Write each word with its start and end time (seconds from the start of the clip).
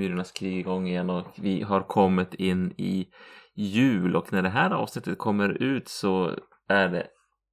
Myrornas 0.00 0.32
krig 0.32 0.58
igång 0.58 0.88
igen 0.88 1.10
och 1.10 1.26
vi 1.36 1.62
har 1.62 1.80
kommit 1.80 2.34
in 2.34 2.74
i 2.76 3.08
jul 3.54 4.16
och 4.16 4.32
när 4.32 4.42
det 4.42 4.48
här 4.48 4.70
avsnittet 4.70 5.18
kommer 5.18 5.48
ut 5.48 5.88
så 5.88 6.34
är 6.68 6.88
det 6.88 7.06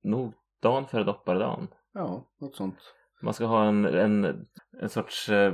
nog 0.03 0.33
dagen 0.61 0.85
före 0.85 1.03
dopparedagen. 1.03 1.67
Ja, 1.93 2.27
något 2.41 2.55
sånt. 2.55 2.93
Man 3.21 3.33
ska 3.33 3.45
ha 3.45 3.65
en, 3.65 3.85
en, 3.85 4.45
en 4.81 4.89
sorts 4.89 5.29
eh, 5.29 5.53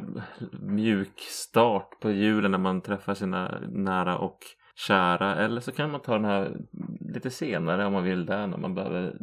mjuk 0.61 1.19
start 1.19 1.99
på 2.01 2.11
julen 2.11 2.51
när 2.51 2.57
man 2.57 2.81
träffar 2.81 3.13
sina 3.13 3.59
nära 3.69 4.17
och 4.17 4.39
kära 4.75 5.35
eller 5.35 5.61
så 5.61 5.71
kan 5.71 5.91
man 5.91 6.01
ta 6.01 6.13
den 6.13 6.25
här 6.25 6.57
lite 6.99 7.29
senare 7.29 7.85
om 7.85 7.93
man 7.93 8.03
vill 8.03 8.25
där 8.25 8.47
när 8.47 8.57
man 8.57 8.75
behöver 8.75 9.17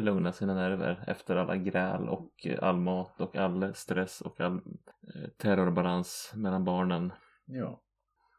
lugna 0.00 0.32
sina 0.32 0.54
nerver 0.54 1.04
efter 1.06 1.36
alla 1.36 1.56
gräl 1.56 2.08
och 2.08 2.46
all 2.62 2.76
mat 2.76 3.20
och 3.20 3.36
all 3.36 3.74
stress 3.74 4.20
och 4.20 4.40
all 4.40 4.54
eh, 4.54 5.28
terrorbalans 5.36 6.32
mellan 6.34 6.64
barnen. 6.64 7.12
Ja. 7.46 7.80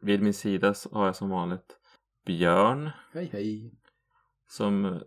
Vid 0.01 0.21
min 0.21 0.33
sida 0.33 0.73
så 0.73 0.89
har 0.97 1.05
jag 1.05 1.15
som 1.15 1.29
vanligt 1.29 1.77
Björn 2.25 2.89
Hej 3.13 3.29
hej. 3.33 3.73
som 4.47 5.01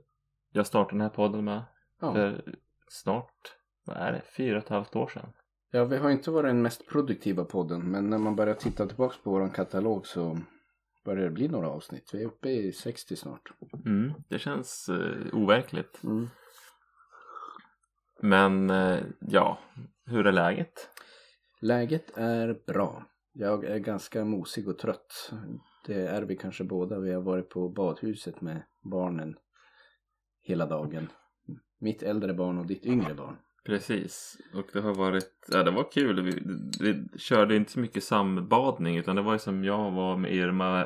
jag 0.53 0.67
startade 0.67 0.95
den 0.95 1.01
här 1.01 1.09
podden 1.09 1.45
med 1.45 1.63
Ja. 2.01 2.13
för 2.15 2.55
snart, 2.89 3.57
vad 3.87 3.97
är 3.97 4.13
det, 4.13 4.23
fyra 4.37 4.57
och 4.59 4.63
ett 4.65 4.69
halvt 4.69 4.97
år 4.97 5.07
sedan. 5.09 5.33
ja, 5.71 5.85
vi 5.85 5.97
har 5.97 6.11
inte 6.11 6.31
varit 6.31 6.49
den 6.49 6.63
mest 6.63 6.89
produktiva 6.89 7.45
podden 7.45 7.91
men 7.91 8.11
när 8.11 8.19
man 8.19 8.37
börjar 8.37 8.55
titta 8.55 8.87
tillbaka 8.87 9.17
på 9.25 9.31
vår 9.31 9.49
katalog 9.49 10.07
så 10.07 10.39
börjar 11.05 11.25
det 11.25 11.31
bli 11.31 11.49
några 11.49 11.69
avsnitt. 11.69 12.11
Vi 12.13 12.23
är 12.23 12.27
uppe 12.27 12.49
i 12.51 12.73
60 12.73 13.17
snart. 13.17 13.53
Mm, 13.87 14.13
det 14.29 14.39
känns 14.39 14.89
eh, 14.89 15.35
overkligt. 15.35 16.05
Mm. 16.05 16.29
Men 18.23 18.71
eh, 18.71 18.99
ja, 19.21 19.59
hur 20.07 20.27
är 20.27 20.33
läget? 20.33 20.89
Läget 21.61 22.17
är 22.19 22.57
bra. 22.67 23.07
Jag 23.33 23.65
är 23.65 23.79
ganska 23.79 24.25
mosig 24.25 24.69
och 24.69 24.79
trött. 24.79 25.33
Det 25.87 25.95
är 26.07 26.23
vi 26.23 26.37
kanske 26.37 26.65
båda. 26.65 26.99
Vi 26.99 27.13
har 27.13 27.23
varit 27.23 27.49
på 27.49 27.69
badhuset 27.69 28.41
med 28.41 28.63
barnen 28.91 29.37
hela 30.43 30.67
dagen. 30.67 31.09
Mitt 31.81 32.03
äldre 32.03 32.35
barn 32.35 32.59
och 32.59 32.67
ditt 32.67 32.87
yngre 32.87 33.15
barn. 33.15 33.37
Precis, 33.67 34.37
och 34.55 34.67
det 34.73 34.81
har 34.81 34.95
varit, 34.95 35.49
ja 35.53 35.63
det 35.63 35.71
var 35.71 35.93
kul. 35.93 36.23
Vi, 36.23 36.43
vi 36.81 37.19
körde 37.19 37.57
inte 37.57 37.73
så 37.73 37.81
mycket 37.81 38.05
sambadning 38.05 38.97
utan 38.97 39.17
det 39.17 39.23
var 39.23 39.33
ju 39.33 39.39
som 39.39 39.65
jag 39.65 39.91
var 39.91 40.17
med 40.17 40.35
Irma 40.35 40.85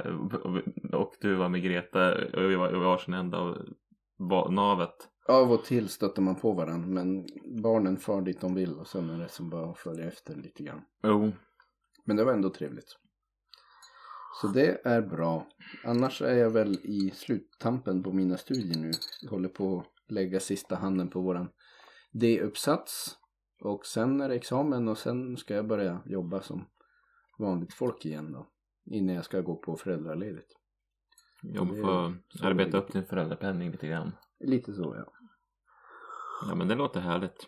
och- 0.92 1.14
du 1.20 1.34
var 1.34 1.48
med 1.48 1.62
Greta 1.62 2.14
och 2.14 2.50
vi 2.50 2.54
var 2.54 2.74
i 2.76 2.78
varsin 2.78 3.14
ända 3.14 3.38
av 3.38 4.52
navet. 4.52 4.94
Av 5.28 5.52
och 5.52 5.64
till 5.64 5.88
stöter 5.88 6.22
man 6.22 6.36
på 6.36 6.52
varandra 6.52 6.88
men 6.88 7.26
barnen 7.62 7.96
far 7.96 8.22
dit 8.22 8.40
de 8.40 8.54
vill 8.54 8.78
och 8.78 8.86
sen 8.86 9.10
är 9.10 9.18
det 9.18 9.28
som 9.28 9.50
bara 9.50 9.74
följa 9.74 10.08
efter 10.08 10.34
lite 10.34 10.62
grann. 10.62 10.82
Jo, 11.02 11.32
Men 12.04 12.16
det 12.16 12.24
var 12.24 12.32
ändå 12.32 12.50
trevligt. 12.50 12.98
Så 14.40 14.48
det 14.48 14.80
är 14.84 15.02
bra. 15.02 15.46
Annars 15.84 16.22
är 16.22 16.34
jag 16.34 16.50
väl 16.50 16.74
i 16.82 17.10
sluttampen 17.14 18.02
på 18.02 18.12
mina 18.12 18.36
studier 18.36 18.78
nu. 18.78 18.90
Jag 19.22 19.30
håller 19.30 19.48
på 19.48 19.78
att 19.78 20.12
lägga 20.12 20.40
sista 20.40 20.76
handen 20.76 21.10
på 21.10 21.20
våran 21.20 21.48
D-uppsats. 22.12 23.16
Och 23.60 23.86
sen 23.86 24.20
är 24.20 24.28
det 24.28 24.34
examen 24.34 24.88
och 24.88 24.98
sen 24.98 25.36
ska 25.36 25.54
jag 25.54 25.66
börja 25.66 26.02
jobba 26.06 26.40
som 26.42 26.64
vanligt 27.38 27.74
folk 27.74 28.06
igen 28.06 28.32
då. 28.32 28.46
Innan 28.90 29.14
jag 29.14 29.24
ska 29.24 29.40
gå 29.40 29.56
på 29.56 29.76
föräldraledigt. 29.76 30.52
får 31.76 32.16
så 32.28 32.46
arbeta 32.46 32.78
upp 32.78 32.92
din 32.92 33.04
föräldrapenning 33.04 33.70
lite 33.70 33.86
grann. 33.86 34.12
Lite 34.40 34.72
så 34.72 34.94
ja. 34.96 35.12
Ja 36.48 36.54
men 36.54 36.68
det 36.68 36.74
låter 36.74 37.00
härligt. 37.00 37.46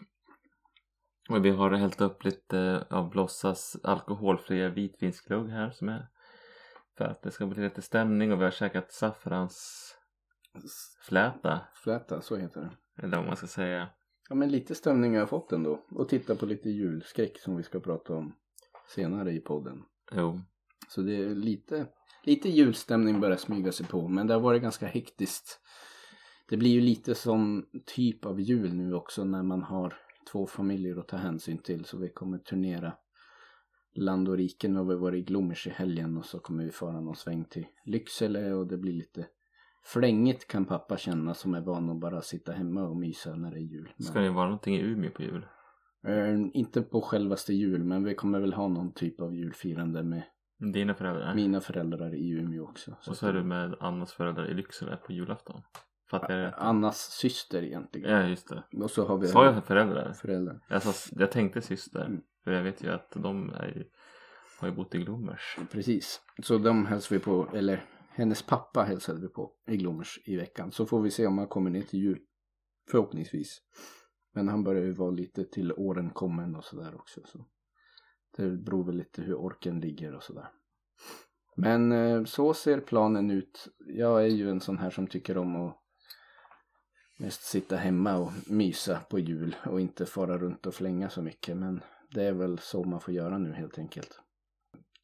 Och 1.28 1.44
vi 1.44 1.50
har 1.50 1.70
hällt 1.70 2.00
upp 2.00 2.24
lite 2.24 2.86
av 2.90 3.10
Blossas 3.10 3.76
alkoholfria 3.82 4.68
vitvinsglögg 4.68 5.50
här 5.50 5.70
som 5.70 5.88
är 5.88 6.06
för 6.98 7.04
att 7.04 7.22
det 7.22 7.30
ska 7.30 7.46
bli 7.46 7.62
lite 7.62 7.82
stämning 7.82 8.32
och 8.32 8.40
vi 8.40 8.44
har 8.44 8.50
käkat 8.50 8.92
saffransfläta 8.92 11.60
Fläta, 11.74 12.20
så 12.20 12.36
heter 12.36 12.60
det. 12.60 12.70
eller 13.02 13.16
vad 13.16 13.26
man 13.26 13.36
ska 13.36 13.46
säga. 13.46 13.88
Ja 14.28 14.34
men 14.34 14.48
lite 14.48 14.74
stämning 14.74 15.12
har 15.12 15.18
jag 15.18 15.28
fått 15.28 15.52
ändå. 15.52 15.86
Och 15.90 16.08
titta 16.08 16.36
på 16.36 16.46
lite 16.46 16.70
julskräck 16.70 17.38
som 17.38 17.56
vi 17.56 17.62
ska 17.62 17.80
prata 17.80 18.14
om 18.14 18.34
senare 18.94 19.32
i 19.32 19.40
podden. 19.40 19.82
Jo, 20.12 20.40
Så 20.88 21.00
det 21.00 21.16
är 21.16 21.34
lite, 21.34 21.86
lite 22.24 22.48
julstämning 22.48 23.20
börjar 23.20 23.36
smyga 23.36 23.72
sig 23.72 23.86
på. 23.86 24.08
Men 24.08 24.26
det 24.26 24.34
har 24.34 24.40
varit 24.40 24.62
ganska 24.62 24.86
hektiskt. 24.86 25.60
Det 26.48 26.56
blir 26.56 26.70
ju 26.70 26.80
lite 26.80 27.14
som 27.14 27.66
typ 27.96 28.24
av 28.24 28.40
jul 28.40 28.74
nu 28.74 28.94
också 28.94 29.24
när 29.24 29.42
man 29.42 29.62
har 29.62 29.94
två 30.32 30.46
familjer 30.46 30.96
att 30.96 31.08
ta 31.08 31.16
hänsyn 31.16 31.58
till. 31.58 31.84
Så 31.84 31.98
vi 31.98 32.08
kommer 32.08 32.38
turnera 32.38 32.92
land 33.94 34.28
och 34.28 34.36
rike. 34.36 34.68
Nu 34.68 34.78
har 34.78 34.84
vi 34.84 34.94
varit 34.94 35.18
i 35.18 35.22
Glommers 35.22 35.66
i 35.66 35.70
helgen 35.70 36.16
och 36.16 36.24
så 36.24 36.38
kommer 36.38 36.64
vi 36.64 36.70
fara 36.70 37.00
någon 37.00 37.16
sväng 37.16 37.44
till 37.44 37.66
Lycksele 37.84 38.52
och 38.52 38.66
det 38.66 38.76
blir 38.76 38.92
lite 38.92 39.26
flängigt 39.84 40.46
kan 40.48 40.64
pappa 40.64 40.96
känna 40.96 41.34
som 41.34 41.54
är 41.54 41.60
van 41.60 41.90
att 41.90 42.00
bara 42.00 42.20
sitta 42.22 42.52
hemma 42.52 42.88
och 42.88 42.96
mysa 42.96 43.34
när 43.36 43.50
det 43.50 43.56
är 43.56 43.60
jul. 43.60 43.92
Men- 43.96 44.06
ska 44.06 44.20
det 44.20 44.30
vara 44.30 44.44
någonting 44.44 44.76
i 44.76 44.80
Umeå 44.80 45.10
på 45.10 45.22
jul? 45.22 45.46
Eh, 46.06 46.40
inte 46.52 46.82
på 46.82 47.00
självaste 47.00 47.52
jul 47.54 47.84
men 47.84 48.04
vi 48.04 48.14
kommer 48.14 48.40
väl 48.40 48.52
ha 48.52 48.68
någon 48.68 48.92
typ 48.92 49.20
av 49.20 49.34
julfirande 49.34 50.02
med 50.02 50.22
Dina 50.72 50.94
föräldrar? 50.94 51.34
mina 51.34 51.60
föräldrar 51.60 52.14
i 52.14 52.28
Umeå 52.30 52.62
också. 52.64 52.96
Och 53.08 53.16
så 53.16 53.26
är 53.26 53.32
du 53.32 53.44
med 53.44 53.74
Annas 53.80 54.12
föräldrar 54.12 54.50
i 54.50 54.54
Lycksele 54.54 54.96
på 54.96 55.12
julafton? 55.12 55.62
Fattar 56.11 56.39
jag 56.39 56.47
rätt? 56.47 56.55
Annas 56.56 56.99
syster 56.99 57.62
egentligen. 57.62 58.11
Ja 58.11 58.27
just 58.28 58.49
det. 58.49 58.65
Och 58.83 58.91
så 58.91 59.06
har 59.06 59.19
vi 59.19 59.27
Sa 59.27 59.44
jag 59.44 59.65
föräldrar? 59.65 60.12
föräldrar. 60.12 60.65
Jag, 60.69 60.83
sa, 60.83 61.15
jag 61.19 61.33
tänkte 61.33 61.62
syster. 61.62 62.05
Mm. 62.06 62.22
För 62.44 62.53
jag 62.53 62.62
vet 62.62 62.84
ju 62.84 62.91
att 62.91 63.11
de 63.11 63.55
ju, 63.75 63.84
har 64.61 64.69
ju 64.69 64.75
bott 64.75 64.94
i 64.94 64.99
Glommers. 64.99 65.59
Precis. 65.72 66.21
Så 66.43 66.59
de 66.59 66.87
hälsar 66.87 67.17
vi 67.17 67.22
på, 67.22 67.49
eller 67.55 67.84
hennes 68.11 68.43
pappa 68.43 68.83
hälsade 68.83 69.21
vi 69.21 69.28
på 69.28 69.53
i 69.67 69.77
Glommers 69.77 70.21
i 70.25 70.37
veckan. 70.37 70.72
Så 70.72 70.87
får 70.87 71.03
vi 71.03 71.11
se 71.11 71.27
om 71.27 71.39
han 71.39 71.49
kommer 71.49 71.71
ner 71.71 71.83
till 71.83 72.00
jul. 72.00 72.19
Förhoppningsvis. 72.91 73.59
Men 74.34 74.49
han 74.49 74.65
börjar 74.65 74.84
ju 74.84 74.93
vara 74.93 75.11
lite 75.11 75.44
till 75.44 75.73
åren 75.73 76.11
kommen 76.11 76.56
och 76.56 76.65
sådär 76.65 76.94
också. 76.94 77.21
Så. 77.25 77.47
Det 78.37 78.50
beror 78.50 78.84
väl 78.87 78.97
lite 78.97 79.23
hur 79.23 79.34
orken 79.34 79.81
ligger 79.81 80.15
och 80.15 80.23
sådär. 80.23 80.49
Men 81.56 81.93
eh, 81.93 82.25
så 82.25 82.55
ser 82.55 82.81
planen 82.81 83.31
ut. 83.31 83.69
Jag 83.87 84.23
är 84.25 84.28
ju 84.28 84.50
en 84.50 84.61
sån 84.61 84.78
här 84.78 84.91
som 84.91 85.06
tycker 85.06 85.38
om 85.38 85.56
att 85.56 85.83
mest 87.19 87.43
sitta 87.43 87.77
hemma 87.77 88.16
och 88.16 88.32
mysa 88.47 89.00
på 89.10 89.19
jul 89.19 89.56
och 89.66 89.81
inte 89.81 90.06
fara 90.06 90.38
runt 90.38 90.66
och 90.66 90.75
flänga 90.75 91.09
så 91.09 91.22
mycket. 91.22 91.56
Men 91.56 91.81
det 92.10 92.25
är 92.25 92.32
väl 92.32 92.59
så 92.59 92.84
man 92.84 93.00
får 93.00 93.15
göra 93.15 93.38
nu 93.38 93.53
helt 93.53 93.78
enkelt. 93.78 94.21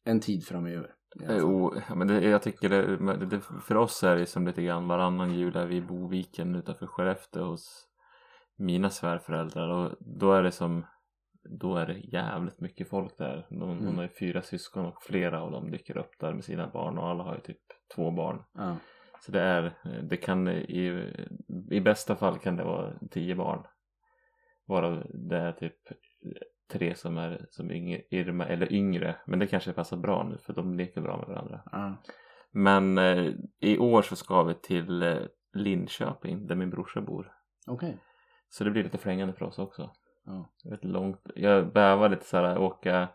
En 0.03 0.19
tid 0.19 0.45
framöver. 0.45 0.93
Jo, 1.29 1.73
men 1.95 2.07
det, 2.07 2.21
jag 2.29 2.41
tycker 2.41 2.69
det, 2.69 3.25
det, 3.25 3.41
för 3.41 3.77
oss 3.77 4.03
är 4.03 4.15
det 4.15 4.25
som 4.25 4.47
lite 4.47 4.63
grann 4.63 4.87
varannan 4.87 5.33
jul 5.35 5.55
är 5.55 5.65
vi 5.65 5.75
i 5.75 5.81
Boviken 5.81 6.55
utanför 6.55 6.87
Skellefteå 6.87 7.43
hos 7.43 7.87
mina 8.57 8.89
svärföräldrar 8.89 9.69
och 9.69 9.91
då 9.99 10.31
är 10.33 10.43
det 10.43 10.51
som 10.51 10.85
då 11.59 11.75
är 11.77 11.85
det 11.87 11.99
jävligt 11.99 12.59
mycket 12.61 12.89
folk 12.89 13.17
där. 13.17 13.47
De, 13.49 13.59
Hon 13.59 13.79
Mm. 13.79 13.95
har 13.95 14.03
ju 14.03 14.09
fyra 14.19 14.41
syskon 14.41 14.85
och 14.85 15.03
flera 15.03 15.41
av 15.41 15.51
dem 15.51 15.71
dyker 15.71 15.97
upp 15.97 16.11
där 16.19 16.33
med 16.33 16.43
sina 16.43 16.67
barn 16.67 16.97
och 16.97 17.07
alla 17.09 17.23
har 17.23 17.35
ju 17.35 17.41
typ 17.41 17.61
två 17.95 18.11
barn. 18.11 18.43
Ja. 18.53 18.77
Så 19.25 19.31
det 19.31 19.41
är, 19.41 19.73
det 20.09 20.17
kan 20.17 20.47
i, 20.47 21.13
i 21.71 21.81
bästa 21.81 22.15
fall 22.15 22.39
kan 22.39 22.55
det 22.55 22.63
vara 22.63 22.93
tio 23.11 23.35
barn. 23.35 23.63
Varav 24.65 25.03
det 25.13 25.37
är 25.37 25.51
typ 25.51 25.75
tre 26.71 26.95
som 26.95 27.17
är 27.17 27.45
som 27.49 27.71
yngre, 27.71 28.01
Irma 28.09 28.45
eller 28.45 28.73
yngre. 28.73 29.15
Men 29.25 29.39
det 29.39 29.47
kanske 29.47 29.73
passar 29.73 29.97
bra 29.97 30.23
nu 30.23 30.37
för 30.37 30.53
de 30.53 30.73
leker 30.73 31.01
bra 31.01 31.17
med 31.17 31.27
varandra. 31.27 31.61
Ja. 31.71 31.95
Men 32.51 32.97
eh, 32.97 33.33
i 33.59 33.77
år 33.77 34.01
så 34.01 34.15
ska 34.15 34.43
vi 34.43 34.53
till 34.53 35.03
eh, 35.03 35.17
Linköping 35.53 36.47
där 36.47 36.55
min 36.55 36.69
brorsa 36.69 37.01
bor. 37.01 37.31
Okej. 37.67 37.97
Så 38.49 38.63
det 38.63 38.71
blir 38.71 38.83
lite 38.83 38.97
flängande 38.97 39.33
för 39.33 39.45
oss 39.45 39.59
också. 39.59 39.91
Ja. 40.25 40.49
Rätt 40.63 40.83
långt. 40.83 41.21
Jag 41.35 41.73
bävar 41.73 42.09
lite 42.09 42.25
så 42.25 42.37
här 42.37 42.57
åka 42.57 43.07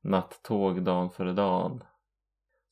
nattåg 0.00 0.82
dagen 0.82 1.10
före 1.10 1.32
dagen. 1.32 1.82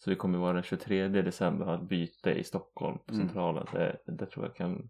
Så 0.05 0.11
vi 0.11 0.17
kommer 0.17 0.39
vara 0.39 0.53
den 0.53 0.63
23 0.63 1.09
december 1.09 1.67
ha 1.67 1.75
ett 1.75 1.89
byte 1.89 2.31
i 2.31 2.45
Stockholm 2.45 2.99
på 3.07 3.15
Mm. 3.15 3.27
centralen. 3.27 3.67
Det, 3.73 3.97
det 4.07 4.27
tror 4.27 4.45
jag 4.47 4.55
kan 4.55 4.89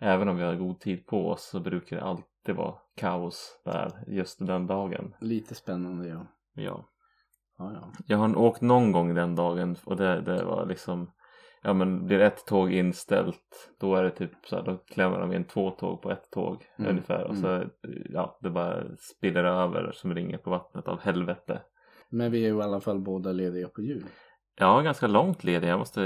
Även 0.00 0.28
om 0.28 0.36
vi 0.36 0.42
har 0.42 0.54
god 0.54 0.80
tid 0.80 1.06
på 1.06 1.28
oss 1.30 1.48
så 1.48 1.60
brukar 1.60 1.96
det 1.96 2.02
alltid 2.02 2.54
vara 2.56 2.74
kaos 2.96 3.60
där 3.64 4.04
just 4.06 4.46
den 4.46 4.66
dagen. 4.66 5.14
Lite 5.20 5.54
spännande 5.54 6.08
ja. 6.08 6.26
Ja. 6.54 6.84
Ja, 7.58 7.72
ja. 7.74 7.92
Jag 8.06 8.18
har 8.18 8.38
åkt 8.38 8.60
någon 8.60 8.92
gång 8.92 9.14
den 9.14 9.34
dagen 9.34 9.76
och 9.84 9.96
det, 9.96 10.20
det 10.20 10.44
var 10.44 10.66
liksom 10.66 11.12
Ja 11.62 11.72
men 11.72 12.06
blir 12.06 12.20
ett 12.20 12.46
tåg 12.46 12.72
inställt 12.72 13.70
då 13.80 13.94
är 13.94 14.02
det 14.02 14.10
typ 14.10 14.30
så 14.46 14.56
här, 14.56 14.62
då 14.62 14.76
klämmer 14.76 15.18
de 15.20 15.32
in 15.32 15.44
två 15.44 15.70
tåg 15.70 16.02
på 16.02 16.10
ett 16.10 16.30
tåg 16.30 16.64
Mm, 16.78 16.90
ungefär 16.90 17.24
och 17.24 17.36
så 17.36 17.64
ja 18.10 18.38
det 18.40 18.50
bara 18.50 18.96
spiller 18.96 19.44
över 19.44 19.92
som 19.92 20.14
ringer 20.14 20.38
på 20.38 20.50
vattnet 20.50 20.88
av 20.88 21.00
helvete. 21.00 21.62
Men 22.10 22.30
vi 22.32 22.44
är 22.44 22.48
ju 22.48 22.58
i 22.58 22.62
alla 22.62 22.80
fall 22.80 22.98
båda 23.00 23.32
lediga 23.32 23.68
på 23.68 23.82
jul. 23.82 24.04
Ja 24.58 24.80
ganska 24.80 25.06
långt 25.06 25.44
ledig. 25.44 25.68
Jag 25.68 25.78
måste 25.78 26.00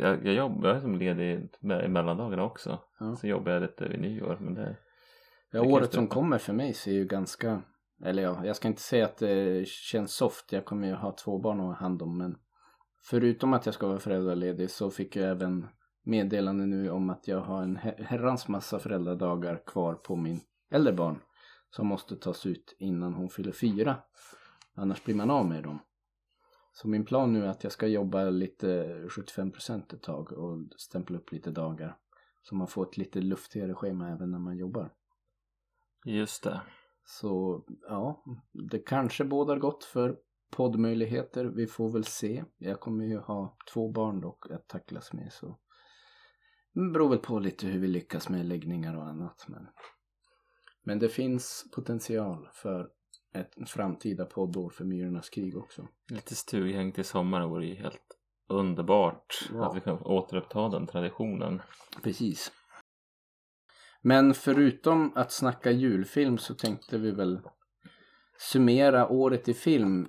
jag, 0.00 0.26
jag 0.26 0.34
jobbar 0.34 0.80
som 0.80 0.98
ledig 0.98 1.48
i 1.60 1.88
mellandagarna 1.88 2.44
också. 2.44 2.78
Ja. 3.00 3.16
Så 3.16 3.26
jobbar 3.26 3.52
jag 3.52 3.62
lite 3.62 3.88
vid 3.88 4.00
nyår 4.00 4.36
men 4.40 4.54
det 4.54 4.76
Ja, 5.50 5.62
Det 5.62 5.68
året 5.68 5.92
som 5.92 6.04
stöta. 6.04 6.14
kommer 6.14 6.38
för 6.38 6.52
mig 6.52 6.74
ser 6.74 6.92
ju 6.92 7.04
ganska 7.04 7.62
Eller 8.04 8.22
ja, 8.22 8.40
jag 8.44 8.56
ska 8.56 8.68
inte 8.68 8.82
säga 8.82 9.04
att 9.04 9.16
det 9.18 9.68
känns 9.68 10.12
soft. 10.12 10.52
Jag 10.52 10.64
kommer 10.64 10.88
ju 10.88 10.94
ha 10.94 11.12
två 11.12 11.38
barn 11.38 11.60
att 11.60 11.66
ha 11.66 11.74
hand 11.74 12.02
om. 12.02 12.18
Men 12.18 12.36
förutom 13.10 13.54
att 13.54 13.66
jag 13.66 13.74
ska 13.74 13.86
vara 13.86 13.98
föräldraledig 13.98 14.70
så 14.70 14.90
fick 14.90 15.16
jag 15.16 15.30
även 15.30 15.66
meddelande 16.04 16.66
nu 16.66 16.90
om 16.90 17.10
att 17.10 17.28
jag 17.28 17.40
har 17.40 17.62
en 17.62 17.76
herrans 17.98 18.48
massa 18.48 18.78
föräldradagar 18.78 19.62
kvar 19.66 19.94
på 19.94 20.16
min 20.16 20.40
äldre 20.70 20.92
barn. 20.92 21.18
Som 21.70 21.86
måste 21.86 22.16
tas 22.16 22.46
ut 22.46 22.76
innan 22.78 23.14
hon 23.14 23.28
fyller 23.28 23.52
fyra. 23.52 23.96
Annars 24.74 25.04
blir 25.04 25.14
man 25.14 25.30
av 25.30 25.46
med 25.46 25.62
dem. 25.62 25.78
Så 26.80 26.88
min 26.88 27.04
plan 27.04 27.32
nu 27.32 27.44
är 27.44 27.48
att 27.48 27.64
jag 27.64 27.72
ska 27.72 27.86
jobba 27.86 28.30
lite 28.30 28.66
75% 29.08 29.94
ett 29.94 30.02
tag 30.02 30.32
och 30.32 30.58
stämpla 30.76 31.18
upp 31.18 31.32
lite 31.32 31.50
dagar. 31.50 31.96
Så 32.42 32.54
man 32.54 32.68
får 32.68 32.88
ett 32.88 32.96
lite 32.96 33.20
luftigare 33.20 33.74
schema 33.74 34.10
även 34.10 34.30
när 34.30 34.38
man 34.38 34.56
jobbar. 34.56 34.92
Just 36.04 36.44
det. 36.44 36.60
Så 37.04 37.64
ja, 37.88 38.24
det 38.70 38.78
kanske 38.78 39.24
bådar 39.24 39.58
gott 39.58 39.84
för 39.84 40.18
poddmöjligheter. 40.50 41.44
Vi 41.44 41.66
får 41.66 41.92
väl 41.92 42.04
se. 42.04 42.44
Jag 42.58 42.80
kommer 42.80 43.04
ju 43.04 43.18
ha 43.18 43.56
två 43.72 43.92
barn 43.92 44.20
dock 44.20 44.50
att 44.50 44.68
tacklas 44.68 45.12
med 45.12 45.32
så 45.32 45.58
det 46.72 46.90
beror 46.92 47.08
väl 47.08 47.18
på 47.18 47.38
lite 47.38 47.66
hur 47.66 47.80
vi 47.80 47.88
lyckas 47.88 48.28
med 48.28 48.46
läggningar 48.46 48.96
och 48.96 49.06
annat. 49.06 49.44
Men, 49.48 49.66
men 50.82 50.98
det 50.98 51.08
finns 51.08 51.64
potential 51.74 52.48
för 52.52 52.90
ett 53.34 53.70
framtida 53.70 54.24
poddår 54.24 54.70
för 54.70 54.84
Myrornas 54.84 55.28
krig 55.30 55.56
också. 55.56 55.88
Lite 56.10 56.34
stughäng 56.34 56.92
till 56.92 57.04
sommaren 57.04 57.48
vore 57.50 57.66
ju 57.66 57.74
helt 57.74 58.02
underbart 58.48 59.48
Ja. 59.54 59.66
att 59.70 59.76
vi 59.76 59.80
kan 59.80 59.98
återuppta 60.02 60.68
den 60.68 60.86
traditionen. 60.86 61.62
Precis. 62.02 62.52
Men 64.02 64.34
förutom 64.34 65.12
att 65.14 65.32
snacka 65.32 65.70
julfilm 65.70 66.38
så 66.38 66.54
tänkte 66.54 66.98
vi 66.98 67.10
väl 67.10 67.40
summera 68.38 69.08
året 69.08 69.48
i 69.48 69.54
film 69.54 70.08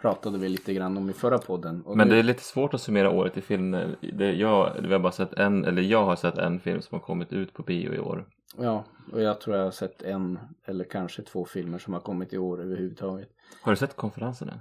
pratade 0.00 0.38
vi 0.38 0.48
lite 0.48 0.74
grann 0.74 0.96
om 0.96 1.10
i 1.10 1.12
förra 1.12 1.38
podden. 1.38 1.84
Men 1.96 2.08
nu- 2.08 2.14
det 2.14 2.18
är 2.18 2.22
lite 2.22 2.42
svårt 2.42 2.74
att 2.74 2.80
summera 2.80 3.10
året 3.10 3.36
i 3.36 3.40
film. 3.40 3.70
Det, 4.12 4.32
jag, 4.32 4.76
vi 4.82 4.92
har 4.92 4.98
bara 5.00 5.12
sett 5.12 5.32
en, 5.32 5.64
eller 5.64 5.82
jag 5.82 6.04
har 6.04 6.16
sett 6.16 6.38
en 6.38 6.60
film 6.60 6.82
som 6.82 6.98
har 6.98 7.06
kommit 7.06 7.32
ut 7.32 7.52
på 7.52 7.62
bio 7.62 7.94
i 7.94 7.98
år. 7.98 8.28
Ja, 8.56 8.84
och 9.12 9.20
jag 9.22 9.40
tror 9.40 9.56
jag 9.56 9.64
har 9.64 9.70
sett 9.70 10.02
en 10.02 10.38
eller 10.64 10.84
kanske 10.84 11.22
två 11.22 11.44
filmer 11.44 11.78
som 11.78 11.92
har 11.92 12.00
kommit 12.00 12.32
i 12.32 12.38
år 12.38 12.62
överhuvudtaget. 12.62 13.28
Har 13.62 13.72
du 13.72 13.76
sett 13.76 13.96
konferensen 13.96 14.48
än? 14.48 14.60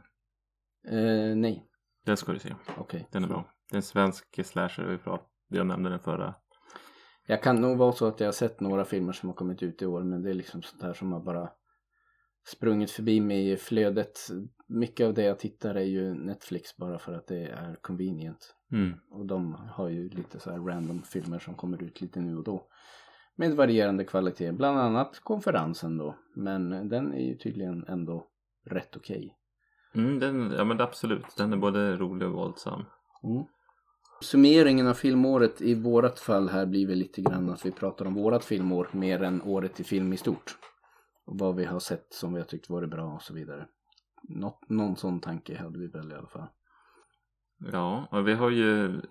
Eh, 0.97 1.36
nej, 1.36 1.65
Den 2.06 2.18
ska 2.18 2.31
du 2.31 2.39
se. 2.39 2.56
okej. 2.77 3.07
Den 3.12 3.24
är 3.24 3.27
bra. 3.27 3.45
Det 3.69 3.75
är 3.75 3.77
en 3.77 3.83
svensk 3.83 4.45
slasher 4.45 4.86
vi 4.86 4.97
pratade 4.97 5.30
Jag 5.47 5.68
nämnde 5.68 5.89
den 5.89 6.00
förra. 6.00 6.36
Jag 7.27 7.44
kan 7.44 7.62
nog 7.62 7.77
vara 7.77 7.91
så 7.91 8.07
att 8.07 8.19
jag 8.19 8.27
har 8.27 8.31
sett 8.31 8.59
några 8.59 8.86
filmer 8.86 9.13
som 9.13 9.30
har 9.30 9.33
kommit 9.33 9.63
ut 9.63 9.81
i 9.81 9.86
år 9.86 10.03
men 10.03 10.21
det 10.24 10.30
är 10.30 10.33
liksom 10.33 10.62
sånt 10.62 10.83
här 10.83 10.94
som 10.94 11.12
har 11.12 11.19
bara 11.19 11.50
sprungit 12.47 12.91
förbi 12.91 13.21
mig 13.21 13.51
i 13.51 13.57
flödet. 13.57 14.19
Mycket 14.68 15.07
av 15.07 15.13
det 15.13 15.24
jag 15.24 15.39
tittar 15.39 15.75
är 15.75 15.83
ju 15.83 16.13
Netflix 16.13 16.77
bara 16.77 17.00
för 17.00 17.13
att 17.13 17.27
det 17.27 17.45
är 17.45 17.75
convenient. 17.81 18.56
Mm. 18.71 18.94
Och 19.12 19.25
de 19.25 19.53
har 19.53 19.89
ju 19.89 20.09
lite 20.09 20.39
så 20.39 20.51
här 20.51 20.59
random 20.59 21.01
filmer 21.03 21.39
som 21.39 21.56
kommer 21.56 21.83
ut 21.83 22.01
lite 22.01 22.19
nu 22.19 22.38
och 22.38 22.44
då. 22.44 22.68
Med 23.39 23.56
varierande 23.56 24.03
kvalitet, 24.06 24.51
bland 24.51 24.80
annat 24.80 25.19
konferensen 25.19 25.97
då. 25.97 26.15
Men 26.33 26.89
den 26.89 27.13
är 27.13 27.21
ju 27.21 27.38
tydligen 27.38 27.86
ändå 27.88 28.27
rätt 28.65 28.95
okej. 28.95 29.36
Mm, 29.95 30.19
den, 30.19 30.51
ja 30.57 30.63
men 30.63 30.81
absolut. 30.81 31.36
Den 31.38 31.53
är 31.53 31.57
både 31.57 31.95
rolig 31.95 32.27
och 32.27 32.33
våldsam. 32.33 32.86
Summeringen 34.21 34.88
av 34.88 34.94
filmåret 34.94 35.62
i 35.62 35.75
vårat 35.75 36.19
fall 36.19 36.50
här 36.50 36.65
blir 36.65 36.88
väl 36.88 36.97
lite 36.97 37.21
grann 37.21 37.50
att 37.50 37.65
vi 37.65 37.71
pratar 37.71 38.06
om 38.06 38.13
vårat 38.13 38.45
filmår 38.45 38.89
mer 38.91 39.24
än 39.24 39.41
året 39.41 39.80
i 39.80 39.83
film 39.83 40.13
i 40.13 40.18
stort. 40.18 40.57
Och 41.25 41.39
vad 41.39 41.56
vi 41.56 41.65
har 41.65 41.80
sett 41.80 42.13
som 42.13 42.33
vi 42.33 42.39
har 42.39 42.47
tyckt 42.47 42.69
varit 42.69 42.89
bra 42.89 43.13
och 43.13 43.21
så 43.21 43.33
vidare. 43.33 43.68
Något, 44.24 44.69
någon 44.69 44.95
sån 44.95 45.19
tanke 45.19 45.57
hade 45.57 45.80
vi 45.80 45.88
väl 45.88 46.12
i 46.12 46.15
alla 46.15 46.27
fall. 46.27 46.47
Ja, 47.59 48.07
och 48.11 48.27
vi 48.27 48.33
har 48.33 48.50
ju 48.50 49.01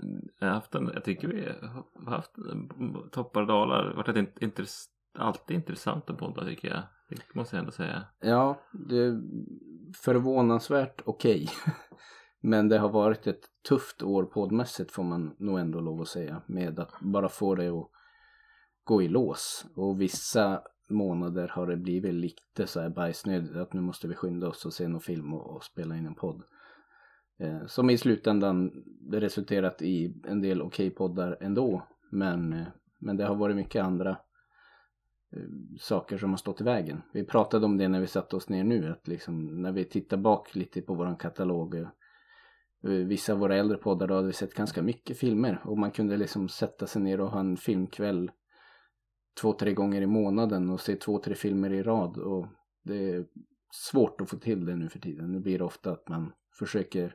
haft 0.40 0.74
en, 0.74 0.90
jag 0.94 1.04
tycker 1.04 1.28
vi 1.28 1.48
har 2.04 2.10
haft 2.10 2.32
toppar 3.12 3.40
och 3.40 3.46
dalar. 3.46 3.82
Det 3.82 3.88
har 3.88 3.96
varit 3.96 4.16
ett 4.16 4.42
intress, 4.42 4.86
alltid 5.18 5.56
intressant 5.56 6.10
att 6.10 6.18
podda 6.18 6.44
tycker 6.44 6.68
jag. 6.68 6.82
Det 7.08 7.34
måste 7.34 7.56
jag 7.56 7.60
ändå 7.60 7.72
säga. 7.72 8.04
Ja, 8.20 8.60
det 8.72 8.96
är 8.96 9.20
förvånansvärt 9.96 11.02
okej. 11.04 11.48
Men 12.40 12.68
det 12.68 12.78
har 12.78 12.88
varit 12.88 13.26
ett 13.26 13.44
tufft 13.68 14.02
år 14.02 14.24
poddmässigt 14.24 14.92
får 14.92 15.04
man 15.04 15.34
nog 15.38 15.58
ändå 15.58 15.80
lov 15.80 16.00
att 16.00 16.08
säga. 16.08 16.42
Med 16.46 16.80
att 16.80 17.00
bara 17.00 17.28
få 17.28 17.54
det 17.54 17.68
att 17.68 17.90
gå 18.84 19.02
i 19.02 19.08
lås. 19.08 19.66
Och 19.74 20.00
vissa 20.00 20.62
månader 20.90 21.48
har 21.48 21.66
det 21.66 21.76
blivit 21.76 22.14
lite 22.14 22.66
så 22.66 22.80
här 22.80 22.88
bajsnödigt 22.90 23.56
att 23.56 23.72
nu 23.72 23.80
måste 23.80 24.08
vi 24.08 24.14
skynda 24.14 24.48
oss 24.48 24.66
och 24.66 24.72
se 24.72 24.88
någon 24.88 25.00
film 25.00 25.34
och, 25.34 25.56
och 25.56 25.64
spela 25.64 25.96
in 25.96 26.06
en 26.06 26.14
podd. 26.14 26.42
Eh, 27.38 27.66
som 27.66 27.90
i 27.90 27.98
slutändan 27.98 28.84
resulterat 29.10 29.82
i 29.82 30.14
en 30.24 30.40
del 30.40 30.62
okej 30.62 30.90
poddar 30.90 31.38
ändå. 31.40 31.82
Men, 32.10 32.52
eh, 32.52 32.66
men 32.98 33.16
det 33.16 33.24
har 33.24 33.34
varit 33.34 33.56
mycket 33.56 33.84
andra 33.84 34.10
eh, 35.32 35.42
saker 35.80 36.18
som 36.18 36.30
har 36.30 36.36
stått 36.36 36.60
i 36.60 36.64
vägen. 36.64 37.02
Vi 37.12 37.24
pratade 37.24 37.66
om 37.66 37.76
det 37.76 37.88
när 37.88 38.00
vi 38.00 38.06
satte 38.06 38.36
oss 38.36 38.48
ner 38.48 38.64
nu, 38.64 38.92
att 38.92 39.08
liksom 39.08 39.62
när 39.62 39.72
vi 39.72 39.84
tittar 39.84 40.16
bak 40.16 40.54
lite 40.54 40.82
på 40.82 40.94
våran 40.94 41.16
katalog. 41.16 41.74
eh, 41.74 41.88
eh 42.84 42.90
Vissa 42.90 43.32
av 43.32 43.38
våra 43.38 43.56
äldre 43.56 43.78
poddar 43.78 44.06
då 44.06 44.14
hade 44.14 44.26
vi 44.26 44.32
sett 44.32 44.54
ganska 44.54 44.82
mycket 44.82 45.18
filmer 45.18 45.60
och 45.64 45.78
man 45.78 45.90
kunde 45.90 46.16
liksom 46.16 46.48
sätta 46.48 46.86
sig 46.86 47.02
ner 47.02 47.20
och 47.20 47.30
ha 47.30 47.40
en 47.40 47.56
filmkväll 47.56 48.30
två, 49.40 49.52
tre 49.52 49.72
gånger 49.72 50.02
i 50.02 50.06
månaden 50.06 50.70
och 50.70 50.80
se 50.80 50.96
två, 50.96 51.18
tre 51.18 51.34
filmer 51.34 51.72
i 51.72 51.82
rad 51.82 52.18
och 52.18 52.46
det 52.82 53.10
är 53.10 53.26
svårt 53.72 54.20
att 54.20 54.30
få 54.30 54.36
till 54.36 54.66
det 54.66 54.76
nu 54.76 54.88
för 54.88 54.98
tiden. 54.98 55.32
Nu 55.32 55.40
blir 55.40 55.58
det 55.58 55.64
ofta 55.64 55.92
att 55.92 56.08
man 56.08 56.32
försöker 56.58 57.14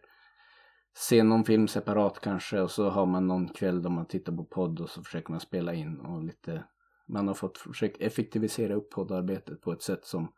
se 0.94 1.24
någon 1.24 1.44
film 1.44 1.68
separat 1.68 2.20
kanske 2.20 2.62
och 2.62 2.72
så 2.72 2.90
har 2.90 3.06
man 3.06 3.28
någon 3.28 3.48
kväll 3.48 3.82
då 3.82 3.90
man 3.90 4.06
tittar 4.06 4.34
på 4.34 4.46
podd 4.46 4.80
och 4.80 4.90
så 4.90 5.04
försöker 5.04 5.32
man 5.32 5.40
spela 5.40 5.74
in 5.74 6.00
och 6.00 6.24
lite 6.24 6.64
man 7.08 7.28
har 7.28 7.36
fått 7.36 7.58
försöka 7.58 8.06
effektivisera 8.06 8.74
upp 8.74 8.90
poddarbetet 8.90 9.62
på 9.62 9.72
ett 9.72 9.82
sätt 9.82 10.06
som 10.06 10.34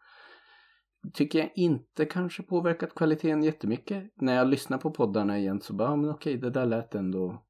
tycker 1.13 1.39
jag 1.39 1.51
inte 1.56 2.06
kanske 2.06 2.44
påverkat 2.44 2.96
kvaliteten 2.96 3.44
jättemycket. 3.44 4.12
När 4.15 4.36
jag 4.36 4.48
lyssnar 4.48 4.77
på 4.77 4.91
poddarna 4.91 5.38
igen 5.38 5.62
så 5.62 5.74
bara, 5.74 5.89
ja 5.89 5.96
men 5.96 6.10
okej, 6.10 6.38
det 6.38 6.50
där 6.50 6.65
lät 6.65 6.96
ändå 6.96 7.46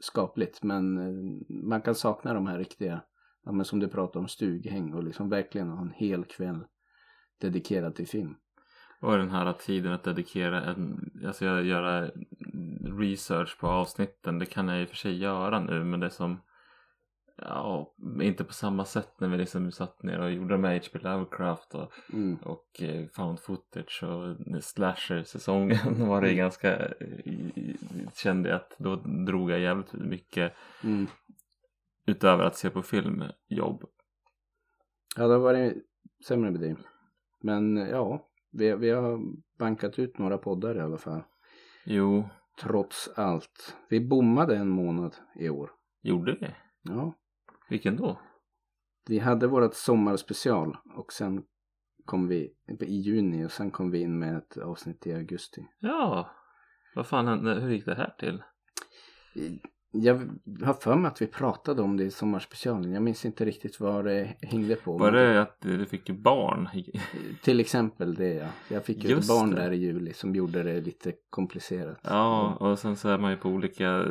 skapligt. 0.00 0.62
Men 0.62 0.98
eh, 0.98 1.42
man 1.48 1.82
kan 1.82 1.94
sakna 1.94 2.34
de 2.34 2.46
här 2.46 2.58
riktiga, 2.58 3.02
ja 3.44 3.52
men 3.52 3.64
som 3.64 3.80
du 3.80 3.88
pratar 3.88 4.20
om, 4.20 4.28
stughäng 4.28 4.94
och 4.94 5.04
liksom 5.04 5.28
verkligen 5.28 5.68
ha 5.68 5.82
en 5.82 5.92
hel 5.92 6.24
kväll 6.24 6.64
dedikerad 7.40 7.94
till 7.94 8.08
film. 8.08 8.34
Och 9.00 9.18
den 9.18 9.30
här 9.30 9.52
tiden 9.52 9.92
att 9.92 10.04
dedikera 10.04 10.62
en, 10.64 11.10
alltså 11.26 11.44
jag 11.44 11.64
göra 11.64 12.10
research 12.98 13.58
på 13.60 13.66
avsnitten. 13.66 14.38
Det 14.38 14.46
kan 14.46 14.68
jag 14.68 14.82
i 14.82 14.84
och 14.84 14.88
för 14.88 14.96
sig 14.96 15.18
göra 15.18 15.60
nu 15.60 15.84
men 15.84 16.00
det 16.00 16.06
är 16.06 16.10
som 16.10 16.40
Ja, 17.42 17.94
inte 18.22 18.44
på 18.44 18.52
samma 18.52 18.84
sätt 18.84 19.20
när 19.20 19.28
vi 19.28 19.36
liksom 19.36 19.72
satt 19.72 20.02
ner 20.02 20.20
och 20.20 20.32
gjorde 20.32 20.58
med 20.58 20.80
H.P. 20.82 20.98
Lovecraft 20.98 21.74
och, 21.74 21.92
Mm. 22.12 22.36
och 22.36 22.82
eh, 22.82 23.06
found 23.08 23.40
footage 23.40 24.02
och 24.02 24.36
slasher-säsongen 24.64 25.78
var 26.08 26.20
det 26.22 26.34
ganska, 26.34 26.76
eh, 26.86 26.94
kände 28.14 28.48
jag 28.48 28.56
att 28.56 28.76
då 28.78 28.96
drog 28.96 29.50
jag 29.50 29.60
jävligt 29.60 29.92
mycket 29.92 30.52
Mm. 30.84 31.06
utöver 32.06 32.44
att 32.44 32.56
se 32.56 32.70
på 32.70 32.82
film, 32.82 33.24
jobb. 33.48 33.84
Ja, 35.16 35.26
det 35.26 35.32
har 35.32 35.40
varit 35.40 35.74
sämre 36.26 36.50
med 36.50 36.60
det. 36.60 36.76
Men 37.40 37.76
ja, 37.76 38.29
vi, 38.50 38.74
vi 38.74 38.90
har 38.90 39.20
bankat 39.58 39.98
ut 39.98 40.18
några 40.18 40.38
poddar 40.38 40.76
i 40.76 40.80
alla 40.80 40.98
fall. 40.98 41.22
Jo, 41.84 42.28
Trots 42.60 43.08
allt. 43.16 43.76
Vi 43.88 44.00
bommade 44.00 44.56
en 44.56 44.68
månad 44.68 45.16
i 45.36 45.48
år. 45.48 45.70
gjorde 46.02 46.36
vi? 46.40 46.46
Ja, 46.82 47.14
Vilken 47.68 47.96
då? 47.96 48.20
Vi 49.08 49.18
hade 49.18 49.46
vårt 49.46 49.74
sommarspecial 49.74 50.76
och 50.94 51.12
sen 51.12 51.42
kom 52.04 52.28
vi 52.28 52.54
i 52.80 52.94
juni 52.96 53.46
och 53.46 53.52
sen 53.52 53.70
kom 53.70 53.90
vi 53.90 54.00
in 54.00 54.18
med 54.18 54.36
ett 54.36 54.56
avsnitt 54.56 55.06
i 55.06 55.12
augusti. 55.12 55.66
Ja, 55.78 56.30
vad 56.94 57.06
fan 57.06 57.26
hände, 57.28 57.54
hur 57.54 57.70
gick 57.70 57.84
det 57.84 57.94
här 57.94 58.14
till? 58.18 58.42
Jag 59.92 60.30
har 60.62 60.74
för 60.74 60.96
mig 60.96 61.08
att 61.08 61.22
vi 61.22 61.26
pratade 61.26 61.82
om 61.82 61.96
det 61.96 62.04
i 62.04 62.10
sommarspecialen. 62.10 62.92
Jag 62.92 63.02
minns 63.02 63.24
inte 63.24 63.44
riktigt 63.44 63.80
vad 63.80 64.04
det 64.04 64.36
hängde 64.42 64.76
på. 64.76 64.98
Var 64.98 65.12
det 65.12 65.42
att 65.42 65.56
du 65.60 65.86
fick 65.86 66.10
barn? 66.10 66.68
Till 67.42 67.60
exempel 67.60 68.14
det 68.14 68.34
ja. 68.34 68.46
Jag 68.68 68.84
fick 68.84 69.04
ju 69.04 69.18
ett 69.18 69.28
barn 69.28 69.50
det. 69.50 69.56
där 69.56 69.70
i 69.72 69.76
juli 69.76 70.12
som 70.12 70.34
gjorde 70.34 70.62
det 70.62 70.80
lite 70.80 71.12
komplicerat. 71.30 71.98
Ja, 72.02 72.56
och 72.60 72.78
sen 72.78 72.96
så 72.96 73.08
är 73.08 73.18
man 73.18 73.30
ju 73.30 73.36
på 73.36 73.48
olika 73.48 74.04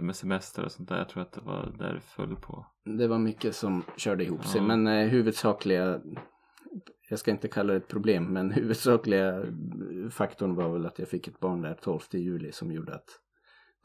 med 0.00 0.16
semester 0.16 0.64
och 0.64 0.72
sånt 0.72 0.88
där. 0.88 0.98
Jag 0.98 1.08
tror 1.08 1.22
att 1.22 1.32
det 1.32 1.40
var 1.40 1.72
där 1.78 1.94
det 1.94 2.00
föll 2.00 2.36
på. 2.36 2.66
Det 2.84 3.06
var 3.06 3.18
mycket 3.18 3.56
som 3.56 3.82
körde 3.96 4.24
ihop 4.24 4.46
sig. 4.46 4.60
Ja. 4.60 4.66
Men 4.66 4.86
eh, 4.86 5.08
huvudsakliga, 5.08 6.00
jag 7.08 7.18
ska 7.18 7.30
inte 7.30 7.48
kalla 7.48 7.72
det 7.72 7.76
ett 7.76 7.88
problem, 7.88 8.24
men 8.24 8.50
huvudsakliga 8.52 9.44
faktorn 10.10 10.54
var 10.54 10.68
väl 10.68 10.86
att 10.86 10.98
jag 10.98 11.08
fick 11.08 11.28
ett 11.28 11.40
barn 11.40 11.62
där 11.62 11.74
12 11.82 12.00
juli 12.10 12.52
som 12.52 12.72
gjorde 12.72 12.94
att 12.94 13.20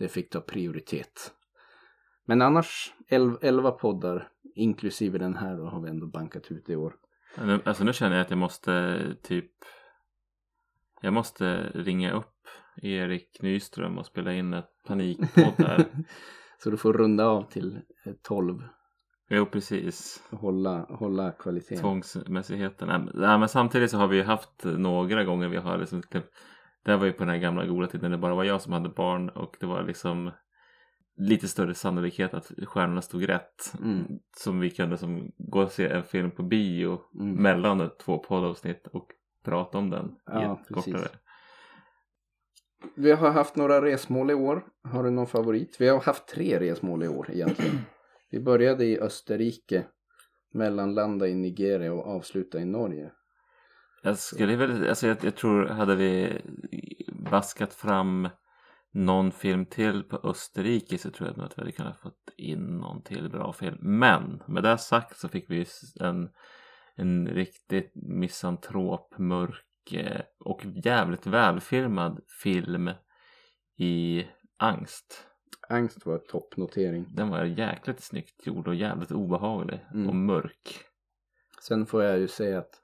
det 0.01 0.09
fick 0.09 0.29
ta 0.29 0.41
prioritet. 0.41 1.31
Men 2.25 2.41
annars 2.41 2.93
11, 3.07 3.37
11 3.41 3.71
poddar, 3.71 4.29
inklusive 4.55 5.17
den 5.17 5.35
här 5.35 5.57
då, 5.57 5.65
har 5.65 5.81
vi 5.81 5.89
ändå 5.89 6.07
bankat 6.07 6.51
ut 6.51 6.69
i 6.69 6.75
år. 6.75 6.95
Alltså 7.63 7.83
nu 7.83 7.93
känner 7.93 8.15
jag 8.15 8.23
att 8.23 8.29
jag 8.29 8.39
måste 8.39 9.01
typ 9.23 9.51
Jag 11.01 11.13
måste 11.13 11.71
ringa 11.73 12.11
upp 12.11 12.47
Erik 12.81 13.41
Nyström 13.41 13.97
och 13.97 14.05
spela 14.05 14.33
in 14.33 14.53
ett 14.53 14.83
panikpodd 14.87 15.53
här. 15.67 15.85
Så 16.63 16.69
du 16.69 16.77
får 16.77 16.93
runda 16.93 17.25
av 17.25 17.43
till 17.43 17.79
eh, 18.05 18.13
12 18.21 18.63
jo 19.29 19.45
precis. 19.45 20.23
hålla, 20.31 20.85
hålla 20.89 21.31
kvaliteten. 21.31 21.77
Tvångsmässigheten. 21.81 22.87
Nej, 22.87 22.99
men- 22.99 23.11
Nej 23.13 23.39
men 23.39 23.49
samtidigt 23.49 23.91
så 23.91 23.97
har 23.97 24.07
vi 24.07 24.17
ju 24.17 24.23
haft 24.23 24.63
några 24.63 25.23
gånger 25.23 25.47
vi 25.47 25.57
har 25.57 25.77
liksom 25.77 26.03
typ, 26.03 26.25
Det 26.83 26.91
här 26.91 26.97
var 26.97 27.05
ju 27.05 27.11
på 27.13 27.19
den 27.23 27.29
här 27.29 27.37
gamla 27.37 27.65
goda 27.65 27.87
tiden 27.87 28.11
det 28.11 28.17
bara 28.17 28.35
var 28.35 28.43
jag 28.43 28.61
som 28.61 28.73
hade 28.73 28.89
barn 28.89 29.29
och 29.29 29.57
det 29.59 29.65
var 29.65 29.83
liksom 29.83 30.31
lite 31.17 31.47
större 31.47 31.73
sannolikhet 31.73 32.33
att 32.33 32.51
stjärnorna 32.65 33.01
stod 33.01 33.29
rätt. 33.29 33.73
Mm. 33.79 34.05
Som 34.37 34.59
vi 34.59 34.69
kunde 34.69 34.97
som 34.97 35.31
gå 35.37 35.61
och 35.61 35.71
se 35.71 35.87
en 35.87 36.03
film 36.03 36.31
på 36.31 36.43
bio 36.43 36.99
Mm. 37.19 37.35
mellan 37.43 37.89
två 38.05 38.17
poddavsnitt 38.17 38.87
och 38.87 39.07
prata 39.43 39.77
om 39.77 39.89
den 39.89 40.05
i 40.05 40.11
Ja, 40.25 40.53
ett 40.61 40.67
precis. 40.75 40.93
kortare. 40.93 41.07
Vi 42.95 43.11
har 43.11 43.29
haft 43.31 43.55
några 43.55 43.81
resmål 43.85 44.31
i 44.31 44.33
år. 44.33 44.65
Har 44.83 45.03
du 45.03 45.09
någon 45.11 45.27
favorit? 45.27 45.75
Vi 45.79 45.87
har 45.87 45.99
haft 45.99 46.27
tre 46.27 46.59
resmål 46.59 47.03
i 47.03 47.07
år 47.07 47.27
egentligen. 47.31 47.77
Vi 48.29 48.39
började 48.39 48.85
i 48.85 48.99
Österrike, 48.99 49.85
mellanlanda 50.53 51.27
i 51.27 51.35
Nigeria 51.35 51.93
och 51.93 52.07
avsluta 52.07 52.59
i 52.59 52.65
Norge. 52.65 53.11
Jag 54.01 54.17
skulle 54.17 54.55
väl, 54.55 54.89
alltså 54.89 55.07
jag, 55.07 55.17
jag 55.23 55.35
tror 55.35 55.65
hade 55.67 55.95
vi 55.95 56.41
vaskat 57.07 57.73
fram 57.73 58.29
någon 58.93 59.31
film 59.31 59.65
till 59.65 60.03
på 60.03 60.17
Österrike 60.23 60.97
så 60.97 61.11
tror 61.11 61.29
jag 61.29 61.37
nog 61.37 61.45
att 61.45 61.57
vi 61.57 61.61
hade 61.61 61.71
kunnat 61.71 61.99
fått 61.99 62.33
in 62.37 62.77
någon 62.77 63.03
till 63.03 63.29
bra 63.29 63.53
film. 63.53 63.77
Men 63.79 64.43
med 64.47 64.63
det 64.63 64.77
sagt 64.77 65.19
så 65.19 65.29
fick 65.29 65.49
vi 65.49 65.65
en, 65.99 66.29
en 66.95 67.27
riktigt 67.27 67.91
misantrop, 67.95 69.17
mörk 69.17 69.93
eh, 69.93 70.21
och 70.39 70.65
jävligt 70.65 71.27
välfilmad 71.27 72.19
film 72.43 72.89
i 73.77 74.25
Angst. 74.57 75.27
Angst 75.69 76.05
var 76.05 76.17
toppnotering. 76.17 77.05
Den 77.09 77.29
var 77.29 77.43
jäkligt 77.43 78.03
snyggt 78.03 78.47
gjord 78.47 78.67
och 78.67 78.75
jävligt 78.75 79.11
obehaglig 79.11 79.85
Mm. 79.93 80.09
och 80.09 80.15
mörk. 80.15 80.85
Sen 81.61 81.85
får 81.85 82.03
jag 82.03 82.19
ju 82.19 82.27
säga 82.27 82.59
att 82.59 82.80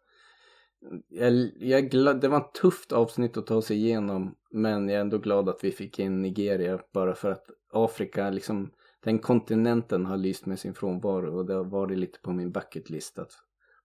jag, 1.07 1.33
jag 1.59 1.79
är 1.79 1.89
glad, 1.89 2.21
det 2.21 2.27
var 2.27 2.37
ett 2.37 2.53
tufft 2.53 2.91
avsnitt 2.91 3.37
att 3.37 3.47
ta 3.47 3.61
sig 3.61 3.77
igenom 3.77 4.35
men 4.51 4.89
jag 4.89 4.97
är 4.97 5.01
ändå 5.01 5.17
glad 5.17 5.49
att 5.49 5.63
vi 5.63 5.71
fick 5.71 5.99
in 5.99 6.21
Nigeria 6.21 6.79
bara 6.93 7.15
för 7.15 7.31
att 7.31 7.45
Afrika, 7.73 8.29
liksom 8.29 8.71
den 9.03 9.19
kontinenten 9.19 10.05
har 10.05 10.17
lyst 10.17 10.45
med 10.45 10.59
sin 10.59 10.73
frånvaro 10.73 11.37
och 11.37 11.45
det 11.45 11.53
har 11.53 11.63
varit 11.63 11.97
lite 11.97 12.19
på 12.19 12.31
min 12.31 12.51
bucket 12.51 12.89
list 12.89 13.19
att 13.19 13.31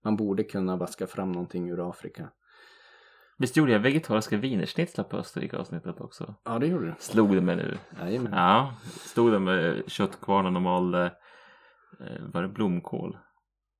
man 0.04 0.16
borde 0.16 0.44
kunna 0.44 0.76
vaska 0.76 1.06
fram 1.06 1.32
någonting 1.32 1.70
ur 1.70 1.90
Afrika. 1.90 2.28
Visst 3.38 3.56
gjorde 3.56 3.72
jag 3.72 3.80
vegetariska 3.80 4.36
wienerschnitzlar 4.36 5.04
på 5.04 5.16
Österrike-avsnittet 5.16 6.00
också? 6.00 6.34
Ja, 6.44 6.58
det 6.58 6.66
gjorde 6.66 6.86
du. 6.86 6.94
Slog 6.98 7.34
det 7.34 7.40
mig 7.40 7.56
nu. 7.56 7.78
Jajamän. 8.00 8.32
Ja, 8.32 8.74
stod 8.84 9.32
där 9.32 9.38
med 9.38 9.82
köttkvarnen 9.90 10.56
och 10.56 10.62
malde 10.62 11.12
eh, 12.00 12.26
var 12.32 12.42
det 12.42 12.48
blomkål. 12.48 13.18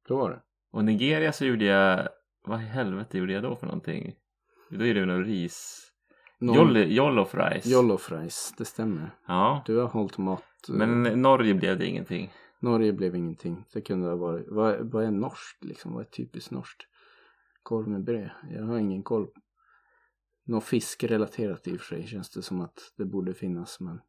Då 0.08 0.16
var 0.16 0.30
det. 0.30 0.40
Och 0.72 0.84
Nigeria 0.84 1.32
så 1.32 1.44
gjorde 1.44 1.64
jag, 1.64 2.08
vad 2.44 2.60
i 2.60 2.64
helvete 2.64 3.18
gjorde 3.18 3.32
jag 3.32 3.42
då 3.42 3.56
för 3.56 3.66
någonting? 3.66 4.14
Då 4.70 4.84
gjorde 4.86 4.98
jag 5.00 5.08
nog 5.08 5.26
ris. 5.26 5.88
Någon- 6.38 6.90
jollof 6.90 7.34
rice. 7.34 7.68
Jollof 7.70 8.12
rice, 8.12 8.54
det 8.58 8.64
stämmer. 8.64 9.10
Ja, 9.26 9.62
Du 9.66 9.76
har 9.78 9.88
hållit 9.88 10.18
mat. 10.18 10.42
eh, 10.68 10.74
men 10.74 11.02
Norge 11.22 11.54
blev 11.54 11.78
det 11.78 11.86
ingenting. 11.86 12.32
Norge 12.60 12.92
blev 12.92 13.16
ingenting. 13.16 13.64
Det 13.72 13.80
kunde 13.80 14.08
ha 14.08 14.16
varit. 14.16 14.46
Vad, 14.48 14.90
vad 14.92 15.04
är 15.04 15.10
norskt 15.10 15.64
liksom? 15.64 15.92
Vad 15.92 16.00
är 16.00 16.10
typiskt 16.10 16.50
norskt? 16.50 16.82
Korv 17.62 17.88
med 17.88 18.04
bröd. 18.04 18.30
Jag 18.50 18.64
har 18.64 18.78
ingen 18.78 19.02
koll. 19.02 19.28
Något 20.46 20.64
fiskrelaterat 20.64 21.68
i 21.68 21.76
och 21.76 21.80
för 21.80 21.96
sig 21.96 22.06
känns 22.06 22.30
det 22.30 22.42
som 22.42 22.60
att 22.60 22.92
det 22.96 23.04
borde 23.04 23.34
finnas 23.34 23.80
men 23.80 24.00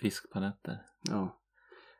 Fiskpanetter. 0.00 0.78
ja. 1.10 1.42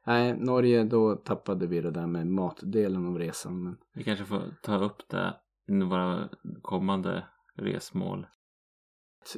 Nej, 0.07 0.37
Norge 0.39 0.85
då 0.85 1.17
tappade 1.17 1.67
vi 1.67 1.81
det 1.81 1.91
där 1.91 2.07
med 2.07 2.27
matdelen 2.27 3.07
av 3.07 3.19
resan 3.19 3.63
men 3.63 3.77
Vi 3.95 4.05
kanske 4.05 4.25
får 4.25 4.43
ta 4.63 4.77
upp 4.85 5.09
det 5.09 5.35
våra 5.67 6.29
kommande 6.63 7.27
resmål. 7.55 8.27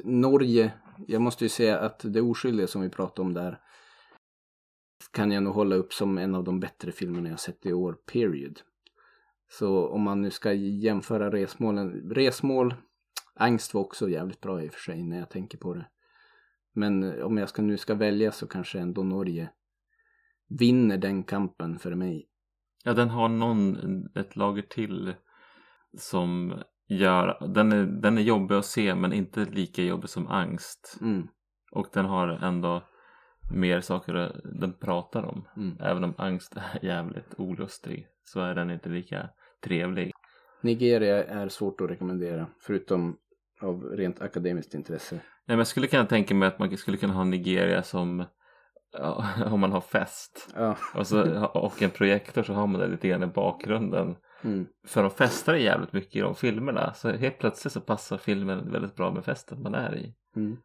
Norge, 0.03 0.73
jag 1.07 1.21
måste 1.21 1.45
ju 1.45 1.49
säga 1.49 1.79
att 1.79 1.99
det 2.03 2.21
oskyldiga 2.21 2.67
som 2.67 2.81
vi 2.81 2.89
pratade 2.89 3.21
om 3.21 3.33
där 3.33 3.59
kan 5.11 5.31
jag 5.31 5.43
nog 5.43 5.53
hålla 5.53 5.75
upp 5.75 5.93
som 5.93 6.17
en 6.17 6.35
av 6.35 6.43
de 6.43 6.59
bättre 6.59 6.91
filmerna 6.91 7.29
jag 7.29 7.39
sett 7.39 7.65
i 7.65 7.73
år, 7.73 7.93
period. 7.93 8.61
Så 9.51 9.87
om 9.87 10.01
man 10.01 10.21
nu 10.21 10.31
ska 10.31 10.53
jämföra 10.53 11.31
resmålen, 11.31 12.09
resmål, 12.11 12.75
Angst 13.35 13.73
var 13.73 13.81
också 13.81 14.09
jävligt 14.09 14.41
bra 14.41 14.63
i 14.63 14.69
och 14.69 14.73
för 14.73 14.79
sig 14.79 15.03
när 15.03 15.19
jag 15.19 15.29
tänker 15.29 15.57
på 15.57 15.73
det. 15.73 15.85
Men 16.73 17.23
om 17.23 17.37
jag 17.37 17.49
ska, 17.49 17.61
nu 17.61 17.77
ska 17.77 17.95
välja 17.95 18.31
så 18.31 18.47
kanske 18.47 18.79
ändå 18.79 19.03
Norge 19.03 19.49
vinner 20.47 20.97
den 20.97 21.23
kampen 21.23 21.79
för 21.79 21.95
mig. 21.95 22.29
Ja, 22.83 22.93
den 22.93 23.09
har 23.09 23.29
någon, 23.29 23.77
ett 24.15 24.35
lager 24.35 24.61
till 24.61 25.13
som 25.97 26.53
gör, 26.87 27.47
den 27.53 27.71
är, 27.71 27.83
den 27.85 28.17
är 28.17 28.21
jobbig 28.21 28.55
att 28.55 28.65
se 28.65 28.95
men 28.95 29.13
inte 29.13 29.45
lika 29.45 29.81
jobbig 29.81 30.09
som 30.09 30.27
angst. 30.27 30.97
Mm, 31.01 31.27
Och 31.71 31.87
den 31.93 32.05
har 32.05 32.27
ändå 32.27 32.83
mer 33.51 33.81
saker 33.81 34.41
den 34.59 34.73
pratar 34.73 35.23
om. 35.23 35.47
mm. 35.57 35.77
Även 35.81 36.03
om 36.03 36.13
angst 36.17 36.55
är 36.57 36.79
jävligt 36.85 37.33
olustig 37.37 38.07
så 38.23 38.39
är 38.39 38.55
den 38.55 38.69
inte 38.71 38.89
lika 38.89 39.29
trevlig. 39.63 40.11
Nigeria 40.61 41.23
är 41.23 41.49
svårt 41.49 41.81
att 41.81 41.89
rekommendera, 41.89 42.47
förutom 42.59 43.17
av 43.61 43.83
rent 43.83 44.21
akademiskt 44.21 44.73
intresse. 44.73 45.15
Nej, 45.15 45.21
men 45.45 45.57
jag 45.57 45.67
skulle 45.67 45.87
kunna 45.87 46.05
tänka 46.05 46.35
mig 46.35 46.47
att 46.47 46.59
man 46.59 46.77
skulle 46.77 46.97
kunna 46.97 47.13
ha 47.13 47.23
Nigeria 47.23 47.83
som 47.83 48.25
ja, 48.91 49.25
om 49.45 49.59
man 49.59 49.71
har 49.71 49.81
fest. 49.81 50.53
Ja, 50.55 50.77
Och, 50.95 51.07
så, 51.07 51.45
och 51.53 51.81
en 51.81 51.89
projektor 51.89 52.43
så 52.43 52.53
har 52.53 52.67
man 52.67 52.81
det 52.81 52.87
lite 52.87 53.07
grann 53.07 53.23
i 53.23 53.27
bakgrunden. 53.27 54.15
Mm. 54.43 54.67
För 54.87 55.01
de 55.01 55.11
festar 55.11 55.55
jävligt 55.55 55.93
mycket 55.93 56.15
i 56.15 56.19
de 56.19 56.35
filmerna. 56.35 56.93
Så 56.93 57.11
helt 57.11 57.39
plötsligt 57.39 57.73
så 57.73 57.81
passar 57.81 58.17
filmen 58.17 58.71
väldigt 58.71 58.95
bra 58.95 59.11
med 59.11 59.25
festen 59.25 59.61
man 59.61 59.75
är 59.75 59.95
i. 59.95 60.15
Mm. 60.35 60.57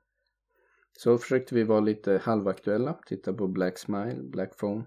Så 0.99 1.19
försökte 1.19 1.55
vi 1.55 1.65
vara 1.65 1.81
lite 1.81 2.21
halvaktuella, 2.25 2.99
titta 3.07 3.33
på 3.33 3.49
Black 3.49 3.79
Smile, 3.79 4.23
Black 4.23 4.59
Phone. 4.59 4.85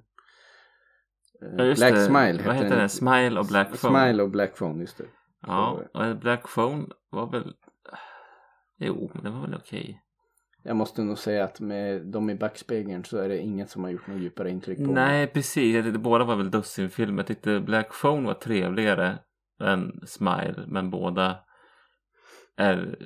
Eh, 1.41 1.65
Ja, 1.65 1.75
Black 1.75 1.93
det. 1.93 2.05
Smile 2.05 2.43
Vad 2.45 2.55
heter 2.55 2.77
den? 2.77 2.89
Smile 2.89 3.39
och 3.39 3.45
Black 3.45 3.81
Phone. 3.81 3.99
Smile 3.99 4.23
och 4.23 4.29
Black 4.29 4.57
Phone, 4.57 4.81
just 4.81 4.97
det. 4.97 5.05
Ja, 5.41 5.81
och 5.93 6.17
Black 6.17 6.53
Phone 6.53 6.85
var 7.09 7.31
väl... 7.31 7.53
Jo, 8.77 9.11
men 9.13 9.23
det 9.23 9.29
var 9.29 9.41
väl 9.41 9.55
okej. 9.55 10.01
Jag 10.63 10.75
måste 10.75 11.03
nog 11.03 11.17
säga 11.17 11.43
att 11.43 11.59
med 11.59 12.05
dem 12.05 12.29
i 12.29 12.35
backspegeln 12.35 13.03
så 13.03 13.17
är 13.17 13.29
det 13.29 13.39
inget 13.39 13.69
som 13.69 13.83
har 13.83 13.91
gjort 13.91 14.07
något 14.07 14.21
djupare 14.21 14.49
intryck 14.49 14.77
på 14.77 14.83
mig. 14.83 14.93
Nej, 14.93 15.27
precis. 15.27 15.75
Jag 15.75 15.83
tyckte 15.85 15.99
båda 15.99 16.25
var 16.25 16.35
väl 16.35 16.51
dussinfilmer. 16.51 17.17
Jag 17.19 17.27
tyckte 17.27 17.59
Black 17.59 18.01
Phone 18.01 18.27
var 18.27 18.33
trevligare 18.33 19.19
än 19.59 20.01
Smile. 20.07 20.63
Men 20.67 20.89
båda 20.89 21.39
är... 22.55 22.99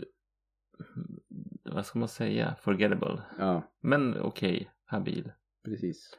Vad 1.64 1.86
ska 1.86 2.00
man 2.00 2.08
säga? 2.08 2.56
Forgettable. 2.62 3.22
Ja, 3.40 3.64
Men 3.82 4.22
okej, 4.22 4.72
habil. 4.86 5.32
precis. 5.66 6.18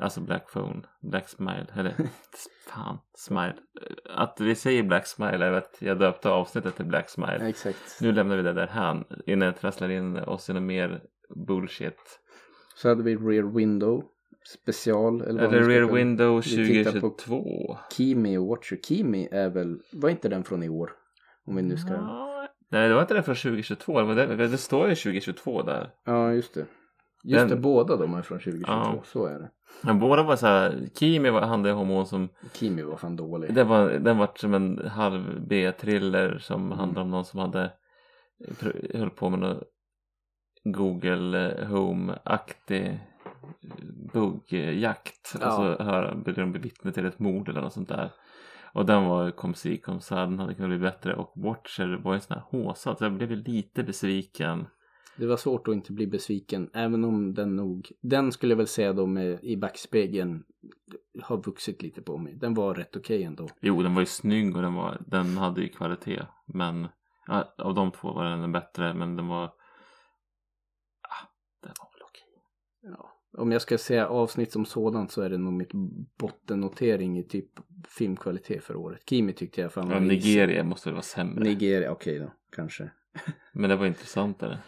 Alltså 0.00 0.20
Black 0.20 0.52
Phone, 0.52 0.82
Black 1.02 1.28
Smile, 1.28 1.66
eller 1.74 1.94
fan, 2.68 2.98
Smile. 3.14 3.54
Att 4.10 4.40
vi 4.40 4.54
säger 4.54 4.82
Black 4.82 5.06
Smile 5.06 5.46
är 5.46 5.52
att 5.52 5.76
jag 5.78 5.98
döpte 5.98 6.28
avsnittet 6.30 6.76
till 6.76 6.84
Black 6.84 7.10
Smile. 7.10 7.48
Exakt. 7.48 7.98
Nu 8.00 8.12
lämnar 8.12 8.36
vi 8.36 8.42
det 8.42 8.52
där 8.52 8.66
här 8.66 9.04
innan 9.26 9.46
jag 9.46 9.56
trasslar 9.56 9.88
in 9.88 10.16
oss 10.16 10.50
i 10.50 10.52
något 10.52 10.62
mer 10.62 11.02
bullshit. 11.46 12.20
Så 12.76 12.88
hade 12.88 13.02
vi 13.02 13.16
Rear 13.16 13.54
Window 13.54 14.04
special. 14.58 15.20
Eller, 15.22 15.42
Eller 15.42 15.62
ska 15.62 15.70
Rear 15.70 15.80
kalla- 15.86 15.92
Window 15.98 16.42
Vi 16.44 16.66
tittar 16.84 17.00
på- 17.00 17.08
2022. 17.10 17.76
Kimi 17.96 18.36
och 18.38 18.46
Watcher. 18.46 18.76
Kimi 18.88 19.28
är 19.32 19.48
väl, 19.50 19.78
var 19.92 20.08
inte 20.10 20.28
den 20.28 20.44
från 20.44 20.62
i 20.62 20.68
år? 20.68 20.90
Om 21.46 21.56
vi 21.56 21.62
nu 21.62 21.76
ska... 21.76 21.92
Ja. 21.92 22.48
Nej, 22.70 22.88
det 22.88 22.94
var 22.94 23.00
inte 23.02 23.14
den 23.14 23.22
från 23.24 23.34
2022. 23.36 23.98
Det, 24.00 24.04
var 24.06 24.14
det, 24.14 24.48
det 24.48 24.58
står 24.58 24.88
ju 24.88 24.94
2022 24.94 25.62
där. 25.62 25.90
Ja, 26.04 26.32
just 26.32 26.54
det. 26.54 26.66
Just 27.24 27.40
Den- 27.40 27.48
det, 27.48 27.56
båda 27.56 27.96
de 27.96 28.14
är 28.14 28.22
från 28.22 28.38
2022. 28.38 28.72
Ja. 28.72 29.02
Så 29.04 29.26
är 29.26 29.38
det. 29.38 29.50
Men 29.82 29.98
båda 29.98 30.22
var 30.22 30.36
så 30.36 30.46
här, 30.46 30.88
Kimi 30.98 31.30
om 31.72 31.88
hon 31.88 32.06
som 32.06 32.28
Kimi 32.54 32.82
var 32.82 32.96
fan 32.96 33.16
dålig. 33.16 33.54
Den 33.54 33.68
var, 33.68 33.90
den 33.90 34.18
var 34.18 34.30
som 34.36 34.54
en 34.54 34.88
halv 34.88 35.46
B-thriller 35.48 36.38
som 36.38 36.66
Mm. 36.66 36.78
handlade 36.78 37.00
om 37.04 37.10
någon 37.10 37.24
som 37.24 37.40
hade 37.40 37.72
höll 38.94 39.10
på 39.10 39.30
med 39.30 39.38
någon 39.38 39.62
Google 40.64 41.52
eh, 41.60 41.66
Home-aktig 41.68 43.00
buggjakt 44.12 45.32
och 45.34 45.40
Ja. 45.42 45.50
så 45.78 45.84
hör, 45.84 46.14
blir 46.14 46.34
de 46.34 46.52
vittne 46.52 46.92
till 46.92 47.06
ett 47.06 47.18
mord 47.18 47.48
eller 47.48 47.60
något 47.60 47.72
sånt 47.72 47.88
där. 47.88 48.10
Och 48.72 48.86
den 48.86 49.04
var 49.04 49.30
kom 49.30 49.54
si 49.54 49.76
kom 49.76 50.00
så 50.00 50.14
den 50.14 50.38
hade 50.38 50.54
kunnat 50.54 50.68
bli 50.70 50.78
bättre 50.78 51.14
och 51.14 51.32
Watcher 51.36 52.00
var 52.04 52.14
ju 52.14 52.20
sån 52.20 52.34
här 52.36 52.44
håsad 52.50 52.98
så 52.98 53.04
jag 53.04 53.12
blev 53.12 53.30
lite 53.30 53.82
besviken. 53.82 54.66
Det 55.18 55.26
var 55.26 55.36
svårt 55.36 55.68
att 55.68 55.74
inte 55.74 55.92
bli 55.92 56.06
besviken, 56.06 56.70
även 56.74 57.04
om 57.04 57.34
den 57.34 57.56
nog, 57.56 57.90
den 58.00 58.32
skulle 58.32 58.52
jag 58.52 58.56
väl 58.56 58.66
säga 58.66 58.92
då 58.92 59.06
med 59.06 59.44
i 59.44 59.56
backspegeln 59.56 60.44
har 61.22 61.42
vuxit 61.42 61.82
lite 61.82 62.02
på 62.02 62.18
mig. 62.18 62.34
Den 62.34 62.54
var 62.54 62.74
rätt 62.74 62.96
okej 62.96 63.22
ändå. 63.22 63.48
Jo, 63.60 63.82
den 63.82 63.94
var 63.94 64.02
ju 64.02 64.06
snygg 64.06 64.56
och 64.56 64.62
den, 64.62 64.74
var, 64.74 65.02
den 65.06 65.36
hade 65.36 65.60
ju 65.60 65.68
kvalitet. 65.68 66.22
Men 66.46 66.88
ja, 67.26 67.54
av 67.58 67.74
de 67.74 67.92
två 67.92 68.12
var 68.12 68.24
den 68.24 68.52
bättre. 68.52 68.94
Men 68.94 69.16
den 69.16 69.28
var... 69.28 69.44
Ah, 69.44 71.26
den 71.62 71.72
var 71.80 71.92
väl 71.92 72.02
okej. 72.02 72.42
Ja. 72.82 73.14
Om 73.38 73.52
jag 73.52 73.62
ska 73.62 73.78
säga 73.78 74.08
avsnitt 74.08 74.52
som 74.52 74.64
sådant 74.64 75.12
så 75.12 75.22
är 75.22 75.30
det 75.30 75.38
nog 75.38 75.52
mitt 75.52 75.72
bottennotering 76.18 77.18
i 77.18 77.22
typ 77.22 77.50
filmkvalitet 77.88 78.64
för 78.64 78.76
året. 78.76 79.02
Kimi 79.08 79.32
tyckte 79.32 79.60
jag 79.60 79.72
fan 79.72 79.88
Ja, 79.88 79.94
var 79.94 80.00
Nigeria 80.00 80.64
måste 80.64 80.88
väl 80.88 80.94
vara 80.94 81.02
sämre. 81.02 81.44
Nigeria, 81.44 81.92
okej 81.92 82.18
då, 82.18 82.32
kanske. 82.52 82.90
Men 83.52 83.70
det 83.70 83.76
var 83.76 83.86
intressantare. 83.86 84.58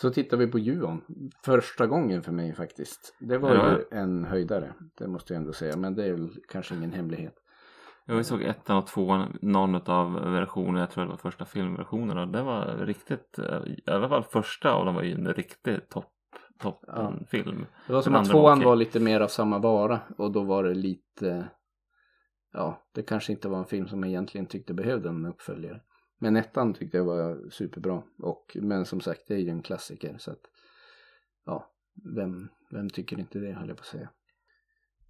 Så 0.00 0.10
tittar 0.10 0.36
vi 0.36 0.46
på 0.46 0.58
Juon. 0.58 1.00
Första 1.44 1.86
gången 1.86 2.22
för 2.22 2.32
mig 2.32 2.54
faktiskt. 2.54 3.16
Det 3.20 3.38
var 3.38 3.54
Ja. 3.54 3.70
ju 3.72 3.98
en 3.98 4.24
höjdare. 4.24 4.72
Det 4.98 5.06
måste 5.08 5.32
jag 5.32 5.40
ändå 5.40 5.52
säga. 5.52 5.76
Men 5.76 5.94
det 5.94 6.04
är 6.04 6.12
väl 6.12 6.28
kanske 6.48 6.74
ingen 6.74 6.92
hemlighet. 6.92 7.34
Jag 8.06 8.26
såg 8.26 8.42
ettan 8.42 8.76
och 8.76 8.86
tvåan, 8.86 9.38
någon 9.42 9.74
av 9.74 10.12
versionerna, 10.12 10.80
jag 10.80 10.90
tror 10.90 11.04
det 11.04 11.10
var 11.10 11.16
första 11.16 11.44
filmversionen 11.44 12.18
och 12.18 12.28
det 12.28 12.42
var 12.42 12.76
riktigt, 12.86 13.38
eh, 13.38 13.62
i 13.66 13.82
alla 13.86 14.08
fall 14.08 14.22
första 14.24 14.72
av 14.72 14.84
dem 14.86 14.94
var 14.94 15.02
ju 15.02 15.12
en 15.12 15.32
riktig 15.34 15.88
topp, 15.88 16.12
toppen 16.58 17.26
film. 17.26 17.66
Det 17.86 17.92
var 17.92 18.02
som 18.02 18.12
Den 18.12 18.22
att 18.22 18.28
var 18.28 18.32
tvåan 18.34 18.58
okej. 18.58 18.66
var 18.66 18.76
lite 18.76 19.00
mer 19.00 19.20
av 19.20 19.28
samma 19.28 19.58
vara. 19.58 20.00
Och 20.18 20.32
då 20.32 20.42
var 20.42 20.64
det 20.64 20.74
lite... 20.74 21.48
Ja, 22.52 22.82
det 22.94 23.02
kanske 23.02 23.32
inte 23.32 23.48
var 23.48 23.58
en 23.58 23.64
film 23.64 23.88
som 23.88 24.00
jag 24.02 24.08
egentligen 24.10 24.46
tyckte 24.46 24.74
behövde 24.74 25.08
en 25.08 25.26
uppföljare. 25.26 25.80
Men 26.22 26.36
ettan 26.36 26.74
tyckte 26.74 26.96
jag 26.96 27.04
var 27.04 27.50
superbra. 27.50 28.02
Och, 28.18 28.56
men 28.60 28.84
som 28.84 29.00
sagt, 29.00 29.22
det 29.28 29.34
är 29.34 29.38
ju 29.38 29.48
en 29.48 29.62
klassiker. 29.62 30.16
Så 30.18 30.30
att, 30.30 30.40
ja, 31.44 31.70
vem, 32.16 32.48
vem 32.70 32.90
tycker 32.90 33.18
inte 33.18 33.38
det, 33.38 33.52
höll 33.52 33.68
jag 33.68 33.76
på 33.76 33.80
att 33.80 33.86
säga. 33.86 34.08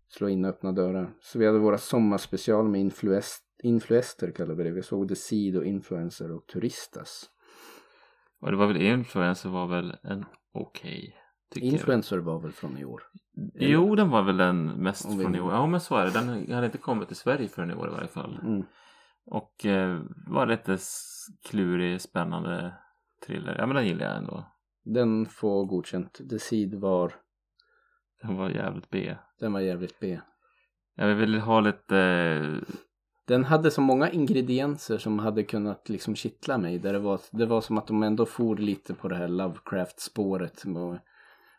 Slå 0.08 0.28
in 0.28 0.44
öppna 0.44 0.72
dörrar. 0.72 1.14
Så 1.20 1.38
vi 1.38 1.46
hade 1.46 1.58
våra 1.58 1.78
sommarspecial 1.78 2.68
med 2.68 2.80
influes, 2.80 3.38
influester 3.62 4.30
kallar 4.30 4.54
vi 4.54 4.64
det. 4.64 4.70
Vi 4.70 4.82
såg 4.82 5.08
The 5.08 5.16
Seed 5.16 5.56
och 5.56 5.64
Influencer 5.64 6.32
och 6.32 6.46
Turistas. 6.46 7.30
Och 8.40 8.50
det 8.50 8.56
var 8.56 8.66
väl 8.66 8.76
Influencer 8.76 9.48
var 9.48 9.66
väl 9.66 9.96
en 10.02 10.24
okej. 10.52 11.16
jag. 11.54 11.64
Influencer 11.64 12.18
var 12.18 12.40
väl 12.40 12.52
från 12.52 12.78
i 12.78 12.84
år? 12.84 13.02
Jo, 13.54 13.94
den 13.94 14.10
var 14.10 14.22
väl 14.22 14.36
den 14.36 14.66
mest 14.66 15.06
Om 15.06 15.20
från 15.20 15.34
i 15.34 15.40
år. 15.40 15.52
Ja, 15.52 15.66
men 15.66 15.80
så 15.80 15.96
är 15.96 16.04
det. 16.04 16.10
Den 16.10 16.52
hade 16.52 16.66
inte 16.66 16.78
kommit 16.78 17.08
till 17.08 17.16
Sverige 17.16 17.48
förrän 17.48 17.70
i 17.70 17.74
år 17.74 17.88
i 17.88 17.90
varje 17.90 18.08
fall. 18.08 18.40
Mm. 18.42 18.64
Och 19.30 19.66
eh, 19.66 20.00
var 20.26 20.46
lite 20.46 20.78
klurig, 21.44 22.00
spännande 22.00 22.74
thriller. 23.26 23.56
Ja, 23.58 23.66
men 23.66 23.76
den 23.76 23.86
gillar 23.86 24.06
jag 24.06 24.16
ändå. 24.16 24.44
Den 24.84 25.26
får 25.26 25.64
godkänt. 25.66 26.20
The 26.30 26.38
Seed 26.38 26.74
var, 26.74 27.12
Den 28.22 28.36
var 28.36 28.50
jävligt 28.50 28.90
B. 28.90 29.16
den 29.40 29.52
var 29.52 29.60
jävligt 29.60 30.00
B. 30.00 30.20
Jag 30.94 31.14
vill 31.14 31.38
ha 31.38 31.60
lite... 31.60 31.96
eh, 31.98 32.74
Den 33.26 33.44
hade 33.44 33.70
så 33.70 33.80
många 33.80 34.10
ingredienser 34.10 34.98
som 34.98 35.18
hade 35.18 35.42
kunnat 35.44 35.88
liksom 35.88 36.16
kittla 36.16 36.58
mig. 36.58 36.78
Där 36.78 36.92
det, 36.92 36.98
var, 36.98 37.20
det 37.30 37.46
var 37.46 37.60
som 37.60 37.78
att 37.78 37.86
de 37.86 38.02
ändå 38.02 38.26
for 38.26 38.56
lite 38.56 38.94
på 38.94 39.08
det 39.08 39.16
här 39.16 39.28
Lovecraft-spåret. 39.28 40.64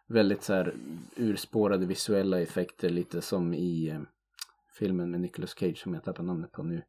Väldigt 0.07 0.43
så 0.43 0.53
här 0.53 0.73
urspårade 1.15 1.85
visuella 1.85 2.41
effekter. 2.41 2.89
Lite 2.89 3.21
som 3.21 3.53
i 3.53 3.89
eh, 3.89 3.99
filmen 4.79 5.11
med 5.11 5.19
Nicolas 5.21 5.55
Cage 5.59 5.77
som 5.77 5.93
jag 5.93 6.03
tappar 6.03 6.23
namnet 6.23 6.51
på 6.51 6.63
nu. 6.63 6.81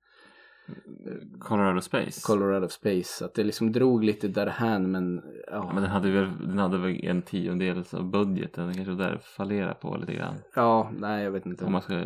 Colorado 1.40 1.80
Space. 1.80 2.20
Colorado 2.26 2.68
Space. 2.68 3.24
Att 3.24 3.34
det 3.34 3.44
liksom 3.44 3.72
drog 3.72 4.04
lite 4.04 4.28
därhän 4.28 4.90
men 4.90 5.22
ja. 5.46 5.70
men 5.74 5.82
den 5.82 5.90
hade, 5.92 6.10
väl, 6.10 6.30
den 6.40 6.58
hade 6.58 6.78
väl 6.78 7.04
en 7.04 7.22
tiondel 7.22 7.84
av 7.92 8.10
budgeten. 8.10 8.68
Det 8.68 8.74
kanske 8.74 8.94
där 8.94 9.18
fallerar 9.18 9.74
på 9.74 9.96
lite 9.96 10.14
grann. 10.14 10.34
Ja, 10.54 10.92
nej 10.98 11.24
jag 11.24 11.30
vet 11.30 11.46
inte. 11.46 11.64
Om 11.64 11.72
man 11.72 11.82
ska 11.82 12.04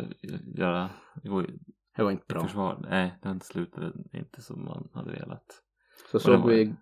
göra... 0.55 0.89
gå 1.23 1.43
i 1.43 1.59
Det 1.97 2.03
var 2.03 2.11
inte 2.11 2.25
bra. 2.27 2.41
försvar. 2.43 2.85
Nej, 2.89 3.13
den 3.21 3.39
slutade 3.39 3.91
inte 4.13 4.41
som 4.41 4.65
man 4.65 4.89
hade 4.93 5.11
velat. 5.11 5.45
Så 6.11 6.17
Och 6.17 6.21
såg 6.21 6.33
den 6.33 6.41
var- 6.41 6.49
vi, 6.49 6.75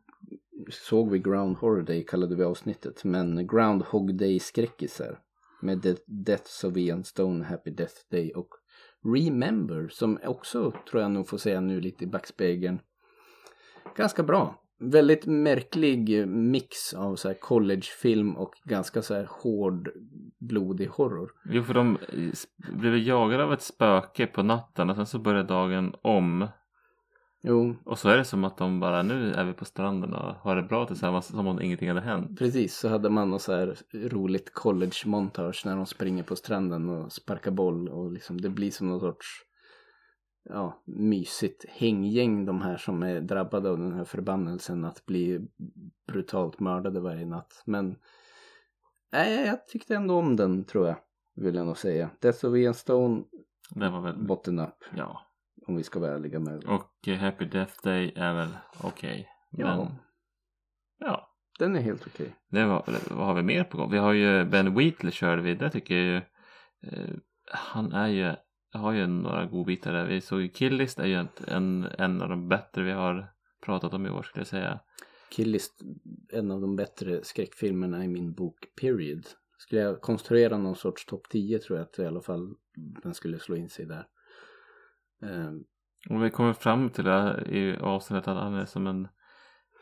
såg 0.71 1.11
vi 1.11 1.19
Ground 1.19 1.57
Horror 1.57 1.81
Day 1.81 2.05
kallade 2.05 2.35
vi 2.35 2.43
avsnittet. 2.43 3.03
Men 3.03 3.47
Groundhog 3.47 4.17
Day 4.17 4.39
skräckisar. 4.39 5.19
Med 5.61 5.97
Deaths 6.07 6.63
of 6.63 6.77
Ian 6.77 7.03
Stone, 7.03 7.45
Happy 7.45 7.71
Death 7.71 7.93
Day 8.11 8.31
och 8.31 8.47
Remember. 9.05 9.87
Som 9.89 10.19
också 10.25 10.73
tror 10.89 11.01
jag 11.01 11.11
nog 11.11 11.27
får 11.27 11.37
säga 11.37 11.61
nu 11.61 11.81
lite 11.81 12.03
i 12.03 12.07
backspegeln. 12.07 12.79
Ganska 13.97 14.23
bra. 14.23 14.61
Väldigt 14.79 15.25
märklig 15.25 16.27
mix 16.27 16.93
av 16.93 17.15
så 17.15 17.27
här 17.27 17.35
collegefilm 17.35 18.37
och 18.37 18.53
ganska 18.63 19.01
så 19.01 19.13
här 19.13 19.27
hård 19.29 19.89
blodig 20.39 20.87
horror. 20.87 21.31
Jo, 21.45 21.63
för 21.63 21.73
de 21.73 21.97
eh, 22.13 22.73
blev 22.77 22.97
jagade 22.97 23.43
av 23.43 23.53
ett 23.53 23.61
spöke 23.61 24.27
på 24.27 24.43
natten 24.43 24.89
och 24.89 24.95
sen 24.95 25.05
så 25.05 25.19
börjar 25.19 25.43
dagen 25.43 25.95
om. 26.01 26.47
Jo, 27.47 27.75
Och 27.86 27.99
så 27.99 28.10
är 28.10 28.17
det 28.17 28.25
som 28.25 28.43
att 28.43 28.58
de 28.58 28.79
bara, 28.79 29.03
nu 29.03 29.34
är 29.34 29.45
vi 29.45 29.53
på 29.53 29.65
stranden 29.65 30.13
och 30.13 30.36
har 30.36 30.55
det 30.55 30.63
bra 30.63 30.86
tillsammans 30.86 31.27
som 31.27 31.47
om 31.47 31.62
ingenting 31.62 31.88
hade 31.89 32.01
hänt. 32.01 32.39
Precis, 32.39 32.77
så 32.77 32.89
hade 32.89 33.10
man 33.10 33.29
något 33.29 33.41
så 33.41 33.53
här 33.53 33.77
roligt 33.93 34.53
college-montage 34.53 35.62
när 35.65 35.75
de 35.75 35.86
springer 35.86 36.23
på 36.23 36.36
stranden 36.36 36.89
och 36.89 37.12
sparkar 37.12 37.51
boll 37.51 37.89
och 37.89 38.12
liksom 38.12 38.41
det 38.41 38.49
blir 38.49 38.71
som 38.71 38.89
någon 38.89 38.99
sorts 38.99 39.27
ja, 40.49 40.84
mysigt 40.86 41.65
hänggäng 41.69 42.45
de 42.45 42.62
här 42.62 42.77
som 42.77 43.03
är 43.03 43.21
drabbade 43.21 43.69
av 43.69 43.77
den 43.77 43.93
här 43.93 44.05
förbannelsen 44.05 44.86
att 44.86 45.05
bli 45.05 45.47
brutalt 46.08 46.60
mördade 46.60 46.99
varje 46.99 47.25
natt. 47.25 47.63
Men 47.65 47.95
nej, 49.12 49.45
jag 49.47 49.67
tyckte 49.67 49.95
ändå 49.95 50.15
om 50.15 50.36
den 50.36 50.65
tror 50.65 50.88
jag, 50.88 50.97
vill 51.36 51.55
jag 51.55 51.65
nog 51.65 51.77
säga. 51.77 52.10
Death 52.21 52.45
of 52.45 52.55
Ian 52.55 52.73
Stone, 52.73 53.23
Det 53.69 53.89
var 53.89 54.01
väl, 54.01 54.27
bottom 54.27 54.60
up, 54.60 54.84
ja. 54.97 55.21
Om 55.65 55.75
vi 55.75 55.84
ska 55.84 55.99
vara 55.99 56.12
ärliga 56.12 56.39
med 56.39 56.62
det. 56.62 56.67
Och 56.67 57.08
eh, 57.08 57.17
Happy 57.17 57.45
Death 57.45 57.73
Day 57.84 58.13
är 58.15 58.34
väl 58.34 58.49
okej. 58.84 59.28
Ja. 59.51 59.78
Men, 59.78 59.88
ja. 60.99 61.32
Den 61.60 61.75
är 61.75 61.82
helt 61.82 62.08
okej. 62.08 62.36
Det 62.49 62.65
var, 62.65 62.84
vad 63.10 63.28
har 63.28 63.34
vi 63.34 63.41
mer 63.41 63.63
på 63.63 63.78
gång? 63.78 63.91
Vi 63.91 63.97
har 63.97 64.13
ju 64.13 64.45
Ben 64.45 64.75
Wheatley 64.75 65.12
körde 65.12 65.41
vi. 65.41 65.56
Det 65.56 65.69
tycker 65.69 65.95
jag 65.95 66.06
ju. 66.06 66.15
Eh, 66.91 67.15
han 67.51 67.91
är 67.91 68.08
ju, 68.08 68.34
har 68.71 68.91
ju 68.91 69.08
några 69.08 69.45
godbitar 69.45 69.93
där. 69.93 70.06
Vi 70.06 70.21
såg 70.21 70.41
ju 70.41 70.49
Killist 70.49 70.99
är 70.99 71.06
ju 71.06 71.15
en, 71.15 71.28
en, 71.47 71.88
en 71.97 72.21
av 72.21 72.30
de 72.30 72.49
bättre 72.49 72.84
vi 72.84 72.91
har 72.91 73.28
pratat 73.62 73.93
om 73.93 74.06
i 74.06 74.10
år 74.10 74.23
skulle 74.23 74.41
jag 74.41 74.47
säga. 74.47 74.80
Killist, 75.32 75.82
en 76.34 76.51
av 76.51 76.62
de 76.62 76.75
bättre 76.75 77.23
skräckfilmerna 77.23 78.04
i 78.04 78.08
min 78.08 78.34
bok 78.34 78.58
Period. 78.82 79.25
Skulle 79.58 79.82
jag 79.82 80.01
konstruera 80.01 80.58
någon 80.58 80.75
sorts 80.75 81.06
topp 81.06 81.30
10 81.30 81.60
tror 81.60 81.80
jag 81.80 81.84
att 81.84 81.99
i 81.99 82.06
alla 82.06 82.21
fall 82.21 82.56
den 83.04 83.13
skulle 83.13 83.39
slå 83.39 83.56
in 83.56 83.69
sig 83.69 83.86
där. 83.86 84.08
Ehm, 85.21 85.63
Och 86.10 86.23
vi 86.25 86.30
kommer 86.30 86.54
fram 86.54 86.89
till 86.89 87.04
det 87.04 87.43
i 87.49 87.78
avsnittet 87.78 88.28
att 88.28 88.38
han 88.43 88.54
är 88.54 88.65
som 88.65 88.88
en, 88.88 89.08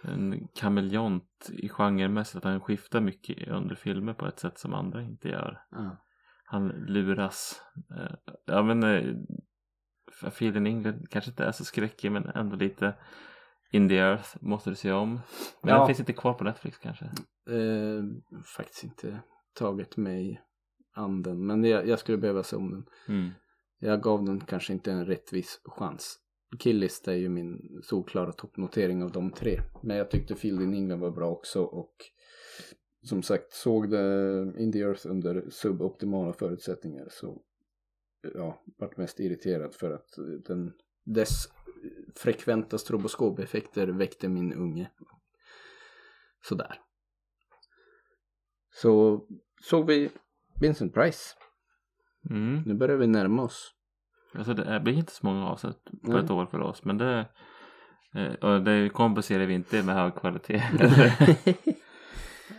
en 0.03 0.47
kameleont 0.55 1.49
i 1.53 1.69
genremässigt. 1.69 2.37
Att 2.37 2.43
han 2.51 2.61
skiftar 2.61 3.01
mycket 3.01 3.47
under 3.47 3.75
filmer 3.75 4.13
på 4.13 4.25
ett 4.27 4.39
sätt 4.39 4.57
som 4.57 4.73
andra 4.73 5.01
inte 5.01 5.29
gör. 5.29 5.61
ja. 5.71 5.97
Han 6.45 6.67
luras. 6.67 7.61
Eh, 7.97 8.15
ja 8.45 8.63
men 8.63 8.83
eh, 8.83 9.15
Fear 10.31 10.57
in 10.57 10.67
England 10.67 11.07
kanske 11.09 11.31
inte 11.31 11.43
är 11.45 11.51
så 11.51 11.65
skräckig 11.65 12.11
men 12.11 12.25
ändå 12.25 12.55
lite 12.55 12.95
In 13.71 13.89
the 13.89 13.97
Earth 13.97 14.37
måste 14.41 14.69
du 14.69 14.75
se 14.75 14.91
om. 14.91 15.09
Men 15.61 15.69
Ja. 15.69 15.77
den 15.77 15.87
finns 15.87 15.99
inte 15.99 16.13
kvar 16.13 16.33
på 16.33 16.43
Netflix 16.43 16.77
kanske. 16.77 17.05
Ehm, 17.49 18.21
faktiskt 18.55 18.83
inte 18.83 19.19
tagit 19.53 19.97
mig 19.97 20.41
an 20.95 21.21
den. 21.23 21.45
Men 21.45 21.63
jag, 21.63 21.87
jag 21.87 21.99
skulle 21.99 22.17
behöva 22.17 22.43
se 22.43 22.55
om 22.55 22.71
den. 22.71 22.85
Mm. 23.07 23.31
Jag 23.85 24.01
gav 24.01 24.25
den 24.25 24.39
kanske 24.39 24.73
inte 24.73 24.91
en 24.91 25.05
rättvis 25.05 25.61
chans. 25.65 26.19
Killist 26.59 27.07
är 27.07 27.13
ju 27.13 27.29
min 27.29 27.79
solklara 27.83 28.31
toppnotering 28.31 29.03
av 29.03 29.11
de 29.11 29.31
tre. 29.31 29.61
Men 29.81 29.97
jag 29.97 30.11
tyckte 30.11 30.35
Field 30.35 30.61
in 30.61 30.73
England 30.73 30.99
var 30.99 31.11
bra 31.11 31.31
också 31.31 31.63
och 31.63 31.95
som 33.01 33.23
sagt 33.23 33.53
såg 33.53 33.89
det 33.89 34.53
In 34.57 34.71
the 34.71 34.79
Earth 34.79 35.07
under 35.07 35.49
suboptimala 35.49 36.33
förutsättningar 36.33 37.07
så 37.11 37.41
ja, 38.33 38.63
vart 38.77 38.97
mest 38.97 39.19
irriterad 39.19 39.73
för 39.73 39.91
att 39.91 40.09
den, 40.45 40.73
dess 41.03 41.49
frekventa 42.15 42.77
stroboskopeffekter 42.77 43.87
väckte 43.87 44.29
min 44.29 44.53
unge. 44.53 44.91
Sådär. 46.41 46.81
Så 48.71 49.25
såg 49.61 49.87
vi 49.87 50.09
Vincent 50.61 50.93
Price. 50.93 51.35
Mm. 52.29 52.63
Nu 52.65 52.73
börjar 52.73 52.97
vi 52.97 53.07
närma 53.07 53.43
oss. 53.43 53.71
Alltså 54.37 54.53
det 54.53 54.79
blir 54.79 54.93
inte 54.93 55.11
så 55.11 55.25
många 55.25 55.47
avsnitt 55.47 55.83
på 56.05 56.11
Nej. 56.11 56.23
ett 56.23 56.31
år 56.31 56.45
för 56.45 56.59
oss. 56.59 56.85
Men 56.85 56.97
det, 56.97 57.25
eh, 58.15 58.33
och 58.33 58.61
det 58.61 58.89
kompenserar 58.89 59.45
vi 59.45 59.53
inte 59.53 59.83
med 59.83 59.95
hög 59.95 60.15
kvalitet. 60.15 60.63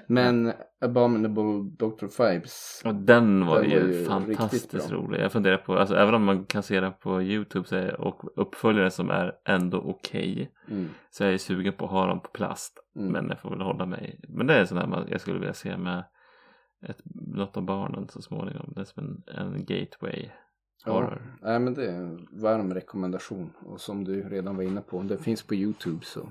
Men 0.07 0.53
Abominable 0.81 1.71
Dr. 1.79 2.07
Fibes. 2.07 2.83
Och 2.85 2.95
den 2.95 3.47
var, 3.47 3.61
Den 3.61 3.71
ju, 3.71 3.81
var 3.81 3.89
ju 3.89 4.05
fantastiskt 4.05 4.91
rolig. 4.91 5.21
Jag 5.21 5.33
funderar 5.33 5.57
på, 5.57 5.79
alltså 5.79 5.97
även 5.97 6.15
om 6.15 6.25
man 6.25 6.45
kan 6.45 6.63
se 6.63 6.81
den 6.81 6.93
på 7.03 7.23
Youtube 7.23 7.69
så 7.69 7.77
är, 7.77 8.01
och 8.01 8.23
uppföljare 8.37 8.91
som 8.91 9.11
är 9.11 9.33
ändå 9.45 9.79
okej. 9.79 10.51
Mm. 10.71 10.89
så 11.11 11.25
jag 11.25 11.33
är 11.33 11.39
sugen 11.39 11.73
på 11.73 11.85
att 11.85 11.91
ha 11.91 12.07
dem 12.07 12.21
på 12.21 12.29
plast. 12.29 12.79
Mm. 12.97 13.13
Men 13.13 13.29
jag 13.29 13.41
får 13.41 13.51
väl 13.51 13.61
hålla 13.61 13.87
mig. 13.87 14.21
Men 14.29 14.47
det 14.47 14.55
är 14.55 14.65
sån 14.65 14.79
här 14.79 15.07
jag 15.09 15.21
skulle 15.21 15.39
vilja 15.39 15.55
se 15.55 15.77
med 15.77 16.05
ett, 16.91 17.03
något 17.15 17.57
av 17.57 17.63
barnen 17.63 18.09
så 18.09 18.23
småningom. 18.23 18.73
Det 18.75 18.81
är 18.81 18.85
som 18.85 19.05
en, 19.05 19.37
en 19.37 19.65
gateway. 19.65 20.31
Ja, 20.85 20.93
Horror. 20.93 21.37
nej, 21.43 21.61
men 21.61 21.75
det 21.75 21.87
är 21.87 21.97
en 21.97 22.29
varm 22.33 22.75
rekommendation. 22.75 23.53
Och 23.67 23.81
som 23.81 24.05
du 24.05 24.23
redan 24.23 24.57
var 24.57 24.63
inne 24.63 24.81
på, 24.81 25.03
det 25.03 25.19
finns 25.19 25.43
på 25.43 25.55
Youtube 25.55 26.05
så. 26.05 26.29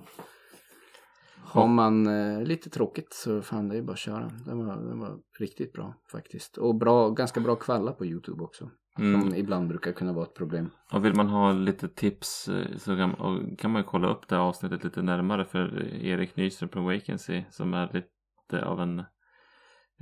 Har 1.46 1.68
man 1.68 2.08
eh, 2.08 2.42
lite 2.42 2.70
tråkigt 2.70 3.14
så 3.14 3.42
fan 3.42 3.70
det 3.70 3.78
är 3.78 3.82
bara 3.82 3.94
att 3.94 4.00
köra. 4.00 4.32
Den 4.46 4.66
var, 4.66 4.76
den 4.76 5.00
var 5.00 5.20
riktigt 5.40 5.74
bra 5.74 5.94
faktiskt. 6.12 6.58
Och 6.58 6.76
bra, 6.76 7.10
ganska 7.10 7.40
bra 7.40 7.56
kvalla 7.56 7.92
på 7.92 8.06
Youtube 8.06 8.44
också. 8.44 8.70
Mm. 9.00 9.22
Som 9.22 9.36
ibland 9.36 9.68
brukar 9.68 9.92
kunna 9.92 10.14
vara 10.14 10.26
ett 10.26 10.34
problem. 10.34 10.70
Och 10.94 11.06
vill 11.06 11.16
man 11.16 11.28
ha 11.28 11.52
lite 11.52 11.88
tips 11.88 12.48
eh, 12.48 12.78
så 12.78 12.96
kan, 12.96 13.16
kan 13.56 13.72
man 13.72 13.82
ju 13.82 13.88
kolla 13.88 14.08
upp 14.08 14.28
det 14.28 14.36
här 14.36 14.42
avsnittet 14.44 14.84
lite 14.84 15.02
närmare 15.02 15.46
för 15.46 15.84
Erik 16.06 16.36
Nyström 16.36 16.70
på 16.70 16.82
Vacancy 16.82 17.44
som 17.50 17.74
är 17.74 17.86
lite 17.94 18.66
av 18.66 18.82
en 18.82 19.00
eh, 19.00 19.06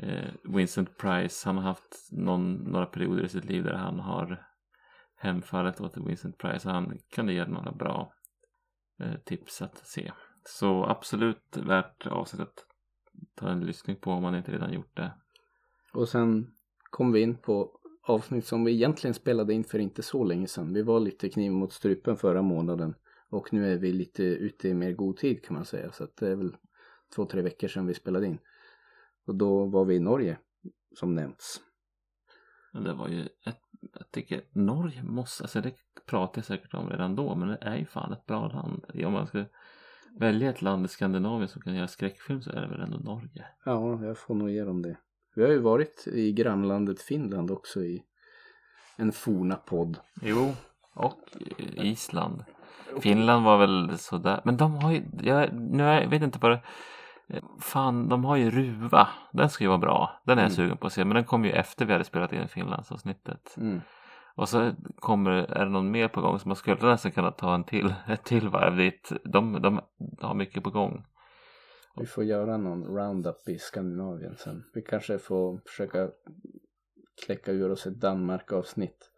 Eh, 0.02 0.30
Vincent 0.44 0.98
Price. 0.98 1.50
Han 1.50 1.58
har 1.58 1.64
haft 1.64 2.10
någon, 2.12 2.54
några 2.54 2.86
perioder 2.86 3.24
i 3.24 3.30
sitt 3.30 3.46
liv 3.46 3.64
där 3.64 3.74
han 3.74 4.00
har 4.00 4.46
hemfallit 5.16 5.82
åt 5.82 5.98
Vincent 5.98 6.38
Price. 6.38 6.68
och 6.68 6.74
Han 6.74 6.98
kan 7.10 7.30
ge 7.30 7.46
några 7.46 7.72
bra 7.72 8.14
eh, 9.00 9.16
tips 9.26 9.62
att 9.62 9.78
se. 9.78 10.12
Så 10.46 10.86
absolut 10.86 11.58
värt 11.58 12.08
avsnittet 12.08 12.48
att 12.48 12.66
ta 13.36 13.50
en 13.50 13.66
lyssning 13.66 13.96
på 13.96 14.12
om 14.12 14.22
man 14.22 14.36
inte 14.36 14.52
redan 14.52 14.74
gjort 14.74 14.98
det. 14.98 15.12
Och 15.94 16.10
sen 16.10 16.54
kom 16.90 17.12
vi 17.12 17.22
in 17.22 17.36
på 17.38 17.80
avsnitt 18.04 18.46
som 18.46 18.64
vi 18.64 18.72
egentligen 18.72 19.14
spelade 19.14 19.54
in 19.54 19.64
för 19.64 19.80
inte 19.80 20.04
så 20.04 20.24
länge 20.24 20.48
sedan. 20.48 20.74
Vi 20.74 20.82
var 20.82 21.00
lite 21.00 21.30
kniv 21.30 21.52
mot 21.52 21.74
strupen 21.74 22.18
förra 22.18 22.42
månaden. 22.42 22.96
Och 23.30 23.54
nu 23.54 23.74
är 23.74 23.78
vi 23.78 23.92
lite 23.92 24.24
ute 24.24 24.70
i 24.70 24.74
mer 24.74 24.92
god 24.92 25.18
tid 25.18 25.46
kan 25.46 25.56
man 25.56 25.66
säga. 25.66 25.92
Så 25.92 26.04
att 26.04 26.18
det 26.18 26.28
är 26.28 26.36
väl 26.36 26.56
två, 27.16 27.26
tre 27.26 27.42
veckor 27.42 27.68
sedan 27.68 27.86
vi 27.86 27.94
spelade 27.94 28.28
in. 28.28 28.40
Och 29.26 29.36
då 29.36 29.66
var 29.66 29.86
vi 29.86 29.96
i 29.96 30.00
Norge, 30.00 30.38
som 30.96 31.16
nämnts. 31.16 31.62
Det 32.74 32.94
var 32.94 33.08
ju 33.08 33.22
ett, 33.22 33.62
jag 33.94 34.12
tycker 34.12 34.42
Norge 34.52 35.04
måste, 35.04 35.44
alltså 35.44 35.62
det 35.62 35.74
pratar 36.06 36.40
jag 36.40 36.46
säkert 36.46 36.74
om 36.74 36.90
redan 36.90 37.16
då, 37.16 37.36
men 37.36 37.48
det 37.48 37.58
är 37.62 37.76
ju 37.76 37.86
fan 37.86 38.14
ett 38.14 38.26
bra 38.26 38.48
land. 38.48 38.86
Om 39.06 39.14
man 39.14 39.28
ska 39.28 39.46
välja 40.20 40.50
ett 40.50 40.62
land 40.62 40.86
i 40.86 40.88
Skandinavien 40.88 41.48
som 41.48 41.62
kan 41.62 41.76
göra 41.76 41.88
skräckfilm 41.88 42.42
så 42.42 42.50
är 42.52 42.62
det 42.62 42.68
väl 42.68 42.82
ändå 42.82 42.98
Norge. 42.98 43.46
Ja, 43.66 44.06
jag 44.06 44.18
får 44.18 44.36
nog 44.36 44.50
ge 44.50 44.64
dem 44.64 44.82
det. 44.82 44.98
Vi 45.36 45.44
har 45.44 45.50
ju 45.50 45.60
varit 45.60 46.08
i 46.08 46.32
grannlandet 46.32 47.02
Finland 47.02 47.52
också 47.52 47.84
i 47.84 48.04
en 48.98 49.12
forna 49.12 49.56
podd. 49.56 49.98
Jo, 50.22 50.54
och 50.94 51.20
Island. 51.76 52.44
Finland 53.02 53.46
var 53.46 53.58
väl 53.58 53.98
sådär, 53.98 54.42
men 54.46 54.58
de 54.58 54.76
har 54.76 54.92
ju, 54.92 55.04
jag, 55.22 55.54
nu 55.54 55.84
jag 55.84 56.10
vet 56.10 56.22
inte 56.22 56.40
vad 56.42 56.52
det 56.52 56.62
Fan, 57.60 58.10
de 58.10 58.26
har 58.26 58.36
ju 58.36 58.52
Ruva. 58.52 59.08
Den 59.32 59.50
ska 59.50 59.64
ju 59.64 59.68
vara 59.68 59.78
bra. 59.78 60.22
Den 60.26 60.38
är 60.38 60.42
jag 60.42 60.52
Mm. 60.52 60.56
sugen 60.56 60.78
på 60.78 60.88
att 60.88 60.94
se. 60.94 61.06
Men 61.06 61.16
den 61.16 61.24
kom 61.26 61.46
ju 61.46 61.52
efter 61.52 61.86
vi 61.86 61.92
hade 61.94 62.04
spelat 62.04 62.34
in 62.34 62.48
Finlandsavsnittet. 62.48 63.56
Mm. 63.58 63.82
Och 64.36 64.50
så 64.50 64.72
kommer, 65.00 65.32
är 65.32 65.66
det 65.66 65.72
någon 65.72 65.92
mer 65.92 66.08
på 66.08 66.22
gång 66.22 66.40
så 66.40 66.48
man 66.48 66.56
skulle 66.56 66.90
nästan 66.90 67.12
kunna 67.12 67.32
ta 67.32 67.56
en 67.56 67.64
till, 67.64 67.94
ett 68.08 68.24
till 68.24 68.50
varv 68.50 68.78
dit. 68.78 69.12
De, 69.24 69.62
de 69.62 69.82
har 70.22 70.34
mycket 70.34 70.64
på 70.64 70.70
gång. 70.70 71.06
Vi 71.96 72.06
får 72.06 72.24
göra 72.24 72.58
någon 72.58 72.84
roundup 72.84 73.50
i 73.50 73.58
Skandinavien 73.60 74.36
sen. 74.38 74.64
Vi 74.74 74.82
kanske 74.82 75.18
får 75.20 75.62
försöka 75.66 76.10
kläcka 77.26 77.52
ur 77.52 77.72
oss 77.72 77.88
ett 77.88 78.00
Danmark-avsnitt 78.00 79.12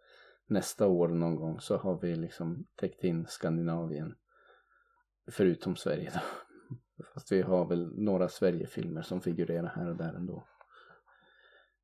nästa 0.47 0.87
år 0.87 1.07
någon 1.07 1.35
gång. 1.35 1.59
Så 1.59 1.77
har 1.77 1.99
vi 2.01 2.15
liksom 2.15 2.65
täckt 2.79 3.03
in 3.03 3.25
Skandinavien. 3.27 4.15
Förutom 5.31 5.75
Sverige 5.75 6.11
då. 6.13 6.19
Fast 7.13 7.31
vi 7.31 7.41
har 7.41 7.65
väl 7.65 7.91
några 7.95 8.27
Sverigefilmer 8.27 9.01
som 9.01 9.21
figurerar 9.21 9.73
här 9.75 9.89
och 9.89 9.95
där 9.95 10.13
ändå. 10.13 10.43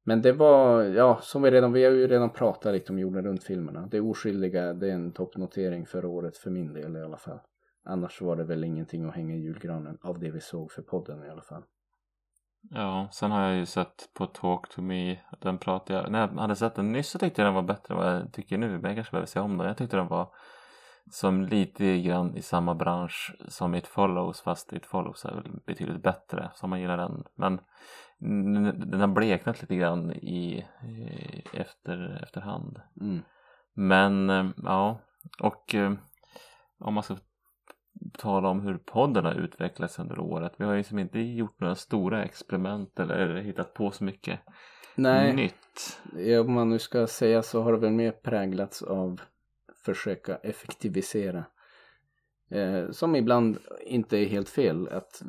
Men 0.03 0.21
det 0.21 0.31
var, 0.31 0.83
ja, 0.83 1.19
som 1.21 1.41
vi 1.41 1.51
redan, 1.51 1.73
vi 1.73 1.83
har 1.83 1.91
ju 1.91 2.07
redan 2.07 2.29
pratat 2.29 2.73
lite 2.73 2.91
om 2.91 2.99
jorden 2.99 3.25
runt-filmerna. 3.25 3.87
Det 3.91 4.01
oskyldiga, 4.01 4.73
det 4.73 4.89
är 4.89 4.93
en 4.93 5.11
toppnotering 5.11 5.85
för 5.85 6.05
året 6.05 6.37
för 6.37 6.51
min 6.51 6.73
del 6.73 6.97
i 6.97 7.03
alla 7.03 7.17
fall. 7.17 7.39
Annars 7.83 8.21
var 8.21 8.35
det 8.35 8.43
väl 8.43 8.63
ingenting 8.63 9.05
att 9.05 9.15
hänga 9.15 9.35
i 9.35 9.39
julgranen 9.39 9.97
av 10.01 10.19
det 10.19 10.31
vi 10.31 10.41
såg 10.41 10.71
för 10.71 10.81
podden 10.81 11.23
i 11.23 11.29
alla 11.29 11.41
fall. 11.41 11.63
Ja, 12.61 13.09
sen 13.11 13.31
har 13.31 13.49
jag 13.49 13.57
ju 13.57 13.65
sett 13.65 14.09
på 14.13 14.25
Talk 14.25 14.69
to 14.69 14.81
Me. 14.81 15.19
Den 15.41 15.57
pratade 15.57 15.99
jag, 15.99 16.11
när 16.11 16.19
jag 16.19 16.27
hade 16.27 16.55
sett 16.55 16.75
den 16.75 16.91
nyss 16.91 17.09
så 17.09 17.19
tyckte 17.19 17.41
jag 17.41 17.47
den 17.47 17.55
var 17.55 17.61
bättre 17.61 17.93
än 17.93 17.97
vad 17.97 18.15
jag 18.15 18.33
tycker 18.33 18.57
nu. 18.57 18.67
Men 18.69 18.83
jag 18.83 18.95
kanske 18.95 19.11
behöver 19.11 19.27
se 19.27 19.39
om 19.39 19.57
den. 19.57 19.67
Jag 19.67 19.77
tyckte 19.77 19.97
den 19.97 20.07
var 20.07 20.33
som 21.09 21.41
lite 21.41 22.01
grann 22.01 22.37
i 22.37 22.41
samma 22.41 22.75
bransch 22.75 23.35
som 23.47 23.75
It 23.75 23.87
Follows. 23.87 24.41
Fast 24.41 24.73
It 24.73 24.85
Follows 24.85 25.25
är 25.25 25.35
väl 25.35 25.51
betydligt 25.65 26.03
bättre. 26.03 26.51
Så 26.55 26.67
man 26.67 26.81
gillar 26.81 26.97
den. 26.97 27.23
Men 27.35 27.59
den 28.89 28.99
har 28.99 29.07
bleknat 29.07 29.61
lite 29.61 29.75
grann 29.75 30.11
i, 30.11 30.65
i 30.83 31.43
efter, 31.53 32.23
efterhand. 32.23 32.81
Mm. 33.01 33.21
Men 33.73 34.29
eh, 34.29 34.45
ja, 34.63 34.99
och 35.39 35.75
eh, 35.75 35.93
om 36.79 36.93
man 36.93 37.03
ska 37.03 37.17
tala 38.17 38.49
om 38.49 38.61
hur 38.61 38.77
podden 38.77 39.25
har 39.25 39.33
utvecklats 39.33 39.99
under 39.99 40.19
året. 40.19 40.53
Vi 40.57 40.65
har 40.65 40.73
ju 40.73 40.83
som 40.83 40.99
inte 40.99 41.19
gjort 41.19 41.59
några 41.59 41.75
stora 41.75 42.23
experiment 42.23 42.99
eller 42.99 43.35
hittat 43.35 43.73
på 43.73 43.91
så 43.91 44.03
mycket 44.03 44.39
Nej, 44.95 45.33
nytt. 45.33 46.01
Ja, 46.17 46.41
om 46.41 46.53
man 46.53 46.69
nu 46.69 46.79
ska 46.79 47.07
säga 47.07 47.41
så 47.41 47.61
har 47.61 47.71
det 47.71 47.79
väl 47.79 47.91
mer 47.91 48.11
präglats 48.11 48.81
av 48.81 49.21
försöka 49.93 50.35
effektivisera. 50.35 51.45
Eh, 52.51 52.91
som 52.91 53.15
ibland 53.15 53.57
inte 53.85 54.17
är 54.17 54.25
helt 54.25 54.49
fel. 54.49 54.87
Att 54.87 55.23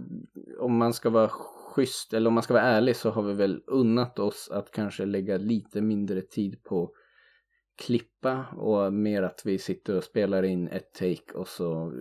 om 0.58 0.76
man 0.76 0.92
ska 0.92 1.10
vara 1.10 1.28
schysst 1.28 2.14
eller 2.14 2.28
om 2.28 2.34
man 2.34 2.42
ska 2.42 2.54
vara 2.54 2.64
ärlig 2.64 2.96
så 2.96 3.10
har 3.10 3.22
vi 3.22 3.32
väl 3.32 3.62
unnat 3.66 4.18
oss 4.18 4.50
att 4.52 4.70
kanske 4.70 5.04
lägga 5.04 5.36
lite 5.36 5.80
mindre 5.80 6.20
tid 6.20 6.62
på 6.64 6.94
klippa 7.80 8.46
och 8.56 8.92
mer 8.92 9.22
att 9.22 9.42
vi 9.44 9.58
sitter 9.58 9.96
och 9.96 10.04
spelar 10.04 10.42
in 10.42 10.68
ett 10.68 10.94
take 10.94 11.32
och 11.34 11.48
så 11.48 11.92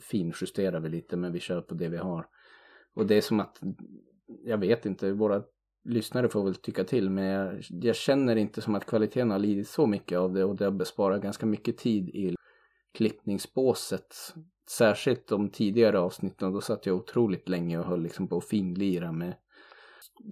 finjusterar 0.00 0.80
vi 0.80 0.88
lite 0.88 1.16
men 1.16 1.32
vi 1.32 1.40
kör 1.40 1.60
på 1.60 1.74
det 1.74 1.88
vi 1.88 1.96
har. 1.96 2.26
Och 2.94 3.06
det 3.06 3.14
är 3.14 3.20
som 3.20 3.40
att, 3.40 3.60
jag 4.44 4.58
vet 4.58 4.86
inte, 4.86 5.12
våra 5.12 5.42
lyssnare 5.86 6.28
får 6.28 6.44
väl 6.44 6.54
tycka 6.54 6.84
till 6.84 7.10
men 7.10 7.24
jag, 7.24 7.62
jag 7.68 7.96
känner 7.96 8.36
inte 8.36 8.62
som 8.62 8.74
att 8.74 8.86
kvaliteten 8.86 9.30
har 9.30 9.38
lidit 9.38 9.68
så 9.68 9.86
mycket 9.86 10.18
av 10.18 10.32
det 10.32 10.44
och 10.44 10.56
det 10.56 10.64
har 10.64 10.72
besparat 10.72 11.22
ganska 11.22 11.46
mycket 11.46 11.78
tid 11.78 12.08
i 12.08 12.34
klippningsbåset. 12.94 14.14
Särskilt 14.68 15.28
de 15.28 15.50
tidigare 15.50 15.98
avsnitten, 15.98 16.52
då 16.52 16.60
satt 16.60 16.86
jag 16.86 16.96
otroligt 16.96 17.48
länge 17.48 17.78
och 17.78 17.84
höll 17.84 18.02
liksom 18.02 18.28
på 18.28 18.36
att 18.36 18.48
finlira 18.48 19.12
med 19.12 19.34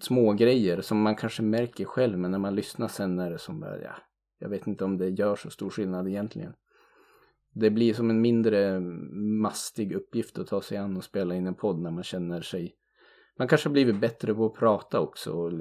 små 0.01 0.33
grejer 0.33 0.81
som 0.81 1.03
man 1.03 1.17
kanske 1.17 1.43
märker 1.43 1.85
själv 1.85 2.19
men 2.19 2.31
när 2.31 2.39
man 2.39 2.55
lyssnar 2.55 2.89
sen 2.89 3.19
är 3.19 3.31
det 3.31 3.39
som 3.39 3.61
bara, 3.61 3.81
ja, 3.81 3.95
jag 4.39 4.49
vet 4.49 4.67
inte 4.67 4.85
om 4.85 4.99
det 4.99 5.09
gör 5.09 5.37
så 5.37 5.51
stor 5.51 5.71
skillnad 5.71 6.09
egentligen. 6.09 6.53
Det 7.53 7.71
blir 7.71 7.95
som 7.95 8.11
en 8.11 8.21
mindre 8.21 8.81
mastig 9.41 9.93
uppgift 9.93 10.39
att 10.39 10.47
ta 10.47 10.63
sig 10.63 10.79
an 10.79 10.97
och 10.97 11.05
spela 11.05 11.35
in 11.35 11.47
en 11.47 11.55
podd 11.55 11.79
när 11.79 11.91
man 11.91 12.05
känner 12.05 12.41
sig 12.41 12.75
man 13.39 13.49
kanske 13.49 13.69
har 13.69 13.73
blivit 13.73 14.01
bättre 14.01 14.35
på 14.35 14.47
att 14.47 14.55
prata 14.55 15.01
också 15.01 15.33
och 15.33 15.53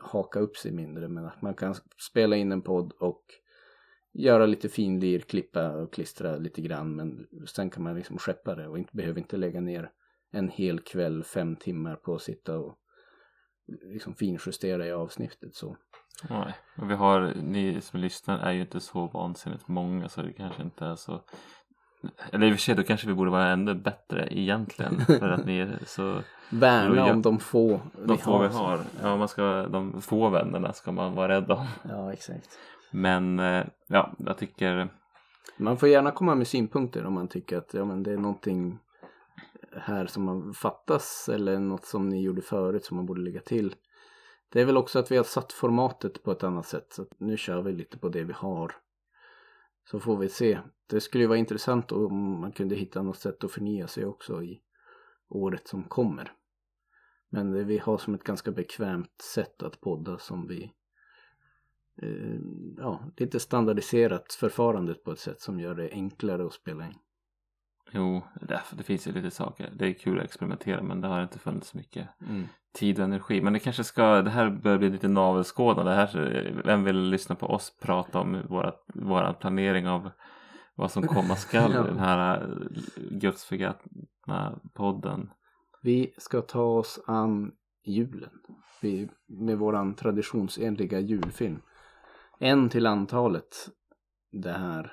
haka 0.00 0.40
upp 0.40 0.56
sig 0.56 0.72
mindre 0.72 1.08
men 1.08 1.24
att 1.24 1.42
man 1.42 1.54
kan 1.54 1.74
spela 2.10 2.36
in 2.36 2.52
en 2.52 2.62
podd 2.62 2.92
och 2.92 3.22
göra 4.12 4.46
lite 4.46 4.68
finlir, 4.68 5.20
klippa 5.20 5.70
och 5.70 5.92
klistra 5.92 6.36
lite 6.36 6.62
grann 6.62 6.96
men 6.96 7.26
sen 7.46 7.70
kan 7.70 7.82
man 7.82 7.96
liksom 7.96 8.18
skeppa 8.18 8.54
det 8.54 8.68
och 8.68 8.78
inte, 8.78 8.96
behöver 8.96 9.18
inte 9.18 9.36
lägga 9.36 9.60
ner 9.60 9.90
en 10.30 10.48
hel 10.48 10.80
kväll, 10.80 11.24
fem 11.24 11.56
timmar 11.56 11.96
på 11.96 12.14
att 12.14 12.22
sitta 12.22 12.58
och 12.58 12.78
liksom 13.82 14.14
finjustera 14.14 14.86
i 14.86 14.92
avsnittet 14.92 15.54
så. 15.54 15.76
Nej, 16.30 16.54
och 16.76 16.90
vi 16.90 16.94
har, 16.94 17.34
ni 17.42 17.80
som 17.80 18.00
lyssnar 18.00 18.38
är 18.38 18.52
ju 18.52 18.60
inte 18.60 18.80
så 18.80 19.06
vansinnigt 19.06 19.68
många 19.68 20.08
så 20.08 20.22
det 20.22 20.32
kanske 20.32 20.62
inte 20.62 20.84
är 20.84 20.94
så 20.94 21.24
eller 22.32 22.46
i 22.46 22.50
och 22.50 22.54
för 22.54 22.60
sig 22.60 22.74
då 22.74 22.82
kanske 22.82 23.06
vi 23.06 23.14
borde 23.14 23.30
vara 23.30 23.48
ännu 23.48 23.74
bättre 23.74 24.28
egentligen 24.30 25.00
för 25.06 25.28
att 25.28 25.46
ni 25.46 25.58
är 25.58 25.78
så 25.86 26.22
Värna 26.50 27.12
om 27.12 27.22
de 27.22 27.38
få 27.38 27.80
de 28.06 28.18
få 28.18 28.38
vi 28.38 28.48
har. 28.48 28.80
Ja, 29.02 29.16
man 29.16 29.28
ska, 29.28 29.66
de 29.66 30.02
få 30.02 30.28
vännerna 30.28 30.72
ska 30.72 30.92
man 30.92 31.14
vara 31.14 31.28
rädd 31.28 31.50
om. 31.50 31.66
Ja, 31.88 32.12
exakt. 32.12 32.58
Men 32.90 33.38
eh, 33.38 33.64
ja, 33.86 34.12
jag 34.18 34.38
tycker 34.38 34.88
Man 35.56 35.76
får 35.76 35.88
gärna 35.88 36.10
komma 36.10 36.34
med 36.34 36.46
synpunkter 36.46 37.06
om 37.06 37.12
man 37.14 37.28
tycker 37.28 37.58
att 37.58 37.74
ja, 37.74 37.84
men 37.84 38.02
det 38.02 38.12
är 38.12 38.16
någonting 38.16 38.78
här 39.72 40.06
som 40.06 40.24
man 40.24 40.54
fattas 40.54 41.28
eller 41.32 41.58
något 41.58 41.84
som 41.84 42.08
ni 42.08 42.22
gjorde 42.22 42.42
förut 42.42 42.84
som 42.84 42.96
man 42.96 43.06
borde 43.06 43.20
lägga 43.20 43.40
till. 43.40 43.74
Det 44.52 44.60
är 44.60 44.64
väl 44.64 44.76
också 44.76 44.98
att 44.98 45.10
vi 45.10 45.16
har 45.16 45.24
satt 45.24 45.52
formatet 45.52 46.22
på 46.22 46.32
ett 46.32 46.44
annat 46.44 46.66
sätt 46.66 46.86
så 46.92 47.06
nu 47.18 47.36
kör 47.36 47.62
vi 47.62 47.72
lite 47.72 47.98
på 47.98 48.08
det 48.08 48.24
vi 48.24 48.32
har. 48.32 48.72
Så 49.90 50.00
får 50.00 50.16
vi 50.16 50.28
se. 50.28 50.58
Det 50.90 51.00
skulle 51.00 51.24
ju 51.24 51.28
vara 51.28 51.38
intressant 51.38 51.92
om 51.92 52.40
man 52.40 52.52
kunde 52.52 52.74
hitta 52.74 53.02
något 53.02 53.18
sätt 53.18 53.44
att 53.44 53.52
förnya 53.52 53.86
sig 53.86 54.04
också 54.04 54.42
i 54.42 54.60
året 55.28 55.68
som 55.68 55.84
kommer. 55.84 56.32
Men 57.30 57.52
det, 57.52 57.64
vi 57.64 57.78
har 57.78 57.98
som 57.98 58.14
ett 58.14 58.24
ganska 58.24 58.50
bekvämt 58.50 59.20
sätt 59.34 59.62
att 59.62 59.80
podda 59.80 60.18
som 60.18 60.46
vi 60.46 60.72
eh, 62.02 62.40
ja, 62.78 63.00
lite 63.16 63.40
standardiserat 63.40 64.32
förfarandet 64.32 65.04
på 65.04 65.12
ett 65.12 65.18
sätt 65.18 65.40
som 65.40 65.60
gör 65.60 65.74
det 65.74 65.90
enklare 65.92 66.46
att 66.46 66.52
spela 66.52 66.86
in. 66.86 66.94
Jo, 67.92 68.22
det, 68.40 68.62
det 68.72 68.82
finns 68.82 69.08
ju 69.08 69.12
lite 69.12 69.30
saker. 69.30 69.72
Det 69.76 69.86
är 69.86 69.92
kul 69.92 70.18
att 70.18 70.24
experimentera 70.24 70.82
men 70.82 71.00
det 71.00 71.08
har 71.08 71.22
inte 71.22 71.38
funnits 71.38 71.74
mycket 71.74 72.08
Mm. 72.28 72.46
tid 72.72 72.98
och 72.98 73.04
energi. 73.04 73.40
Men 73.42 73.52
det 73.52 73.58
kanske 73.58 73.84
ska, 73.84 74.22
det 74.22 74.30
här 74.30 74.50
börjar 74.50 74.78
bli 74.78 74.90
lite 74.90 75.08
navelskådande. 75.08 75.92
Här, 75.92 76.62
vem 76.64 76.84
vill 76.84 76.98
lyssna 77.00 77.34
på 77.34 77.46
oss 77.46 77.78
prata 77.80 78.20
om 78.20 78.42
våra, 78.48 78.74
våra 78.94 79.32
planering 79.32 79.88
av 79.88 80.10
vad 80.78 80.90
som 80.90 81.06
komma 81.06 81.36
skall 81.36 81.72
Ja. 81.74 81.84
i 81.84 81.86
den 81.86 81.98
här 81.98 82.42
eh, 82.42 82.48
gudsförgätna 83.10 84.60
podden. 84.74 85.30
Vi 85.82 86.14
ska 86.18 86.40
ta 86.40 86.62
oss 86.62 87.00
an 87.06 87.52
julen 87.84 88.30
vi, 88.80 89.08
med 89.26 89.58
våran 89.58 89.94
traditionsenliga 89.94 91.00
julfilm. 91.00 91.62
En 92.38 92.68
till 92.68 92.86
antalet 92.86 93.68
det 94.32 94.52
här 94.52 94.92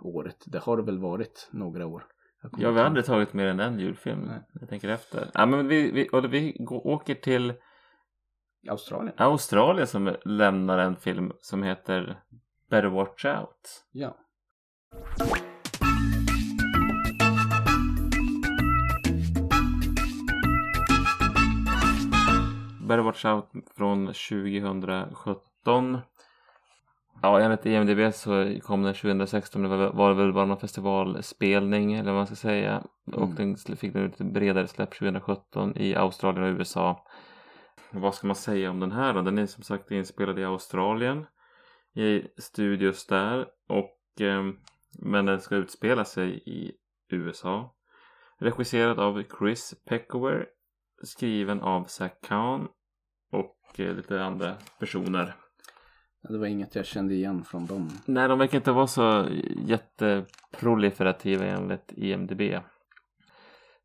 året. 0.00 0.44
Det 0.46 0.58
har 0.58 0.76
det 0.76 0.82
väl 0.82 0.98
varit 0.98 1.48
några 1.52 1.86
år. 1.86 2.06
Jag 2.56 2.72
har 2.72 2.84
aldrig 2.84 3.04
tagit 3.04 3.32
mer 3.32 3.46
än 3.46 3.60
en 3.60 3.78
julfilm. 3.78 4.20
Nej. 4.20 4.42
Jag 4.60 4.68
tänker 4.68 4.88
efter. 4.88 5.30
Ja, 5.34 5.46
men 5.46 5.68
vi, 5.68 5.90
vi, 5.90 6.08
vi 6.28 6.56
går, 6.58 6.86
åker 6.86 7.14
till 7.14 7.54
Australien. 8.68 9.14
Australien 9.16 9.86
som 9.86 10.16
lämnar 10.24 10.78
en 10.78 10.96
film 10.96 11.32
som 11.40 11.62
heter 11.62 12.22
Better 12.70 12.88
Watch 12.88 13.24
Out. 13.24 13.86
Ja. 13.92 14.16
Better 22.88 23.02
Watch 23.02 23.24
Out 23.24 23.48
från 23.76 24.06
2017. 24.06 25.98
Ja, 27.22 27.40
enligt 27.40 27.66
IMDB 27.66 28.14
så 28.14 28.58
kom 28.62 28.82
den 28.82 28.94
2016. 28.94 29.62
Det 29.62 29.68
var, 29.68 30.14
väl 30.14 30.32
bara 30.32 30.44
någon 30.44 30.60
festivalspelning 30.60 31.94
eller 31.94 32.10
vad 32.12 32.18
man 32.20 32.26
ska 32.26 32.36
säga. 32.36 32.82
Och 33.12 33.22
Mm. 33.22 33.34
den 33.34 33.56
sl- 33.56 33.76
fick 33.76 33.94
nu 33.94 34.06
ett 34.06 34.18
bredare 34.18 34.68
släpp 34.68 34.94
2017 34.94 35.76
i 35.76 35.94
Australien 35.94 36.44
och 36.44 36.58
USA. 36.58 37.06
Vad 37.90 38.14
ska 38.14 38.26
man 38.26 38.36
säga 38.36 38.70
om 38.70 38.80
den 38.80 38.92
här 38.92 39.14
då? 39.14 39.22
Den 39.22 39.38
är 39.38 39.46
som 39.46 39.62
sagt 39.62 39.90
inspelad 39.90 40.38
i 40.38 40.44
Australien. 40.44 41.26
I 41.94 42.22
studios 42.38 43.06
där. 43.06 43.46
Och, 43.68 44.20
ehm, 44.20 44.56
men 44.98 45.26
den 45.26 45.40
ska 45.40 45.56
utspela 45.56 46.04
sig 46.04 46.42
i 46.46 46.72
USA. 47.08 47.74
Regisserad 48.38 48.98
av 48.98 49.22
Chris 49.38 49.74
Peckover. 49.84 50.46
Skriven 51.02 51.60
av 51.60 51.84
Zac 51.84 52.12
Kahn. 52.22 52.68
Och 53.30 53.80
eh, 53.80 53.96
lite 53.96 54.24
andra 54.24 54.54
personer. 54.78 55.34
Det 56.22 56.38
var 56.38 56.46
inget 56.46 56.74
jag 56.74 56.86
kände 56.86 57.14
igen 57.14 57.44
från 57.44 57.66
dem. 57.66 57.90
Nej, 58.04 58.28
de 58.28 58.38
verkar 58.38 58.58
inte 58.58 58.72
vara 58.72 58.86
så 58.86 59.28
jätteproliferativa 59.56 61.44
enligt 61.44 61.92
IMDB. 61.92 62.42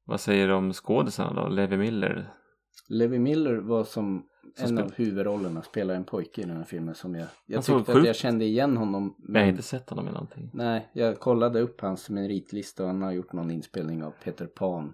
Vad 0.06 0.20
säger 0.20 0.48
du 0.48 0.54
om 0.54 0.74
skådisarna 0.74 1.42
då? 1.42 1.48
Levi 1.48 1.78
Miller? 1.78 2.34
Levi 2.90 3.20
Miller 3.20 3.56
var 3.56 3.84
som 3.84 4.24
Som 4.56 4.66
en 4.66 4.68
spel- 4.78 4.84
av 4.86 4.94
huvudrollerna, 4.96 5.62
spelar 5.62 5.96
en 5.96 6.04
pojke 6.04 6.42
i 6.42 6.44
den 6.46 6.58
här 6.58 6.64
filmen 6.64 6.96
som 6.96 7.16
jag... 7.16 7.28
Jag 7.46 7.64
såg 7.64 7.78
tyckte 7.78 7.94
sjukt- 7.94 8.02
att 8.02 8.08
jag 8.08 8.16
kände 8.16 8.46
igen 8.46 8.78
honom. 8.78 9.16
Men 9.18 9.36
jag 9.36 9.42
har 9.42 9.50
inte 9.52 9.64
sett 9.64 9.90
honom 9.90 10.08
i 10.08 10.12
någonting. 10.12 10.50
nej, 10.54 10.90
jag 10.94 11.20
kollade 11.20 11.60
upp 11.62 11.82
hans 11.82 12.10
meritlista 12.10 12.84
och 12.84 12.90
han 12.90 13.02
har 13.02 13.12
gjort 13.12 13.34
någon 13.34 13.52
inspelning 13.52 14.04
av 14.04 14.12
Peter 14.24 14.46
Pan. 14.46 14.94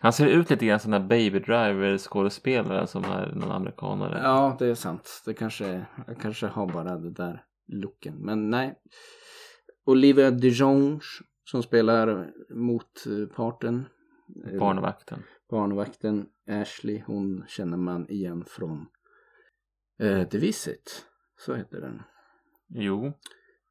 Han 0.00 0.12
ser 0.12 0.26
ut 0.26 0.50
lite 0.50 0.66
grann 0.66 0.80
som 0.80 0.90
den 0.90 1.08
Baby 1.08 1.38
Driver 1.38 1.98
skådespelaren 1.98 2.86
som 2.86 3.04
är 3.04 3.32
någon 3.34 3.50
amerikanare. 3.50 4.20
Ja, 4.22 4.56
det 4.58 4.66
är 4.66 4.74
sant. 4.74 5.22
Det 5.26 5.34
kanske, 5.34 5.84
jag 6.06 6.18
kanske 6.20 6.46
har 6.46 6.66
bara 6.72 6.96
det 6.96 7.10
där 7.10 7.42
looken. 7.68 8.14
Men 8.18 8.50
nej. 8.50 8.74
Olivia 9.86 10.30
DeJonge 10.30 11.00
som 11.50 11.62
spelar 11.62 12.30
motparten. 12.54 13.84
Eh, 14.46 14.58
Barnvakten. 14.58 15.22
Barnvakten 15.50 16.26
Ashley, 16.48 17.02
hon 17.06 17.44
känner 17.48 17.76
man 17.76 18.08
igen 18.10 18.44
från 18.44 18.86
eh, 19.98 20.28
The 20.28 20.38
Visit. 20.38 21.06
Så 21.38 21.54
heter 21.54 21.80
den. 21.80 22.02
Jo, 22.68 23.12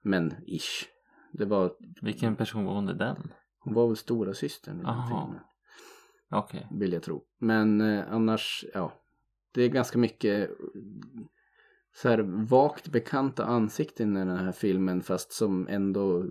Men 0.01 0.33
ish. 0.47 0.85
Det 1.31 1.45
var, 1.45 1.75
vilken 2.01 2.35
person 2.35 2.65
var 2.65 2.73
hon 2.73 2.89
i 2.89 2.93
den? 2.93 3.33
hon 3.59 3.73
var 3.73 3.87
väl 3.87 3.97
stora 3.97 4.33
systern 4.33 4.75
i 4.75 4.77
den 4.77 4.85
Aha. 4.89 5.25
filmen. 5.27 5.41
Okej. 6.31 6.67
Vill 6.71 6.93
jag 6.93 7.03
tro. 7.03 7.23
Men 7.39 7.81
eh, 7.81 8.13
annars, 8.13 8.65
ja. 8.73 8.93
Det 9.53 9.61
är 9.61 9.69
ganska 9.69 9.97
mycket 9.97 10.49
så 11.95 12.09
här 12.09 12.19
vagt 12.49 12.87
bekanta 12.87 13.45
ansikten 13.45 14.17
i 14.17 14.19
den 14.19 14.37
här 14.37 14.51
filmen 14.51 15.01
fast 15.01 15.33
som 15.33 15.67
ändå 15.67 16.25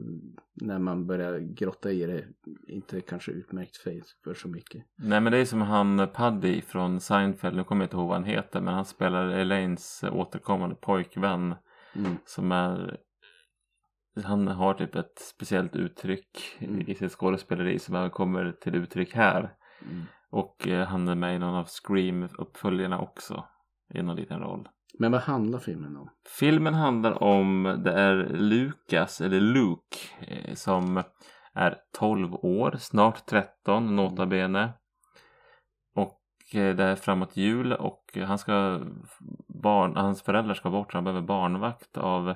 när 0.55 0.79
man 0.79 1.07
börjar 1.07 1.39
grotta 1.39 1.91
i 1.91 2.07
det 2.07 2.25
inte 2.69 3.01
kanske 3.01 3.33
utmärkt 3.33 3.77
för 4.25 4.35
så 4.35 4.49
mycket. 4.49 4.85
Nej 4.97 5.21
men 5.21 5.33
det 5.33 5.39
är 5.39 5.45
som 5.45 5.61
han 5.61 6.09
Paddy 6.15 6.61
från 6.61 7.01
Seinfeld, 7.01 7.57
nu 7.57 7.65
kommer 7.65 7.83
jag 7.83 7.87
inte 7.87 7.97
ihåg 7.97 8.09
vad 8.09 8.17
han 8.17 8.25
heter 8.25 8.61
men 8.61 8.75
han 8.75 8.85
spelar 8.85 9.29
Elaines 9.29 10.05
återkommande 10.13 10.75
pojkvän 10.75 11.55
Mm. 11.95 12.17
som 12.25 12.53
är 12.53 12.97
han 14.25 14.49
har 14.49 14.75
typ 14.75 14.95
ett 14.95 15.19
speciellt 15.19 15.77
uttryck 15.77 16.57
Mm. 16.59 16.81
i 16.89 16.95
sitt 16.95 17.13
skådespeleri 17.13 17.79
som 17.79 18.11
kommer 18.11 18.53
till 18.53 18.75
uttryck 18.75 19.15
här. 19.15 19.55
Mm. 19.83 20.03
Och 20.31 20.69
eh, 20.69 20.87
han 20.87 21.09
är 21.09 21.15
med 21.15 21.37
i 21.37 21.39
någon 21.39 21.55
av 21.55 21.67
Scream-uppföljarna 21.67 22.99
också. 22.99 23.45
I 23.95 24.03
någon 24.03 24.17
liten 24.17 24.41
roll. 24.41 24.69
Men 24.99 25.13
vad 25.13 25.21
handlar 25.21 25.59
filmen 25.59 25.97
om? 25.97 26.11
Filmen 26.39 26.75
handlar 26.75 27.23
om, 27.23 27.81
det 27.85 27.93
är 27.93 28.15
Lukas, 28.29 29.21
eller 29.21 29.41
Luke, 29.41 29.99
eh, 30.21 30.55
som 30.55 31.03
är 31.55 31.79
12 31.99 32.35
år, 32.35 32.77
snart 32.79 33.27
13, 33.27 33.97
nota 33.97 34.27
bene. 34.27 34.73
Och 35.95 36.21
eh, 36.55 36.77
det 36.77 36.85
är 36.85 36.97
framåt 36.97 37.37
jul 37.37 37.73
och 37.73 38.19
han 38.27 38.39
ska, 38.39 38.81
barn, 39.63 39.97
hans 39.97 40.23
föräldrar 40.23 40.55
ska 40.55 40.71
bort 40.71 40.93
så 40.93 40.97
han 40.97 41.05
behöver 41.05 41.27
barnvakt 41.27 41.97
av, 41.97 42.35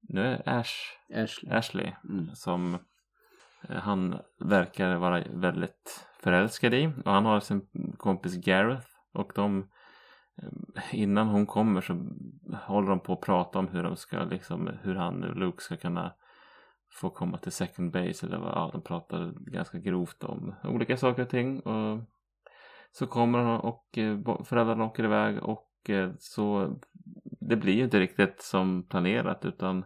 nu 0.00 0.22
är 0.22 0.42
Ash, 0.48 0.74
Ashley. 1.14 1.52
Ashley 1.52 1.92
Mm. 2.04 2.34
som 2.34 2.74
eh, 3.68 3.76
han 3.76 4.18
verkar 4.40 4.96
vara 4.96 5.24
väldigt 5.30 6.08
förälskad 6.22 6.74
i. 6.74 6.86
Och 7.04 7.12
han 7.12 7.24
har 7.24 7.40
sin 7.40 7.66
kompis 7.96 8.34
Gareth 8.34 8.86
och 9.14 9.32
de 9.34 9.68
innan 10.92 11.28
hon 11.28 11.46
kommer 11.46 11.80
så 11.80 12.06
håller 12.62 12.88
de 12.88 13.00
på 13.00 13.12
att 13.12 13.20
prata 13.20 13.58
om 13.58 13.68
hur 13.68 13.82
de 13.82 13.96
ska 13.96 14.24
liksom 14.24 14.70
hur 14.82 14.94
han 14.94 15.24
och 15.24 15.36
Luke 15.36 15.62
ska 15.62 15.76
kunna 15.76 16.12
få 16.92 17.10
komma 17.10 17.38
till 17.38 17.52
second 17.52 17.92
base 17.92 18.26
eller 18.26 18.38
vad, 18.38 18.52
ja, 18.52 18.70
de 18.72 18.82
pratar 18.82 19.32
ganska 19.38 19.78
grovt 19.78 20.24
om 20.24 20.54
olika 20.64 20.96
saker 20.96 21.22
och 21.22 21.28
ting 21.28 21.60
och 21.60 22.00
så 22.92 23.06
kommer 23.06 23.38
han 23.38 23.60
och 23.60 23.98
eh, 23.98 24.42
föräldrarna 24.44 24.84
åker 24.84 25.04
iväg 25.04 25.42
och 25.42 25.90
eh, 25.90 26.10
så 26.18 26.76
det 27.40 27.56
blir 27.56 27.72
ju 27.74 27.84
inte 27.84 28.00
riktigt 28.00 28.42
som 28.42 28.82
planerat 28.82 29.44
utan 29.44 29.84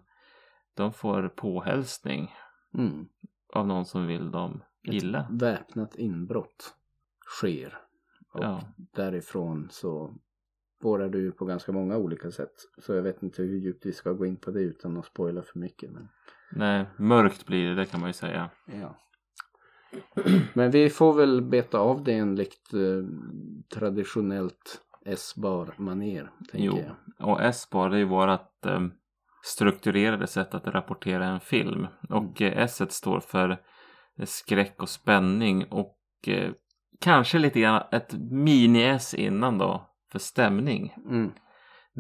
de 0.75 0.93
får 0.93 1.29
påhälsning 1.29 2.31
Mm. 2.75 3.09
av 3.55 3.67
någon 3.67 3.85
som 3.85 4.07
vill 4.07 4.31
dem 4.31 4.63
illa. 4.83 5.27
Väpnat 5.31 5.95
inbrott 5.97 6.75
sker. 7.27 7.79
Och 8.33 8.45
Ja. 8.45 8.61
därifrån 8.77 9.69
så 9.71 10.15
spårar 10.83 11.09
du 11.09 11.33
på 11.33 11.45
ganska 11.45 11.73
många 11.73 11.97
olika 11.97 12.31
sätt. 12.31 12.53
Så 12.79 12.93
jag 12.95 13.03
vet 13.03 13.23
inte 13.23 13.43
hur 13.43 13.59
djupt 13.59 13.87
vi 13.87 13.93
ska 13.93 14.13
gå 14.13 14.27
in 14.27 14.37
på 14.37 14.51
det 14.51 14.61
utan 14.61 14.97
att 14.97 15.07
spoila 15.07 15.43
för 15.43 15.59
mycket. 15.59 15.91
Men, 15.93 16.09
Nej, 16.53 16.87
mörkt 16.97 17.47
blir 17.47 17.69
det, 17.69 17.75
det 17.75 17.87
kan 17.87 18.01
man 18.01 18.09
ju 18.09 18.13
säga. 18.13 18.51
ja. 18.67 18.97
men 20.55 20.71
vi 20.71 20.91
får 20.91 21.13
väl 21.13 21.43
beta 21.43 21.79
av 21.79 22.05
det 22.05 22.13
enligt 22.13 22.75
eh, 22.75 23.05
traditionellt 23.75 24.81
S-bar 25.07 25.75
maner 25.77 26.31
tänker 26.53 26.67
Jo. 26.67 26.79
jag. 27.19 27.29
Och 27.29 27.43
S-bar 27.43 27.91
det 27.91 27.97
är 27.97 27.99
ju 27.99 28.05
vårat 28.05 28.67
eh, 28.67 28.81
strukturerade 29.45 30.27
sätt 30.27 30.55
att 30.55 30.67
rapportera 30.67 31.27
en 31.27 31.41
film. 31.41 31.87
Och 32.09 32.43
eh, 32.43 32.63
S 32.63 32.83
står 32.95 33.21
för 33.21 33.63
skräck 34.25 34.83
och 34.83 34.89
spänning 34.89 35.65
och 35.65 35.99
eh, 36.27 36.51
kanske 37.01 37.39
lite 37.39 37.61
grann 37.61 37.83
ett 37.93 38.15
mini-S 38.31 39.15
innan 39.15 39.59
då 39.59 39.89
för 40.13 40.19
stämning. 40.19 40.95
Mm. 41.09 41.33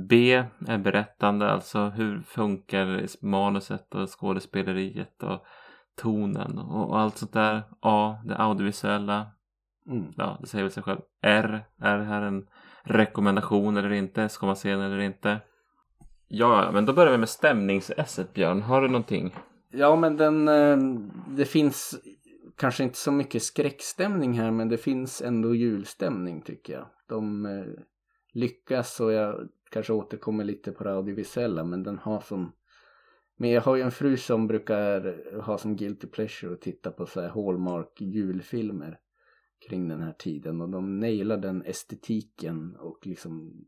B 0.09 0.44
är 0.68 0.79
berättande, 0.79 1.51
alltså 1.51 1.88
hur 1.88 2.22
funkar 2.22 3.07
manuset 3.27 3.94
och 3.94 4.20
skådespeleriet 4.20 5.22
och 5.22 5.44
tonen 5.96 6.59
och, 6.59 6.90
och 6.90 7.01
allt 7.01 7.16
sånt 7.16 7.33
där. 7.33 7.62
A, 7.81 8.16
det 8.25 8.37
audiovisuella. 8.37 9.27
Mm. 9.90 10.12
Ja, 10.16 10.38
det 10.40 10.46
säger 10.46 10.64
väl 10.64 10.72
sig 10.72 10.83
själv. 10.83 11.01
R, 11.22 11.64
är 11.79 11.98
det 11.98 12.05
här 12.05 12.22
en 12.22 12.46
rekommendation 12.83 13.77
eller 13.77 13.92
inte? 13.92 14.29
Ska 14.29 14.46
man 14.46 14.57
se 14.57 14.70
den 14.70 14.81
eller 14.81 14.98
inte? 14.98 15.40
Ja, 16.29 16.70
men 16.72 16.87
då 16.87 16.92
börjar 16.92 17.12
vi 17.12 17.18
med 17.18 17.29
stämnings-S 17.29 18.20
Björn. 18.35 18.62
Har 18.62 18.83
du 18.83 18.88
någonting? 18.88 19.35
Ja 19.70 19.96
men 19.96 20.16
den, 20.16 20.48
eh, 20.48 20.79
det 21.29 21.44
finns 21.44 21.94
kanske 22.57 22.83
inte 22.83 22.98
så 22.98 23.12
mycket 23.12 23.42
skräckstämning 23.42 24.33
här 24.33 24.51
men 24.51 24.68
det 24.68 24.79
finns 24.79 25.22
ändå 25.22 25.55
julstämning 25.55 26.42
tycker 26.42 26.72
jag. 26.72 26.87
de 27.09 27.46
eh, 27.46 27.64
lyckas 28.33 29.01
och 29.01 29.12
jag 29.12 29.49
kanske 29.71 29.92
återkommer 29.92 30.45
lite 30.45 30.73
på 30.73 30.85
det 30.85 30.92
audiovisuella 30.92 31.64
men 31.64 31.83
den 31.83 31.99
har 31.99 32.21
som 32.21 32.53
men 33.37 33.51
jag 33.51 33.62
har 33.62 33.77
ju 33.77 33.83
en 33.83 33.90
fru 33.90 34.16
som 34.16 34.47
brukar 34.47 35.16
ha 35.40 35.59
som 35.59 35.77
guilty 35.77 36.07
pleasure 36.07 36.53
att 36.53 36.61
titta 36.61 36.90
på 36.90 37.07
så 37.07 37.21
här 37.21 37.29
Hallmark 37.29 38.01
julfilmer 38.01 38.99
kring 39.68 39.88
den 39.88 40.03
här 40.03 40.12
tiden 40.12 40.61
och 40.61 40.68
de 40.68 41.01
nailar 41.01 41.37
den 41.37 41.62
estetiken 41.62 42.77
och 42.77 43.07
liksom 43.07 43.66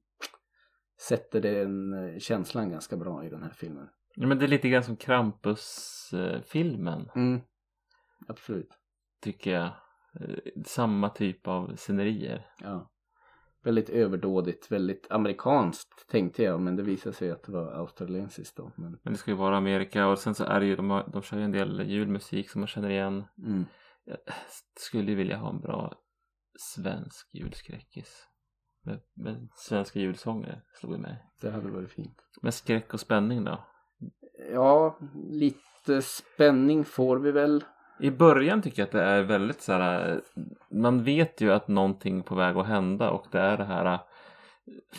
sätter 1.01 1.41
den 1.41 1.93
eh, 1.93 2.19
känslan 2.19 2.71
ganska 2.71 2.97
bra 2.97 3.25
i 3.25 3.29
den 3.29 3.43
här 3.43 3.53
filmen. 3.53 3.89
Ja, 4.15 4.27
men 4.27 4.39
det 4.39 4.45
är 4.45 4.49
lite 4.49 4.69
grann 4.69 4.85
som 4.85 4.97
Krampus-filmen. 4.97 7.11
Mm. 7.15 7.41
Absolut. 8.29 8.71
Tycker 9.21 9.53
jag. 9.53 9.71
Eh, 10.21 10.37
Samma 10.65 11.09
typ 11.09 11.49
av 11.49 11.77
scenerier. 11.77 12.47
Ja. 12.61 12.91
Väldigt 13.65 13.91
överdådigt, 13.91 14.73
väldigt 14.73 15.07
amerikanskt 15.11 16.09
tänkte 16.09 16.43
jag 16.43 16.61
men 16.61 16.77
det 16.77 16.83
visade 16.83 17.17
sig 17.17 17.31
att 17.31 17.43
det 17.43 17.53
var 17.53 17.73
australiensiskt 17.73 18.57
då. 18.57 18.73
Men... 18.77 18.99
Men 19.03 19.13
det 19.13 19.19
ska 19.19 19.31
ju 19.31 19.37
vara 19.37 19.57
Amerika 19.57 20.09
och 20.09 20.19
sen 20.19 20.35
så 20.35 20.45
är 20.45 20.61
det 20.61 20.67
ju, 20.67 20.77
de, 20.77 20.91
har, 20.91 21.11
de 21.13 21.23
kör 21.23 21.39
ju 21.39 21.45
en 21.45 21.53
del 21.53 21.91
julmusik 21.91 22.51
som 22.51 22.61
man 22.61 22.69
känner 22.69 22.91
igen. 22.91 23.25
Mm. 23.39 23.65
Jag 24.05 24.19
skulle 24.77 25.11
ju 25.11 25.17
vilja 25.17 25.37
ha 25.37 25.51
en 25.51 25.61
bra 25.61 25.93
svensk 26.59 27.35
julskräckis. 27.35 28.29
Med, 28.83 29.01
med 29.15 29.49
svenska 29.55 29.99
julsånger 29.99 30.63
slog 30.75 30.93
vi 30.93 30.99
mig. 30.99 31.25
Det 31.41 31.51
hade 31.51 31.71
varit 31.71 31.91
fint. 31.91 32.19
Men 32.43 32.53
skräck 32.53 32.95
och 32.95 33.01
spänning 33.01 33.45
då? 33.45 33.65
Ja, 34.53 34.99
lite 35.31 36.03
spänning 36.03 36.85
får 36.85 37.19
vi 37.19 37.33
väl. 37.33 37.65
I 38.01 38.11
början 38.11 38.63
tycker 38.63 38.83
jag 38.83 38.87
att 38.87 38.93
det 38.93 39.03
är 39.03 39.23
väldigt 39.23 39.61
så 39.63 39.73
här. 39.73 40.21
Man 40.71 41.05
vet 41.05 41.41
ju 41.41 41.53
att 41.53 41.69
någonting 41.69 42.19
är 42.19 42.23
på 42.23 42.35
väg 42.35 42.57
att 42.57 42.67
hända 42.67 43.11
och 43.11 43.27
det 43.31 43.41
är 43.41 43.57
det 43.57 43.65
här. 43.65 43.99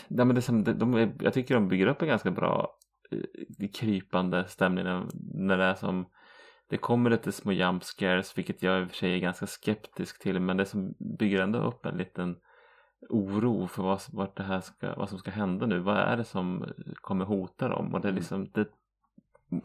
Ja, 0.07 0.25
men 0.25 0.35
det 0.35 0.41
som, 0.41 0.63
de, 0.63 1.13
jag 1.21 1.33
tycker 1.33 1.55
de 1.55 1.67
bygger 1.67 1.87
upp 1.87 2.01
en 2.01 2.07
ganska 2.07 2.31
bra 2.31 2.77
eh, 3.11 3.67
krypande 3.73 4.45
stämning 4.47 4.83
när- 5.33 5.57
det 5.57 5.63
är 5.63 5.73
som 5.73 6.05
det 6.69 6.77
kommer 6.77 7.09
lite 7.09 7.31
små 7.31 7.51
jump 7.51 7.83
scares 7.83 8.37
vilket 8.37 8.63
jag 8.63 8.81
i 8.81 8.85
och 8.85 8.89
för 8.89 8.95
sig 8.95 9.13
är 9.13 9.19
ganska 9.19 9.47
skeptisk 9.47 10.21
till 10.21 10.39
men 10.39 10.57
det 10.57 10.65
som 10.65 10.93
bygger 11.19 11.41
ändå 11.41 11.59
upp 11.59 11.85
en 11.85 11.97
liten 11.97 12.35
oro 13.09 13.67
för 13.67 13.83
vad, 13.83 14.01
vart 14.11 14.37
det 14.37 14.43
här 14.43 14.61
ska, 14.61 14.95
vad 14.95 15.09
som 15.09 15.19
ska 15.19 15.31
hända 15.31 15.65
nu. 15.65 15.79
Vad 15.79 15.97
är 15.97 16.17
det 16.17 16.23
som 16.23 16.65
kommer 16.95 17.25
hota 17.25 17.67
dem? 17.67 17.93
Och 17.93 18.01
det 18.01 18.07
är 18.07 18.11
liksom 18.13 18.51
det, 18.53 18.67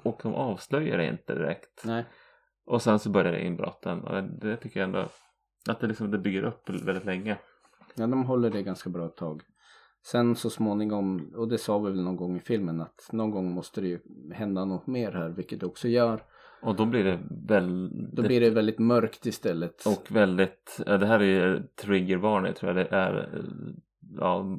och 0.02 0.20
de 0.22 0.34
avslöjar 0.34 0.98
det 0.98 1.06
inte 1.06 1.34
direkt. 1.34 1.82
Nej. 1.84 2.04
Och 2.66 2.82
sen 2.82 2.98
så 2.98 3.10
börjar 3.10 3.32
det 3.32 3.44
inbrotten 3.44 4.00
och 4.00 4.24
det, 4.24 4.56
tycker 4.56 4.80
jag 4.80 4.86
ändå 4.86 5.08
att 5.68 5.80
det, 5.80 5.86
liksom, 5.86 6.10
det 6.10 6.18
bygger 6.18 6.42
upp 6.42 6.70
väldigt 6.70 7.04
länge. 7.04 7.38
Ja, 7.94 8.06
de 8.06 8.24
håller 8.24 8.50
det 8.50 8.62
ganska 8.62 8.90
bra 8.90 9.06
ett 9.06 9.16
tag. 9.16 9.42
Sen 10.06 10.36
så 10.36 10.50
småningom, 10.50 11.32
och 11.36 11.48
det 11.48 11.58
sa 11.58 11.78
vi 11.78 11.90
väl 11.90 12.02
någon 12.02 12.16
gång 12.16 12.36
i 12.36 12.40
filmen 12.40 12.80
att 12.80 13.08
någon 13.12 13.30
gång 13.30 13.52
måste 13.52 13.80
det 13.80 13.88
ju 13.88 14.00
hända 14.34 14.64
något 14.64 14.86
mer 14.86 15.12
här, 15.12 15.28
vilket 15.28 15.60
det 15.60 15.66
också 15.66 15.88
gör. 15.88 16.22
Och 16.62 16.76
då 16.76 16.86
blir 16.86 17.04
det 17.04 17.18
väldigt... 17.48 18.16
Då 18.16 18.22
blir 18.22 18.40
det 18.40 18.50
väldigt 18.50 18.78
mörkt 18.78 19.26
istället. 19.26 19.86
Och 19.86 20.16
väldigt, 20.16 20.80
det 20.86 21.06
här 21.06 21.20
är 21.20 21.24
ju 21.24 21.62
triggervarning 21.62 22.54
tror 22.54 22.76
jag 22.76 22.86
det 22.86 22.96
är 22.96 23.42
ja, 24.16 24.58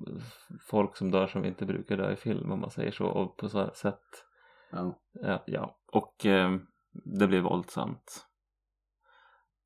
folk 0.70 0.96
som 0.96 1.12
dör 1.12 1.28
som 1.28 1.46
inte 1.46 1.66
brukar 1.66 1.98
dö 1.98 2.14
i 2.14 2.16
film 2.16 2.52
om 2.52 2.60
man 2.60 2.72
säger 2.72 2.92
så 2.92 3.06
och 3.06 3.38
på 3.38 3.50
så 3.50 3.72
sätt 3.74 4.26
Ja. 4.72 5.00
ja, 5.12 5.44
ja. 5.46 5.78
och 5.92 6.26
eh, 6.26 6.58
det 6.92 7.28
blir 7.28 7.42
våldsamt 7.42 8.28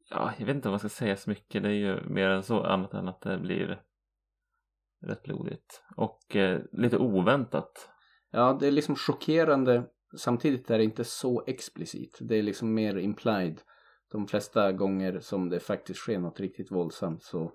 ja, 0.10 0.34
jag 0.38 0.46
vet 0.46 0.56
inte 0.56 0.68
om 0.68 0.72
man 0.72 0.80
ska 0.80 0.90
säga 0.90 1.18
så 1.18 1.30
mycket 1.30 1.64
det 1.64 1.70
är 1.70 1.74
ju 1.74 2.10
mer 2.10 2.30
än 2.30 2.44
så 2.44 2.64
annat 2.64 2.94
än 2.94 3.08
att 3.08 3.22
det 3.22 3.38
blir 3.38 3.82
rätt 5.02 5.24
blodigt 5.24 5.84
och 5.96 6.36
eh, 6.36 6.62
lite 6.72 6.98
oväntat 6.98 7.90
ja, 8.36 8.58
det 8.60 8.68
är 8.68 8.72
liksom 8.72 8.96
chockerande. 8.96 9.84
Samtidigt 10.18 10.70
är 10.70 10.78
det 10.78 10.84
inte 10.84 11.04
så 11.04 11.44
explicit. 11.48 12.18
Det 12.22 12.36
är 12.36 12.44
liksom 12.44 12.74
mer 12.74 12.98
implied. 12.98 13.62
De 14.12 14.28
flesta 14.28 14.72
gånger 14.72 15.20
som 15.20 15.50
det 15.50 15.60
faktiskt 15.60 16.00
sker 16.00 16.20
något 16.20 16.40
riktigt 16.40 16.72
våldsamt 16.72 17.24
så 17.24 17.52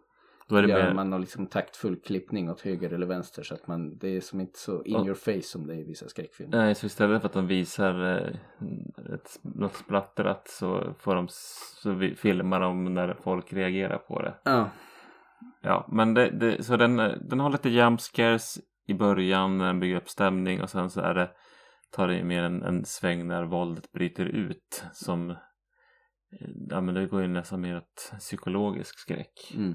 då 0.51 0.57
är 0.57 0.63
det 0.63 0.69
gör 0.69 0.87
mer, 0.87 0.95
man 0.95 1.11
någon 1.11 1.21
liksom 1.21 1.47
taktfull 1.47 1.97
klippning 1.97 2.51
åt 2.51 2.61
höger 2.61 2.93
eller 2.93 3.07
vänster 3.07 3.43
så 3.43 3.55
att 3.55 3.67
man, 3.67 3.99
det 3.99 4.17
är 4.17 4.21
som 4.21 4.41
inte 4.41 4.59
så 4.59 4.83
in 4.83 4.93
Ja. 4.95 5.05
your 5.05 5.15
face 5.15 5.43
som 5.43 5.67
det 5.67 5.75
är 5.75 5.79
i 5.79 5.85
vissa 5.85 6.09
skräckfilmer. 6.09 6.57
Nej, 6.57 6.75
så 6.75 6.87
istället 6.87 7.21
för 7.21 7.29
att 7.29 7.33
de 7.33 7.47
visar 7.47 8.17
eh, 8.17 9.15
ett, 9.15 9.39
något 9.43 9.77
splattrat 9.77 10.49
så 10.49 10.95
får 10.99 11.15
de 11.15 11.27
så 11.31 11.93
vi, 11.93 12.15
filmar 12.15 12.61
de 12.61 12.95
när 12.95 13.15
folk 13.15 13.53
reagerar 13.53 13.99
på 13.99 14.23
det. 14.23 14.35
Ja, 14.45 14.71
Ja, 15.63 15.89
men 15.93 16.15
det, 16.15 16.31
det, 16.31 16.63
så 16.63 16.77
den, 16.77 16.99
eh, 17.01 17.13
den 17.21 17.41
har 17.41 17.51
lite 17.51 17.69
jump 17.69 18.01
scares 18.01 18.59
i 18.87 18.95
början 18.95 19.59
när 19.59 19.67
den 19.67 19.81
bygger 19.81 19.97
upp 19.97 20.09
stämning 20.09 20.63
och 20.63 20.71
sen 20.71 20.91
så 20.91 21.01
är 21.01 21.15
det 21.15 21.31
tar 21.91 22.09
det 22.09 22.25
mer 22.25 22.43
en, 22.43 22.63
en 22.63 22.85
sväng 22.85 23.27
när 23.27 23.45
våldet 23.45 23.93
bryter 23.93 24.25
ut 24.25 24.85
som 24.93 25.31
eh, 25.31 25.37
ja 26.71 26.81
men 26.81 26.95
det 26.95 27.07
går 27.07 27.23
ju 27.23 27.29
nästan 27.29 27.61
mer 27.61 27.77
åt 27.77 28.13
psykologisk 28.19 28.99
skräck. 28.99 29.53
mm. 29.55 29.75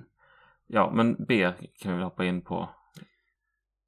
Ja, 0.67 0.91
men 0.95 1.25
B 1.27 1.51
kan 1.79 1.91
vi 1.91 1.97
väl 1.97 2.03
hoppa 2.03 2.25
in 2.25 2.41
på. 2.41 2.69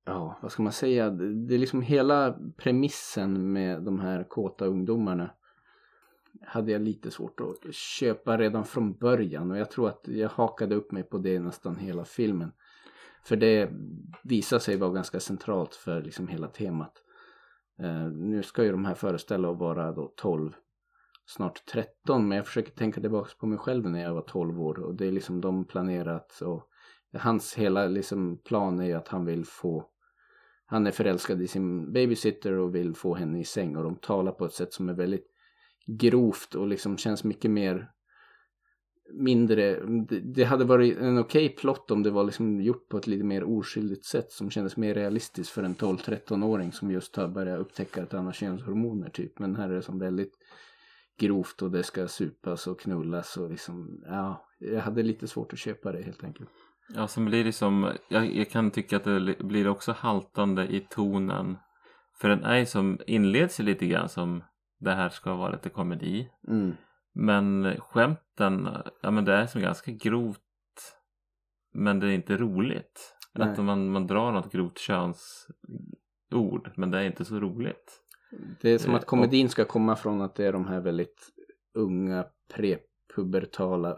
ja, 0.06 0.40
vad 0.42 0.52
ska 0.52 0.64
man 0.64 0.72
säga? 0.72 1.10
Det 1.10 1.56
är 1.56 1.60
liksom 1.60 1.82
hela 1.82 2.38
premissen 2.58 3.54
med 3.54 3.84
de 3.84 4.00
här 4.00 4.24
kåta 4.24 4.66
ungdomarna 4.66 5.30
hade 6.42 6.72
jag 6.72 6.82
lite 6.82 7.12
svårt 7.12 7.40
att 7.40 7.74
köpa 7.74 8.38
redan 8.38 8.66
från 8.66 8.94
början 8.94 9.52
och 9.52 9.58
jag 9.58 9.72
tror 9.72 9.88
att 9.88 10.08
jag 10.08 10.30
hakade 10.30 10.76
upp 10.76 10.92
mig 10.92 11.04
på 11.04 11.18
det 11.18 11.40
nästan 11.40 11.76
hela 11.76 12.06
filmen. 12.06 12.52
För 13.24 13.36
det 13.36 13.70
visar 14.24 14.60
sig 14.60 14.78
vara 14.78 14.92
ganska 14.92 15.20
centralt 15.20 15.76
för 15.76 16.02
liksom 16.02 16.28
hela 16.28 16.48
temat. 16.48 16.94
Eh, 17.80 18.08
nu 18.08 18.44
ska 18.44 18.64
ju 18.64 18.72
de 18.72 18.86
här 18.86 18.96
föreställa 18.96 19.52
att 19.52 19.58
vara 19.58 19.92
då 19.92 20.14
12, 20.18 20.52
snart 21.28 21.66
13 21.66 22.28
men 22.28 22.36
jag 22.36 22.48
försöker 22.48 22.72
tänka 22.72 23.02
tillbaka 23.02 23.32
på 23.40 23.48
mig 23.48 23.58
själv 23.58 23.90
när 23.90 24.04
jag 24.04 24.14
var 24.14 24.22
12 24.22 24.62
år. 24.62 24.80
Och 24.80 24.96
det 24.96 25.08
är 25.08 25.12
liksom 25.12 25.42
de 25.42 25.66
planerat 25.66 26.42
och 26.42 26.70
hans 27.14 27.54
hela 27.56 27.86
liksom 27.86 28.38
plan 28.38 28.80
är 28.80 28.86
ju 28.86 28.94
att 28.94 29.08
han 29.08 29.26
vill 29.26 29.46
få 29.46 29.90
han 30.70 30.88
är 30.88 30.92
förälskad 30.92 31.42
i 31.42 31.48
sin 31.48 31.94
babysitter 31.94 32.52
och 32.54 32.76
vill 32.76 32.96
få 32.96 33.16
henne 33.16 33.40
i 33.40 33.44
säng. 33.44 33.76
Och 33.76 33.84
de 33.84 33.96
talar 33.96 34.32
på 34.32 34.46
ett 34.46 34.54
sätt 34.54 34.74
som 34.74 34.90
är 34.90 34.94
väldigt 34.94 35.28
grovt 35.86 36.56
och 36.56 36.68
liksom 36.68 36.98
känns 36.98 37.24
mycket 37.24 37.52
mer 37.52 37.92
mindre. 39.14 39.80
Det, 40.22 40.44
hade 40.44 40.66
varit 40.66 40.98
en 40.98 41.18
okej 41.18 41.50
plott 41.50 41.92
om 41.92 42.04
det 42.04 42.12
var 42.12 42.24
liksom 42.24 42.62
gjort 42.62 42.90
på 42.90 42.98
ett 42.98 43.08
lite 43.08 43.24
mer 43.24 43.44
oskyldigt 43.44 44.06
sätt 44.06 44.32
som 44.32 44.50
kändes 44.50 44.78
mer 44.78 44.94
realistiskt 44.94 45.50
för 45.50 45.64
en 45.64 45.76
12-13-åring 45.76 46.72
som 46.72 46.92
just 46.92 47.16
har 47.16 47.28
börjat 47.28 47.60
upptäcka 47.60 48.04
ett 48.04 48.14
annat 48.14 48.36
könshormoner 48.36 49.10
typ. 49.10 49.40
Men 49.40 49.56
här 49.56 49.70
är 49.70 49.76
det 49.76 49.82
som 49.82 50.00
väldigt 50.00 50.34
grovt 51.20 51.62
och 51.62 51.72
det 51.72 51.84
ska 51.84 52.08
supas 52.08 52.68
och 52.68 52.80
knullas 52.80 53.38
och 53.38 53.50
liksom 53.50 54.04
ja 54.06 54.48
jag 54.60 54.82
hade 54.82 55.04
lite 55.04 55.28
svårt 55.28 55.54
att 55.54 55.60
köpa 55.60 55.92
det 55.92 56.02
helt 56.04 56.24
enkelt 56.24 56.50
Ja, 56.96 57.08
sen 57.08 57.26
blir 57.26 57.44
det 57.44 57.52
som, 57.54 57.92
jag, 58.10 58.36
jag 58.36 58.50
kan 58.50 58.72
tycka 58.72 58.98
att 58.98 59.04
det 59.04 59.20
li- 59.20 59.38
blir 59.44 59.68
också 59.68 59.92
haltande 59.92 60.68
i 60.68 60.80
tonen. 60.90 61.58
För 62.22 62.30
den 62.30 62.44
är 62.44 62.58
ju 62.58 62.66
som, 62.66 63.00
inleds 63.08 63.60
ju 63.60 63.64
lite 63.64 63.88
grann 63.88 64.10
som 64.10 64.44
det 64.80 64.92
här 64.92 65.10
ska 65.10 65.36
vara 65.36 65.52
lite 65.52 65.70
komedi. 65.70 66.30
mm. 66.48 66.74
Men 67.14 67.76
skämten, 67.80 68.70
ja 69.02 69.12
men 69.12 69.26
det 69.26 69.34
är 69.34 69.46
som 69.46 69.62
ganska 69.62 69.92
grovt. 69.92 70.40
Men 71.74 72.00
det 72.00 72.08
är 72.08 72.12
inte 72.12 72.38
roligt. 72.38 73.16
Nej. 73.34 73.50
Att 73.50 73.58
man, 73.66 73.90
man 73.92 74.08
drar 74.08 74.32
något 74.32 74.52
grovt 74.52 74.78
könsord. 74.80 76.72
Men 76.76 76.92
det 76.92 76.98
är 77.00 77.04
inte 77.04 77.26
så 77.26 77.40
roligt. 77.40 78.04
Det 78.62 78.70
är 78.70 78.78
som 78.78 78.92
Eh, 78.92 78.98
att 78.98 79.06
komedin 79.06 79.50
ska 79.50 79.66
komma 79.66 79.96
från 79.96 80.22
att 80.22 80.36
det 80.36 80.46
är 80.46 80.54
de 80.54 80.68
här 80.68 80.80
väldigt 80.80 81.30
unga 81.74 82.26
prepubertala 82.54 83.98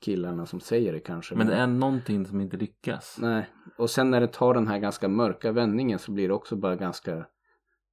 killarna 0.00 0.46
som 0.46 0.60
säger 0.60 0.92
det 0.92 1.00
kanske. 1.00 1.34
Men 1.34 1.46
det 1.46 1.54
är 1.54 1.66
någonting 1.66 2.26
som 2.26 2.40
inte 2.40 2.56
lyckas. 2.56 3.18
Nej, 3.20 3.46
och 3.76 3.90
sen 3.90 4.10
när 4.10 4.20
det 4.20 4.28
tar 4.28 4.54
den 4.54 4.68
här 4.68 4.78
ganska 4.78 5.08
mörka 5.08 5.52
vändningen 5.52 5.98
så 5.98 6.12
blir 6.12 6.28
det 6.28 6.34
också 6.34 6.56
bara 6.56 6.76
ganska 6.76 7.26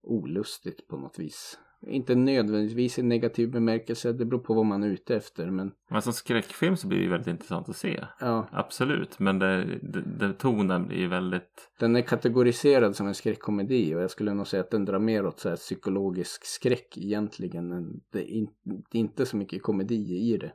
olustigt 0.03 0.87
på 0.87 0.97
något 0.97 1.19
vis. 1.19 1.59
Inte 1.87 2.15
nödvändigtvis 2.15 2.99
i 2.99 3.03
negativ 3.03 3.51
bemärkelse, 3.51 4.13
det 4.13 4.25
beror 4.25 4.39
på 4.39 4.53
vad 4.53 4.65
man 4.65 4.83
är 4.83 4.87
ute 4.87 5.15
efter 5.15 5.51
men 5.51 5.71
Men 5.89 6.01
som 6.01 6.13
skräckfilm 6.13 6.77
så 6.77 6.87
blir 6.87 6.97
det 6.97 7.03
ju 7.03 7.09
väldigt 7.09 7.27
intressant 7.27 7.69
att 7.69 7.75
se. 7.75 8.05
ja, 8.19 8.47
Absolut, 8.51 9.19
men 9.19 9.39
det, 9.39 9.65
det, 9.81 10.01
det, 10.01 10.33
tonen 10.33 10.87
blir 10.87 11.07
väldigt 11.07 11.71
den 11.79 11.95
är 11.95 12.01
kategoriserad 12.01 12.95
som 12.95 13.07
en 13.07 13.15
skräckkomedi 13.15 13.95
och 13.95 14.01
jag 14.01 14.11
skulle 14.11 14.33
nog 14.33 14.47
säga 14.47 14.63
att 14.63 14.71
den 14.71 14.85
drar 14.85 14.99
mer 14.99 15.25
åt 15.25 15.39
så 15.39 15.49
här 15.49 15.55
psykologisk 15.55 16.45
skräck 16.45 16.97
egentligen. 16.97 17.69
Det 18.11 18.19
är, 18.19 18.33
in, 18.33 18.47
det 18.63 18.97
är 18.97 18.99
inte 18.99 19.25
så 19.25 19.37
mycket 19.37 19.63
komedi 19.63 20.33
i 20.33 20.37
det. 20.37 20.51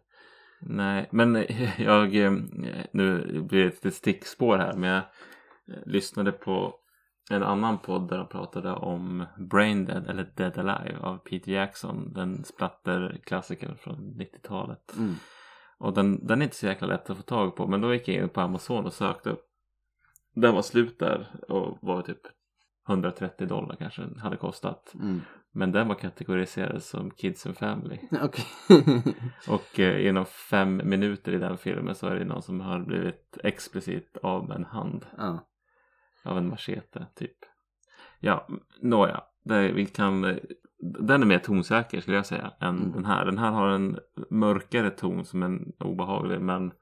Nej, 0.61 1.09
men 1.13 1.47
jag, 1.79 2.17
eh, 2.17 2.33
nu 2.93 3.41
blir 3.49 3.65
det 3.65 3.87
ett 3.87 3.95
stickspår 3.95 4.59
här, 4.59 4.77
men 4.77 4.91
jag 4.91 4.99
eh, 4.99 5.87
lyssnade 5.87 6.33
på 6.33 6.75
en 7.31 7.43
annan 7.43 7.79
podd 7.79 8.09
där 8.09 8.19
de 8.19 8.27
pratade 8.27 8.73
om 8.73 9.27
Brain 9.51 9.85
Dead 9.85 10.07
eller 10.07 10.33
Dead 10.37 10.59
Alive 10.59 10.99
av 11.01 11.17
Peter 11.19 11.53
Jackson, 11.53 12.13
den 12.13 12.45
splatterklassikern 12.45 13.77
från 13.77 13.97
90-talet. 14.19 14.97
Mm. 14.99 15.15
Och 15.79 15.95
den, 15.95 16.27
den 16.27 16.41
är 16.41 16.45
inte 16.45 16.57
så 16.57 16.67
jäkla 16.67 16.87
lätt 16.87 17.11
att 17.11 17.17
få 17.17 17.23
tag 17.23 17.57
på, 17.57 17.67
men 17.67 17.81
då 17.81 17.95
gick 17.95 18.09
jag 18.09 18.17
in 18.17 18.29
på 18.29 18.41
Amazon 18.41 18.87
och 18.87 18.93
sökte 18.93 19.31
upp 19.31 19.51
den 20.35 20.55
var 20.55 20.63
slut 20.63 20.99
där 20.99 21.27
och 21.49 21.79
var 21.81 22.03
typ 22.03 22.21
130 22.89 23.47
dollar 23.47 23.77
kanske 23.77 24.03
den 24.03 24.19
hade 24.19 24.37
kostat. 24.37 24.95
Mm. 24.95 25.21
Men 25.53 25.73
den 25.73 25.89
var 25.89 25.95
kategoriserad 25.95 26.83
som 26.83 27.11
Kids 27.11 27.47
and 27.47 27.57
Family. 27.57 27.99
Okej. 28.23 28.45
Och 29.49 29.81
eh, 29.81 30.07
inom 30.07 30.25
fem 30.27 30.83
minuter 30.85 31.33
i 31.33 31.39
den 31.39 31.59
filmen 31.59 31.95
så 31.95 32.07
är 32.07 32.15
det 32.15 32.25
någon 32.25 32.43
som 32.43 32.61
har 32.61 32.81
blivit 32.81 33.39
explicit 33.45 34.17
av 34.23 34.49
med 34.49 34.57
en 34.57 34.65
hand. 34.65 35.07
ja. 35.19 35.47
Av 36.25 36.39
en 36.39 36.49
machete 36.49 37.07
typ. 37.15 37.37
Ja, 38.21 38.49
nåja. 38.81 39.21
Det, 39.45 39.73
vi 39.73 39.87
kan, 39.87 40.25
eh, 40.25 40.37
den 41.01 41.23
är 41.23 41.27
mer 41.27 41.39
tonsäker 41.39 42.01
skulle 42.01 42.17
jag 42.17 42.27
säga 42.27 42.53
än 42.61 42.77
Mm. 42.79 42.93
den 42.93 43.05
här. 43.05 43.25
Den 43.25 43.39
här 43.39 43.51
har 43.51 43.69
en 43.69 43.99
mörkare 44.31 44.91
ton 44.91 45.25
som 45.25 45.43
är 45.43 45.61
obehaglig 45.85 46.41
men 46.41 46.73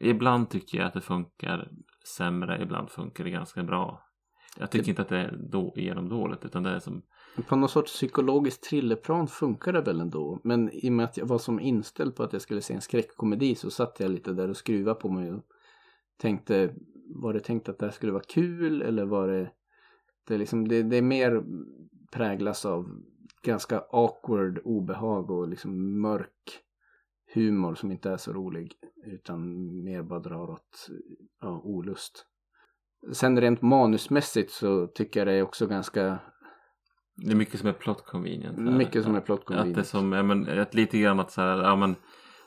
ibland 0.00 0.50
tycker 0.50 0.78
jag 0.78 0.86
att 0.86 0.94
det 0.94 1.00
funkar 1.00 1.68
sämre, 2.16 2.62
ibland 2.62 2.90
funkar 2.90 3.24
det 3.24 3.30
ganska 3.30 3.62
bra. 3.62 4.02
Jag 4.58 4.70
tycker 4.70 4.84
Det- 4.84 4.90
inte 4.90 5.02
att 5.02 5.08
det 5.08 5.18
är 5.18 5.36
då, 5.50 5.72
genomdåligt 5.76 6.44
utan 6.44 6.62
det 6.62 6.70
är 6.70 6.78
som 6.78 7.02
På 7.48 7.56
något 7.56 7.70
sorts 7.70 7.92
psykologiskt 7.92 8.64
thrillerplan 8.64 9.26
funkar 9.28 9.72
det 9.72 9.80
väl 9.80 10.00
ändå. 10.00 10.40
Men 10.44 10.70
i 10.72 10.88
och 10.88 10.92
med 10.92 11.04
att 11.04 11.16
jag 11.16 11.26
var 11.26 11.38
som 11.38 11.60
inställd 11.60 12.16
på 12.16 12.22
att 12.22 12.32
jag 12.32 12.42
skulle 12.42 12.60
se 12.60 12.74
en 12.74 12.80
skräckkomedi 12.80 13.54
så 13.54 13.70
satt 13.70 14.00
jag 14.00 14.10
lite 14.10 14.32
där 14.32 14.50
och 14.50 14.56
skruvade 14.56 15.00
på 15.00 15.08
mig 15.08 15.32
och 15.32 15.42
tänkte 16.16 16.74
var 17.14 17.32
det 17.32 17.40
tänkt 17.40 17.68
att 17.68 17.78
det 17.78 17.86
här 17.86 17.92
skulle 17.92 18.12
vara 18.12 18.22
kul 18.28 18.82
eller 18.82 19.04
var 19.04 19.28
det 19.28 19.50
det 20.26 20.34
är, 20.34 20.38
liksom, 20.38 20.68
det, 20.68 20.82
det 20.82 20.96
är 20.96 21.02
mer 21.02 21.44
präglas 22.12 22.64
av 22.66 22.86
ganska 23.42 23.82
awkward 23.90 24.60
obehag 24.64 25.30
och 25.30 25.48
liksom 25.48 26.00
mörk 26.00 26.62
humor 27.34 27.74
som 27.74 27.92
inte 27.92 28.10
är 28.10 28.16
så 28.16 28.32
rolig 28.32 28.72
utan 29.06 29.66
mer 29.84 30.02
bara 30.02 30.20
drar 30.20 30.50
åt 30.50 30.88
ja, 31.40 31.60
olust. 31.64 32.26
Sen 33.12 33.40
rent 33.40 33.62
manusmässigt 33.62 34.50
så 34.52 34.86
tycker 34.86 35.20
jag 35.20 35.26
det 35.26 35.32
är 35.32 35.42
också 35.42 35.66
ganska 35.66 36.18
Det 37.16 37.30
är 37.30 37.36
mycket 37.36 37.60
som 37.60 37.68
är 37.68 37.72
plot 37.72 38.06
convenient. 38.06 38.58
mycket 38.58 39.04
som 39.04 39.14
är 39.14 39.20
plot 39.20 39.40
Att 39.40 39.46
det 39.46 39.54
är 39.54 39.56
convenient. 39.56 39.86
som, 39.86 40.12
ja, 40.12 40.22
men, 40.22 40.58
att 40.58 40.74
lite 40.74 40.98
grann 40.98 41.20
att 41.20 41.30
så 41.30 41.40
här, 41.40 41.62
ja 41.62 41.76
men 41.76 41.94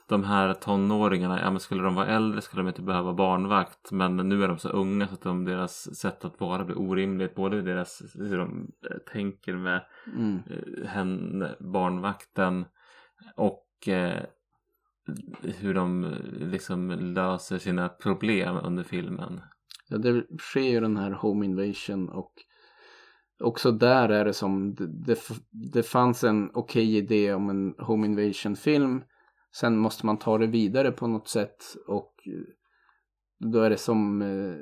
de 0.09 0.23
här 0.23 0.53
tonåringarna, 0.53 1.39
ja 1.41 1.51
men 1.51 1.59
skulle 1.59 1.83
de 1.83 1.95
vara 1.95 2.07
äldre 2.07 2.41
skulle 2.41 2.63
de 2.63 2.67
inte 2.67 2.81
behöva 2.81 3.13
barnvakt. 3.13 3.91
Men 3.91 4.15
nu 4.17 4.43
är 4.43 4.47
de 4.47 4.57
så 4.57 4.69
unga 4.69 5.07
så 5.07 5.13
att 5.13 5.21
de, 5.21 5.45
deras 5.45 5.95
sätt 5.95 6.25
att 6.25 6.39
vara 6.39 6.65
blir 6.65 6.79
orimligt. 6.79 7.35
Både 7.35 7.61
deras, 7.61 8.01
hur 8.15 8.37
de 8.37 8.71
tänker 9.11 9.53
med 9.53 9.81
Mm. 10.15 10.39
eh, 10.49 10.87
henne, 10.87 11.55
barnvakten 11.59 12.65
och 13.35 13.87
eh, 13.87 14.23
hur 15.41 15.73
de 15.73 16.03
eh, 16.03 16.47
liksom 16.47 16.89
löser 16.89 17.57
sina 17.57 17.89
problem 17.89 18.57
under 18.63 18.83
filmen. 18.83 19.41
Ja, 19.87 19.97
det 19.97 20.23
sker 20.39 20.61
ju 20.61 20.79
den 20.79 20.97
här 20.97 21.11
home 21.11 21.45
invasion 21.45 22.09
och 22.09 22.33
också 23.39 23.71
där 23.71 24.09
är 24.09 24.25
det 24.25 24.33
som 24.33 24.75
det, 24.75 24.87
det, 24.87 25.19
det 25.51 25.83
fanns 25.83 26.23
en 26.23 26.51
okej 26.53 26.97
idé 26.97 27.33
om 27.33 27.49
en 27.49 27.75
home 27.77 28.07
invasion 28.07 28.55
film. 28.55 29.03
Sen 29.55 29.77
måste 29.77 30.05
man 30.05 30.17
ta 30.17 30.37
det 30.37 30.47
vidare 30.47 30.91
på 30.91 31.07
något 31.07 31.27
sätt 31.27 31.63
och 31.87 32.13
eh, 32.25 32.41
då 33.39 33.61
är 33.61 33.69
det 33.69 33.77
som 33.77 34.21
eh, 34.21 34.55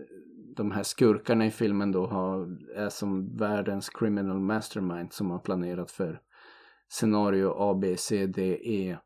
de 0.56 0.72
här 0.72 0.84
skurkarna 0.84 1.46
i 1.46 1.52
filmen 1.52 1.92
då 1.92 2.08
har, 2.08 2.58
är 2.76 2.90
som 2.90 3.38
världens 3.38 3.90
criminal 3.90 4.40
mastermind 4.40 5.14
som 5.14 5.32
har 5.32 5.40
planerat 5.40 5.92
för 5.92 6.22
scenario 6.90 7.54
A, 7.58 7.74
B, 7.82 7.98
C, 7.98 8.28
D, 8.28 8.60
E 8.64 8.98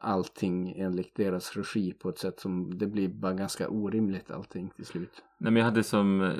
allting 0.00 0.80
enligt 0.80 1.16
deras 1.16 1.56
regi 1.56 1.92
på 1.92 2.08
ett 2.08 2.18
sätt 2.18 2.40
som 2.40 2.78
det 2.78 2.86
blir 2.86 3.08
bara 3.08 3.32
ganska 3.32 3.68
orimligt 3.68 4.30
allting 4.30 4.70
till 4.76 4.86
slut. 4.86 5.22
Nej 5.38 5.52
men 5.52 5.60
jag 5.60 5.64
hade 5.64 5.82
som 5.82 6.22
eh, 6.22 6.32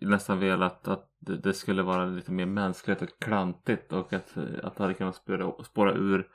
nästan 0.00 0.38
velat 0.38 0.88
att 0.88 1.08
det 1.18 1.54
skulle 1.54 1.82
vara 1.82 2.04
lite 2.04 2.32
mer 2.32 2.46
mänskligt 2.46 3.02
och 3.02 3.18
klantigt 3.18 3.92
och 3.92 4.12
att, 4.12 4.36
att 4.62 4.76
det 4.76 4.82
hade 4.82 4.94
kunnat 4.94 5.16
spåra, 5.16 5.64
spåra 5.64 5.94
ur 5.94 6.28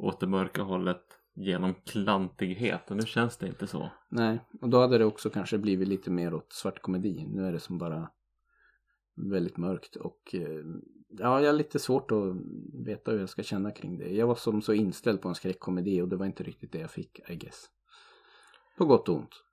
åt 0.00 0.20
det 0.20 0.26
mörka 0.26 0.62
hållet 0.62 1.02
genom 1.34 1.74
klantighet 1.74 2.90
och 2.90 2.96
nu 2.96 3.02
känns 3.02 3.36
det 3.36 3.46
inte 3.46 3.66
så. 3.66 3.90
Nej, 4.08 4.40
och 4.60 4.68
då 4.68 4.80
hade 4.80 4.98
det 4.98 5.04
också 5.04 5.30
kanske 5.30 5.58
blivit 5.58 5.88
lite 5.88 6.10
mer 6.10 6.34
åt 6.34 6.52
svart 6.52 6.82
komedi. 6.82 7.26
Nu 7.28 7.46
är 7.46 7.52
det 7.52 7.60
som 7.60 7.78
bara 7.78 8.10
väldigt 9.14 9.56
mörkt 9.56 9.96
och 9.96 10.34
eh, 10.34 10.64
ja, 11.08 11.40
jag 11.40 11.48
har 11.48 11.52
lite 11.52 11.78
svårt 11.78 12.10
att 12.10 12.36
veta 12.86 13.10
hur 13.10 13.18
jag 13.18 13.28
ska 13.28 13.42
känna 13.42 13.70
kring 13.70 13.98
det. 13.98 14.08
Jag 14.08 14.26
var 14.26 14.34
som 14.34 14.62
så 14.62 14.72
inställd 14.72 15.20
på 15.20 15.28
en 15.28 15.34
skräckkomedi 15.34 16.00
och 16.00 16.08
det 16.08 16.16
var 16.16 16.26
inte 16.26 16.42
riktigt 16.42 16.72
det 16.72 16.78
jag 16.78 16.90
fick, 16.90 17.20
I 17.30 17.36
guess. 17.36 17.70
På 18.78 18.84
gott 18.84 19.08
och 19.08 19.16
ont. 19.16 19.44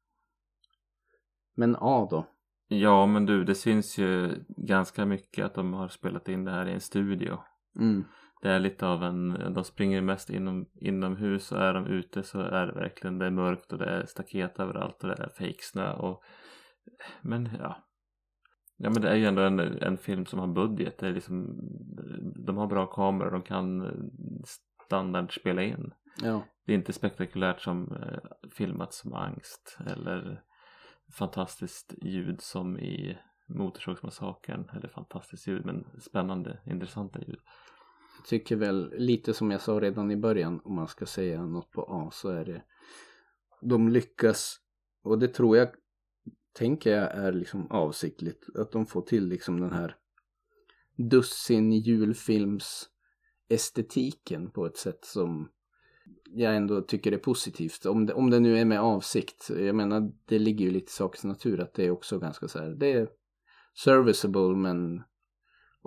Men 1.56 1.76
A 1.80 2.08
då? 2.12 2.26
Ja 2.68 3.06
men 3.06 3.26
du 3.26 3.44
det 3.44 3.56
syns 3.56 3.98
ju 3.98 4.44
ganska 4.48 5.06
mycket 5.06 5.46
att 5.46 5.54
de 5.54 5.74
har 5.74 5.88
spelat 5.88 6.30
in 6.30 6.46
det 6.46 6.52
här 6.52 6.66
i 6.66 6.74
en 6.74 6.82
studio. 6.82 7.40
Mm. 7.76 8.04
Det 8.42 8.50
är 8.50 8.60
lite 8.60 8.88
av 8.88 9.04
en, 9.04 9.54
de 9.54 9.64
springer 9.64 10.02
mest 10.02 10.30
inom, 10.30 10.66
inomhus 10.76 11.52
och 11.52 11.62
är 11.62 11.74
de 11.74 11.88
ute 11.88 12.24
så 12.24 12.40
är 12.40 12.68
det 12.68 12.74
verkligen, 12.74 13.20
det 13.20 13.26
är 13.26 13.32
mörkt 13.32 13.74
och 13.74 13.80
det 13.80 13.86
är 13.86 14.06
staket 14.06 14.60
överallt 14.60 15.04
och 15.04 15.10
det 15.10 15.24
är 15.24 15.30
fejksnö 15.30 15.94
och 15.94 16.24
men 17.22 17.50
ja. 17.60 17.84
Ja 18.78 18.90
men 18.90 19.02
det 19.02 19.10
är 19.10 19.16
ju 19.16 19.26
ändå 19.26 19.42
en, 19.42 19.60
en 19.60 19.98
film 19.98 20.26
som 20.26 20.40
har 20.40 20.48
budget, 20.48 20.98
det 20.98 21.08
är 21.08 21.14
liksom, 21.14 21.60
de 22.46 22.58
har 22.58 22.68
bra 22.68 22.86
kameror, 22.86 23.32
de 23.32 23.42
kan 23.42 23.92
standard 24.86 25.40
spela 25.40 25.64
in. 25.64 25.94
Ja. 26.22 26.44
Det 26.66 26.74
är 26.74 26.78
inte 26.78 26.94
spektakulärt 26.94 27.62
som 27.62 27.92
eh, 27.92 28.50
filmat 28.50 28.94
som 28.94 29.14
angst 29.14 29.78
eller 29.88 30.44
fantastiskt 31.18 31.94
ljud 32.02 32.42
som 32.42 32.80
i 32.80 33.18
Motorsågsmassakern. 33.48 34.70
Eller 34.76 34.88
fantastiskt 34.88 35.48
ljud 35.48 35.66
men 35.66 35.86
spännande, 36.02 36.60
intressanta 36.66 37.20
ljud. 37.20 37.40
Jag 38.18 38.26
tycker 38.26 38.56
väl 38.56 38.94
lite 38.98 39.34
som 39.34 39.52
jag 39.52 39.62
sa 39.62 39.80
redan 39.80 40.12
i 40.12 40.18
början 40.18 40.62
om 40.64 40.76
man 40.76 40.88
ska 40.88 41.06
säga 41.06 41.46
något 41.46 41.72
på 41.72 41.82
A 41.82 42.10
så 42.14 42.30
är 42.30 42.46
det 42.46 42.64
de 43.62 43.90
lyckas 43.90 44.60
och 45.04 45.20
det 45.20 45.28
tror 45.28 45.58
jag 45.58 45.70
tänker 46.54 46.92
jag 46.92 47.12
är 47.12 47.32
liksom 47.32 47.72
avsiktligt 47.72 48.46
att 48.56 48.72
de 48.72 48.86
får 48.86 49.02
till 49.02 49.28
liksom 49.28 49.60
den 49.60 49.72
här 49.72 49.96
dussin 50.96 51.72
julfilms 51.72 52.90
estetiken 53.50 54.52
på 54.52 54.66
ett 54.66 54.78
sätt 54.78 55.06
som 55.06 55.50
jag 56.24 56.56
ändå 56.56 56.82
tycker 56.82 57.12
är 57.12 57.18
positivt. 57.18 57.86
Om 57.86 58.06
det, 58.06 58.14
om 58.14 58.30
det 58.30 58.40
nu 58.40 58.58
är 58.58 58.66
med 58.66 58.82
avsikt. 58.82 59.50
Jag 59.50 59.76
menar 59.76 60.12
det 60.26 60.40
ligger 60.40 60.66
ju 60.66 60.72
lite 60.72 60.90
i 60.90 60.92
sakens 60.92 61.24
natur 61.24 61.60
att 61.60 61.74
det 61.74 61.86
är 61.86 61.92
också 61.92 62.20
ganska 62.20 62.48
så 62.48 62.60
här. 62.60 62.70
Det 62.70 62.92
är 62.92 63.10
serviceable 63.84 64.56
men 64.56 65.04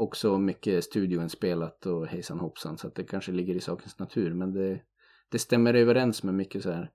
också 0.01 0.39
mycket 0.39 0.85
studioinspelat 0.85 1.87
och 1.87 2.07
hejsan 2.07 2.41
hoppsan 2.41 2.79
så 2.79 2.87
att 2.87 2.95
det 2.95 3.05
kanske 3.05 3.33
ligger 3.33 3.55
i 3.55 3.61
sakens 3.61 3.99
natur 3.99 4.35
men 4.35 4.53
det, 4.53 4.81
det 5.29 5.39
stämmer 5.39 5.75
överens 5.75 6.23
med 6.23 6.35
mycket 6.35 6.63
så 6.63 6.71
här 6.71 6.91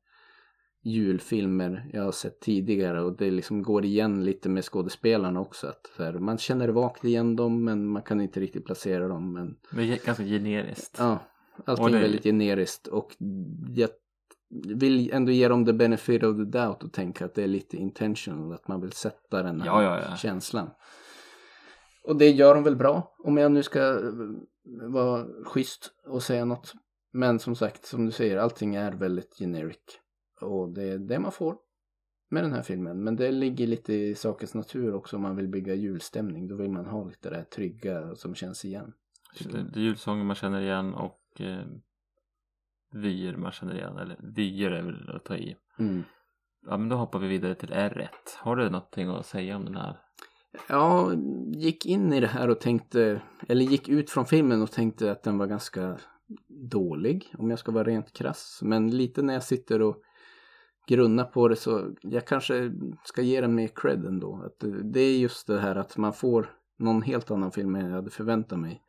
julfilmer 0.84 1.90
jag 1.94 2.04
har 2.04 2.12
sett 2.12 2.40
tidigare 2.40 3.02
och 3.02 3.18
det 3.18 3.32
liksom 3.32 3.64
går 3.64 3.86
igen 3.86 4.26
lite 4.26 4.50
med 4.50 4.64
skådespelarna 4.64 5.40
också 5.40 5.68
att 5.68 5.92
här, 5.98 6.14
man 6.14 6.38
känner 6.38 6.68
vagt 6.70 7.04
igen 7.06 7.36
dem 7.36 7.64
men 7.64 7.88
man 7.88 8.02
kan 8.02 8.22
inte 8.22 8.40
riktigt 8.40 8.66
placera 8.66 9.08
dem 9.08 9.34
men 9.34 9.56
Det 9.72 9.82
är 9.94 10.06
ganska 10.06 10.24
generiskt. 10.24 10.96
ja 11.00 11.20
allting 11.66 11.92
det- 11.92 11.98
är 11.98 12.02
väldigt 12.02 12.24
generiskt 12.24 12.88
och 12.88 13.16
jag 13.76 13.90
vill 14.76 15.12
ändå 15.14 15.32
ge 15.32 15.48
dem 15.48 15.66
the 15.66 15.74
benefit 15.74 16.24
of 16.24 16.38
the 16.38 16.44
doubt 16.44 16.84
och 16.84 16.94
tänka 16.94 17.26
att 17.26 17.34
det 17.36 17.44
är 17.44 17.48
lite 17.48 17.78
intentional 17.78 18.54
att 18.54 18.68
man 18.68 18.82
vill 18.82 18.92
sätta 18.92 19.44
den 19.44 19.62
här 19.62 19.68
Ja, 19.68 19.84
ja, 19.84 20.02
ja. 20.10 20.16
känslan. 20.16 20.70
Och 22.08 22.16
det 22.16 22.30
gör 22.30 22.56
de 22.56 22.64
väl 22.64 22.76
bra 22.76 23.16
om 23.18 23.38
jag 23.38 23.52
nu 23.52 23.64
ska 23.64 23.80
eh, 23.80 24.12
vara 24.90 25.26
schysst 25.44 25.92
och 26.08 26.24
säga 26.24 26.46
något. 26.46 26.74
Men 27.14 27.40
som 27.40 27.56
sagt, 27.56 27.86
som 27.86 28.06
du 28.06 28.12
säger, 28.12 28.38
allting 28.38 28.76
är 28.76 28.92
väldigt 28.92 29.38
generic. 29.38 30.00
Och 30.42 30.70
det 30.70 30.84
är 30.84 30.98
det 30.98 31.20
man 31.20 31.32
får 31.32 31.58
med 32.30 32.44
den 32.44 32.54
här 32.54 32.62
filmen. 32.62 33.04
Men 33.04 33.16
det 33.16 33.32
ligger 33.32 33.68
lite 33.68 33.94
i 33.94 34.16
sakens 34.16 34.54
natur 34.54 34.94
också 34.94 35.16
om 35.16 35.22
man 35.22 35.36
vill 35.36 35.48
bygga 35.48 35.74
julstämning. 35.74 36.48
Då 36.48 36.56
vill 36.56 36.72
man 36.72 36.86
ha 36.86 37.04
lite 37.04 37.30
det 37.30 37.36
där 37.36 37.44
trygga 37.44 38.16
som 38.16 38.36
känns 38.36 38.66
igen. 38.66 38.94
Det 39.40 39.80
är 39.80 39.84
julsånger 39.84 40.24
man 40.24 40.36
känner 40.36 40.62
igen 40.62 40.94
och 40.94 41.42
eh, 41.42 41.66
vyer 42.92 43.38
man 43.38 43.52
känner 43.52 43.76
igen. 43.76 43.98
Eller 43.98 44.18
vyer 44.20 44.72
är 44.72 44.82
väl 44.82 45.16
att 45.16 45.26
ta 45.26 45.36
i. 45.36 45.56
Mm. 45.80 46.04
Ja 46.68 46.78
men 46.78 46.90
då 46.90 46.96
hoppar 46.96 47.20
vi 47.20 47.28
vidare 47.28 47.56
till 47.56 47.70
R1. 47.70 48.08
Har 48.38 48.56
du 48.56 48.70
någonting 48.70 49.10
att 49.10 49.26
säga 49.26 49.56
om 49.56 49.66
den 49.66 49.76
här? 49.76 50.05
Ja, 50.68 51.14
gick 51.54 51.86
in 51.86 52.14
i 52.14 52.20
det 52.20 52.28
här 52.28 52.50
och 52.50 52.60
tänkte, 52.60 53.22
eller 53.48 53.66
gick 53.66 53.90
ut 53.90 54.10
från 54.10 54.26
filmen 54.26 54.62
och 54.62 54.72
tänkte 54.72 55.12
att 55.12 55.24
den 55.24 55.38
var 55.38 55.48
ganska 55.48 55.98
dålig 56.72 57.34
om 57.38 57.50
jag 57.50 57.60
ska 57.60 57.72
vara 57.72 57.84
rent 57.84 58.14
krass. 58.14 58.60
Men 58.64 58.90
lite 58.98 59.22
när 59.22 59.34
jag 59.34 59.44
sitter 59.44 59.82
och 59.82 60.02
grunnar 60.88 61.24
på 61.24 61.48
det 61.48 61.56
så 61.56 61.92
jag 62.02 62.28
kanske 62.28 62.72
ska 63.04 63.22
ge 63.22 63.42
den 63.42 63.56
mer 63.56 63.70
cred 63.76 64.06
ändå. 64.06 64.44
Att 64.46 64.72
det- 64.84 65.00
är 65.00 65.18
just 65.18 65.48
det 65.48 65.60
här 65.60 65.76
att 65.76 65.98
man 65.98 66.14
får 66.14 66.50
någon 66.80 67.02
helt 67.02 67.32
annan 67.32 67.52
film 67.52 67.76
än 67.76 67.86
jag 67.86 67.96
hade 67.96 68.10
förväntat 68.10 68.60
mig. 68.60 68.82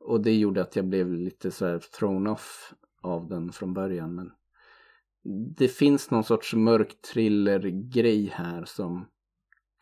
Och 0.00 0.22
det 0.22 0.34
gjorde 0.34 0.62
att 0.62 0.76
jag 0.76 0.88
blev 0.88 1.12
lite 1.12 1.50
så 1.50 1.66
här 1.66 1.78
thrown 1.78 2.26
off 2.26 2.74
av 3.02 3.28
den 3.28 3.52
från 3.52 3.74
början. 3.74 4.14
Men 4.14 4.30
det 5.56 5.68
finns 5.68 6.10
någon 6.10 6.24
sorts 6.24 6.54
mörk 6.54 6.96
thriller-grej 7.12 8.32
här 8.34 8.64
som 8.64 9.06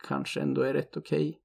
kanske 0.07 0.41
ändå 0.41 0.61
är 0.61 0.73
rätt 0.73 0.97
okej. 0.97 1.39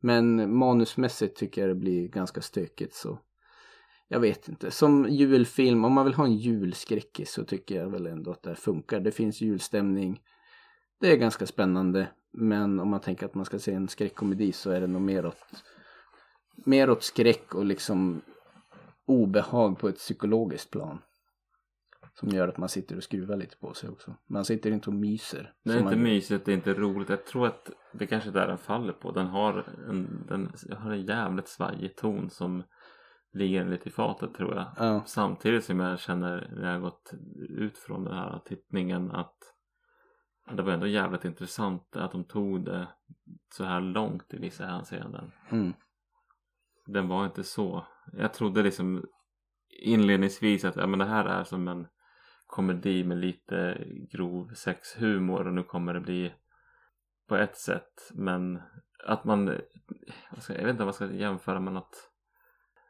Men 0.00 0.56
manusmässigt 0.56 1.36
tycker 1.36 1.60
jag 1.60 1.70
det 1.70 1.74
blir 1.74 2.08
ganska 2.08 2.42
stökigt 2.42 2.94
så 2.94 3.18
jag 4.08 4.20
vet 4.20 4.48
inte. 4.48 4.70
Som 4.70 5.06
julfilm, 5.08 5.84
om 5.84 5.92
man 5.92 6.04
vill 6.04 6.14
ha 6.14 6.24
en 6.24 6.36
julskräckis 6.36 7.32
så 7.32 7.44
tycker 7.44 7.76
jag 7.76 7.90
väl 7.90 8.06
ändå 8.06 8.30
att 8.30 8.42
det 8.42 8.50
här 8.50 8.56
funkar. 8.56 9.00
Det 9.00 9.12
finns 9.12 9.40
julstämning. 9.40 10.20
Det 11.00 11.12
är 11.12 11.16
ganska 11.16 11.46
spännande. 11.46 12.08
Men 12.32 12.80
om 12.80 12.88
man 12.88 13.00
tänker 13.00 13.26
att 13.26 13.34
man 13.34 13.44
ska 13.44 13.58
se 13.58 13.72
en 13.72 13.88
skräckkomedi 13.88 14.52
så 14.52 14.70
är 14.70 14.80
det 14.80 14.86
nog 14.86 15.02
mer 15.02 15.26
åt, 15.26 15.64
mer 16.54 16.90
åt 16.90 17.02
skräck 17.02 17.54
och 17.54 17.64
liksom 17.64 18.20
obehag 19.06 19.78
på 19.78 19.88
ett 19.88 19.98
psykologiskt 19.98 20.70
plan. 20.70 20.98
Som 22.20 22.28
gör 22.28 22.48
att 22.48 22.58
man 22.58 22.68
sitter 22.68 22.96
och 22.96 23.02
skruvar 23.02 23.36
lite 23.36 23.56
på 23.56 23.74
sig 23.74 23.88
också. 23.90 24.14
Man 24.26 24.44
sitter 24.44 24.70
inte 24.70 24.90
och 24.90 24.96
myser. 24.96 25.52
Det 25.64 25.72
är 25.72 25.78
inte 25.78 25.90
man- 25.96 26.02
mysigt, 26.02 26.44
det 26.46 26.52
är 26.52 26.56
inte 26.56 26.74
roligt. 26.74 27.08
Jag 27.08 27.26
tror 27.26 27.46
att 27.46 27.70
det 27.92 28.06
kanske 28.06 28.30
är 28.30 28.32
där 28.32 28.46
den 28.48 28.58
faller 28.58 28.92
på. 28.92 29.12
Den 29.12 29.26
har 29.26 29.64
en, 29.88 30.26
den 30.28 30.52
har 30.78 30.90
en 30.90 31.02
jävligt 31.06 31.48
svajig 31.48 31.96
ton 31.96 32.30
som 32.30 32.62
ligger 33.32 33.64
lite 33.64 33.88
i 33.88 33.92
fatet 33.92 34.34
tror 34.34 34.54
jag. 34.54 34.66
Ja, 34.78 35.02
Samtidigt 35.06 35.64
som 35.64 35.80
jag 35.80 35.98
känner 36.00 36.48
när 36.56 36.66
jag 36.66 36.72
har 36.74 36.80
gått 36.80 37.10
ut 37.48 37.78
från 37.78 38.04
den 38.04 38.14
här 38.14 38.40
tittningen 38.44 39.10
att 39.10 39.36
det 40.52 40.62
var 40.62 40.72
ändå 40.72 40.86
jävligt 40.86 41.24
intressant 41.24 41.96
att 41.96 42.12
de 42.12 42.24
tog 42.24 42.64
det 42.64 42.88
så 43.54 43.64
här 43.64 43.80
långt 43.80 44.34
i 44.34 44.38
vissa 44.38 44.66
hänseenden. 44.66 45.32
mm, 45.50 45.72
Den 46.86 47.08
var 47.08 47.24
inte 47.24 47.44
så. 47.44 47.86
Jag 48.12 48.34
trodde 48.34 48.62
liksom 48.62 49.04
inledningsvis 49.82 50.64
att 50.64 50.76
ja, 50.76 50.86
men 50.86 50.98
det 50.98 51.04
här 51.04 51.24
är 51.24 51.44
som 51.44 51.68
en 51.68 51.86
komedi 52.54 53.04
med 53.04 53.18
lite 53.18 53.84
grov 54.10 54.54
sexhumor 54.54 55.46
och 55.46 55.52
nu 55.52 55.62
kommer 55.62 55.94
det 55.94 56.00
bli 56.00 56.32
på 57.28 57.36
ett 57.36 57.56
sätt 57.56 58.10
men 58.14 58.62
att 59.04 59.24
man 59.24 59.58
ska, 60.38 60.52
jag 60.52 60.62
vet 60.62 60.70
inte 60.70 60.82
om 60.82 60.86
man 60.86 60.94
ska 60.94 61.12
jämföra 61.12 61.60
med 61.60 61.72
något 61.72 62.10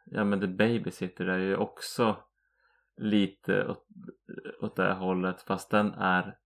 ja 0.05 0.25
men 0.25 0.41
The 0.41 0.47
Babysitter 0.47 1.27
är 1.27 1.39
ju 1.39 1.57
också 1.57 2.17
lite 2.97 3.67
åt, 3.67 3.87
åt 4.61 4.77
det 4.77 4.83
här 4.83 4.95
hållet 4.95 5.43
fast 5.43 5.71
den 5.71 5.93
är 5.93 6.37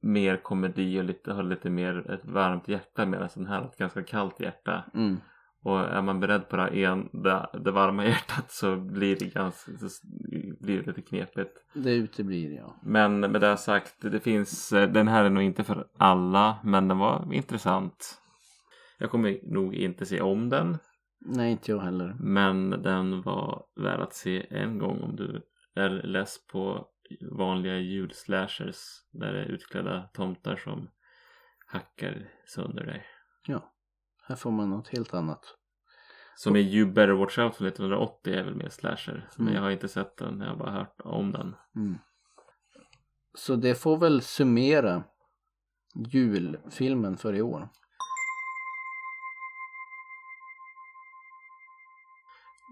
mer 0.00 0.36
komedi 0.36 1.00
och 1.00 1.04
lite, 1.04 1.32
har 1.32 1.42
lite 1.42 1.70
mer 1.70 2.10
ett 2.10 2.24
varmt 2.24 2.68
hjärta 2.68 3.06
medan 3.06 3.28
den 3.34 3.46
här 3.46 3.60
har 3.60 3.68
ett 3.68 3.76
ganska 3.76 4.02
kallt 4.02 4.40
hjärta 4.40 4.84
mm 4.94 5.16
och 5.66 5.80
är 5.80 6.02
man 6.02 6.20
beredd 6.20 6.48
på 6.48 6.56
det, 6.56 6.84
en, 6.84 7.08
det, 7.12 7.46
det 7.64 7.70
varma 7.70 8.04
hjärtat 8.04 8.50
så 8.50 8.76
blir 8.76 9.16
det 9.16 9.26
ganska 9.26 9.72
blir 10.60 10.80
det 10.80 10.86
lite 10.86 11.02
knepigt. 11.02 11.52
Det 11.74 11.94
uteblir 11.94 12.56
ja. 12.56 12.80
Men 12.82 13.20
med 13.20 13.40
det 13.40 13.56
sagt, 13.56 13.94
det 14.00 14.20
finns, 14.20 14.72
eh, 14.72 14.90
den 14.90 15.08
här 15.08 15.24
är 15.24 15.30
nog 15.30 15.42
inte 15.42 15.64
för 15.64 15.88
alla 15.98 16.58
men 16.64 16.88
den 16.88 16.98
var 16.98 17.32
intressant. 17.32 18.18
Jag 18.98 19.10
kommer 19.10 19.38
nog 19.42 19.74
inte 19.74 20.06
se 20.06 20.20
om 20.20 20.48
den 20.48 20.78
Nej, 21.20 21.50
inte 21.50 21.70
jag 21.70 21.80
heller. 21.80 22.16
men 22.20 22.70
den 22.70 23.22
var 23.22 23.64
värd 23.76 24.00
att 24.00 24.14
se 24.14 24.46
en 24.50 24.78
gång 24.78 25.00
om 25.00 25.16
du 25.16 25.42
är 25.74 25.90
less 25.90 26.46
på 26.46 26.86
vanliga 27.38 27.78
julslashers 27.78 28.76
där 29.12 29.32
det 29.32 29.40
är 29.40 29.46
utklädda 29.46 30.02
tomtar 30.12 30.56
som 30.56 30.88
hackar 31.66 32.28
sönder 32.46 32.86
dig. 32.86 33.04
Ja, 33.46 33.72
här 34.28 34.36
får 34.36 34.50
man 34.50 34.70
något 34.70 34.88
helt 34.88 35.14
annat. 35.14 35.40
Som 36.36 36.56
är 36.56 36.60
You 36.60 36.86
Better 36.92 37.12
Watch 37.12 37.38
Out 37.38 37.56
från 37.56 37.66
1980 37.68 38.34
är 38.34 38.44
väl 38.44 38.54
mer 38.54 38.68
slasher. 38.68 39.28
Men 39.36 39.46
Mm. 39.46 39.54
jag 39.54 39.62
har 39.62 39.70
inte 39.70 39.88
sett 39.88 40.16
den, 40.16 40.40
jag 40.40 40.48
har 40.48 40.56
bara 40.56 40.70
hört 40.70 41.00
om 41.04 41.32
den. 41.32 41.56
Mm. 41.76 41.98
Så 43.34 43.56
det 43.56 43.74
får 43.74 43.98
väl 43.98 44.22
summera 44.22 45.04
julfilmen 45.94 47.16
för 47.16 47.34
i 47.34 47.42
år. 47.42 47.68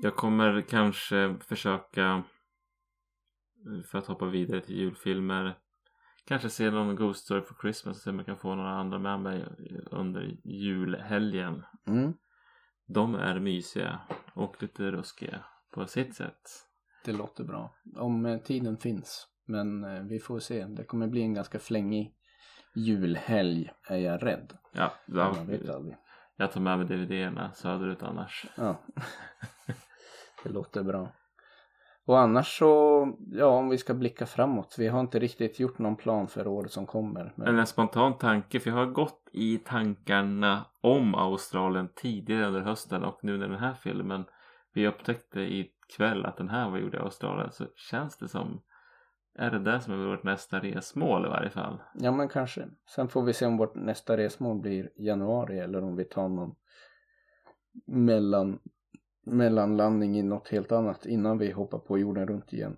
Jag 0.02 0.16
kommer 0.16 0.60
kanske 0.68 1.36
försöka 1.40 2.22
för 3.90 3.98
att 3.98 4.06
hoppa 4.06 4.26
vidare 4.26 4.60
till 4.60 4.76
julfilmer 4.76 5.58
kanske 6.26 6.50
se 6.50 6.70
någon 6.70 6.96
Ghost 6.96 7.24
Story 7.24 7.42
for 7.42 7.56
Christmas 7.60 7.96
och 7.96 8.02
se 8.02 8.10
om 8.10 8.16
jag 8.16 8.26
kan 8.26 8.36
få 8.36 8.54
några 8.54 8.70
andra 8.70 8.98
med 8.98 9.20
mig 9.20 9.44
under 9.90 10.36
julhelgen. 10.44 11.62
Mm. 11.86 12.14
De 12.86 13.14
är 13.14 13.38
mysiga 13.38 14.00
och 14.34 14.62
lite 14.62 14.90
ruskiga 14.90 15.44
på 15.70 15.86
sitt 15.86 16.14
sätt. 16.14 16.42
Det 17.04 17.12
låter 17.12 17.44
bra. 17.44 17.74
Om 17.96 18.26
eh, 18.26 18.40
tiden 18.40 18.76
finns. 18.76 19.28
Men 19.46 19.84
eh, 19.84 20.02
vi 20.02 20.18
får 20.18 20.38
se. 20.38 20.64
Det 20.66 20.84
kommer 20.84 21.06
bli 21.06 21.22
en 21.22 21.34
ganska 21.34 21.58
flängig 21.58 22.14
julhelg 22.74 23.70
är 23.88 23.98
jag 23.98 24.22
rädd. 24.22 24.58
Ja, 24.72 24.92
Man 25.06 25.46
vet 25.46 25.68
aldrig. 25.68 25.96
jag 26.36 26.52
tar 26.52 26.60
med 26.60 26.78
mig 26.78 26.86
DVD-erna 26.86 27.52
söderut 27.52 28.02
annars. 28.02 28.46
Ja. 28.56 28.80
det 30.44 30.50
låter 30.50 30.82
bra. 30.82 31.12
Och 32.06 32.18
annars 32.18 32.58
så, 32.58 33.08
ja 33.32 33.46
om 33.46 33.68
vi 33.68 33.78
ska 33.78 33.94
blicka 33.94 34.26
framåt. 34.26 34.74
Vi 34.78 34.88
har 34.88 35.00
inte 35.00 35.18
riktigt 35.18 35.60
gjort 35.60 35.78
någon 35.78 35.96
plan 35.96 36.28
för 36.28 36.46
året 36.46 36.70
som 36.70 36.86
kommer. 36.86 37.32
Men... 37.36 37.58
En 37.58 37.66
spontan 37.66 38.18
tanke, 38.18 38.60
för 38.60 38.70
jag 38.70 38.76
har 38.76 38.86
gått 38.86 39.28
i 39.32 39.58
tankarna 39.58 40.66
om 40.80 41.14
Australien 41.14 41.88
tidigare 41.94 42.46
under 42.46 42.60
hösten 42.60 43.04
och 43.04 43.18
nu 43.22 43.38
när 43.38 43.48
den 43.48 43.58
här 43.58 43.74
filmen 43.74 44.24
vi 44.72 44.88
upptäckte 44.88 45.40
ikväll 45.40 46.26
att 46.26 46.36
den 46.36 46.48
här 46.48 46.70
var 46.70 46.78
gjord 46.78 46.94
i 46.94 46.98
Australien 46.98 47.52
så 47.52 47.64
känns 47.76 48.18
det 48.18 48.28
som 48.28 48.62
är 49.38 49.50
det 49.50 49.58
där 49.58 49.78
som 49.78 49.92
är 49.92 50.06
vårt 50.06 50.24
nästa 50.24 50.58
resmål 50.58 51.26
i 51.26 51.28
varje 51.28 51.50
fall. 51.50 51.82
Ja 51.94 52.12
men 52.12 52.28
kanske. 52.28 52.68
Sen 52.94 53.08
får 53.08 53.22
vi 53.22 53.32
se 53.32 53.46
om 53.46 53.56
vårt 53.56 53.74
nästa 53.74 54.16
resmål 54.16 54.60
blir 54.60 54.90
januari 54.96 55.58
eller 55.58 55.84
om 55.84 55.96
vi 55.96 56.04
tar 56.04 56.28
någon 56.28 56.54
mellan, 57.86 58.58
mellanlandning 59.24 60.18
i 60.18 60.22
något 60.22 60.48
helt 60.48 60.72
annat 60.72 61.06
innan 61.06 61.38
vi 61.38 61.50
hoppar 61.50 61.78
på 61.78 61.98
jorden 61.98 62.26
runt 62.26 62.52
igen. 62.52 62.76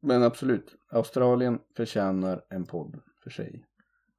Men 0.00 0.22
absolut, 0.22 0.76
Australien 0.90 1.58
förtjänar 1.76 2.44
en 2.50 2.66
podd 2.66 3.00
för 3.22 3.30
sig. 3.30 3.64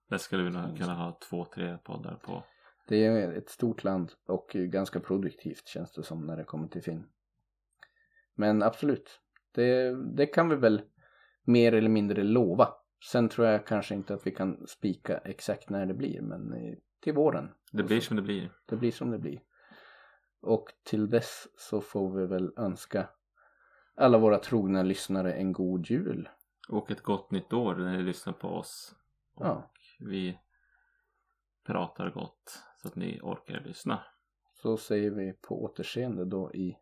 Det 0.09 0.19
skulle 0.19 0.43
vi 0.43 0.49
nog 0.49 0.77
kunna 0.77 0.93
ha 0.93 1.19
två, 1.29 1.45
tre 1.45 1.77
poddar 1.77 2.15
på. 2.15 2.43
Det 2.87 3.05
är 3.05 3.33
ett 3.33 3.49
stort 3.49 3.83
land 3.83 4.11
och 4.25 4.49
ganska 4.53 4.99
produktivt 4.99 5.67
känns 5.67 5.91
det 5.91 6.03
som 6.03 6.25
när 6.25 6.37
det 6.37 6.43
kommer 6.43 6.67
till 6.67 6.83
film. 6.83 7.03
Men 8.35 8.63
absolut, 8.63 9.19
det, 9.51 9.95
det 10.15 10.25
kan 10.25 10.49
vi 10.49 10.55
väl 10.55 10.81
mer 11.43 11.73
eller 11.73 11.89
mindre 11.89 12.23
lova. 12.23 12.69
Sen 13.11 13.29
tror 13.29 13.47
jag 13.47 13.67
kanske 13.67 13.95
inte 13.95 14.13
att 14.13 14.27
vi 14.27 14.31
kan 14.31 14.67
spika 14.67 15.17
exakt 15.17 15.69
när 15.69 15.85
det 15.85 15.93
blir, 15.93 16.21
men 16.21 16.53
till 17.03 17.13
våren. 17.13 17.49
Det 17.71 17.83
blir 17.83 18.01
som 18.01 18.15
det 18.15 18.21
blir. 18.21 18.51
Det 18.65 18.75
blir 18.75 18.91
som 18.91 19.11
det 19.11 19.19
blir. 19.19 19.39
Och 20.41 20.73
till 20.83 21.09
dess 21.09 21.47
så 21.57 21.81
får 21.81 22.17
vi 22.17 22.25
väl 22.25 22.53
önska 22.57 23.09
alla 23.95 24.17
våra 24.17 24.39
trogna 24.39 24.83
lyssnare 24.83 25.33
en 25.33 25.53
god 25.53 25.85
jul. 25.85 26.29
Och 26.69 26.91
ett 26.91 27.01
gott 27.01 27.31
nytt 27.31 27.53
år 27.53 27.75
när 27.75 27.97
ni 27.97 28.03
lyssnar 28.03 28.33
på 28.33 28.47
oss. 28.47 28.95
Och 29.35 29.45
Ja. 29.45 29.71
vi 29.99 30.39
pratar 31.63 32.09
gott 32.09 32.63
så 32.77 32.87
att 32.87 32.95
ni 32.95 33.19
orkar 33.23 33.59
lyssna. 33.59 34.03
Så 34.53 34.77
säger 34.77 35.11
vi 35.11 35.33
på 35.33 35.63
återseende 35.63 36.25
då 36.25 36.53
i 36.53 36.77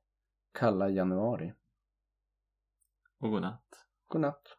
kalla 0.52 0.90
januari. 0.90 1.54
Och 3.20 3.30
godnatt. 3.32 3.86
God 4.08 4.22
natt. 4.22 4.58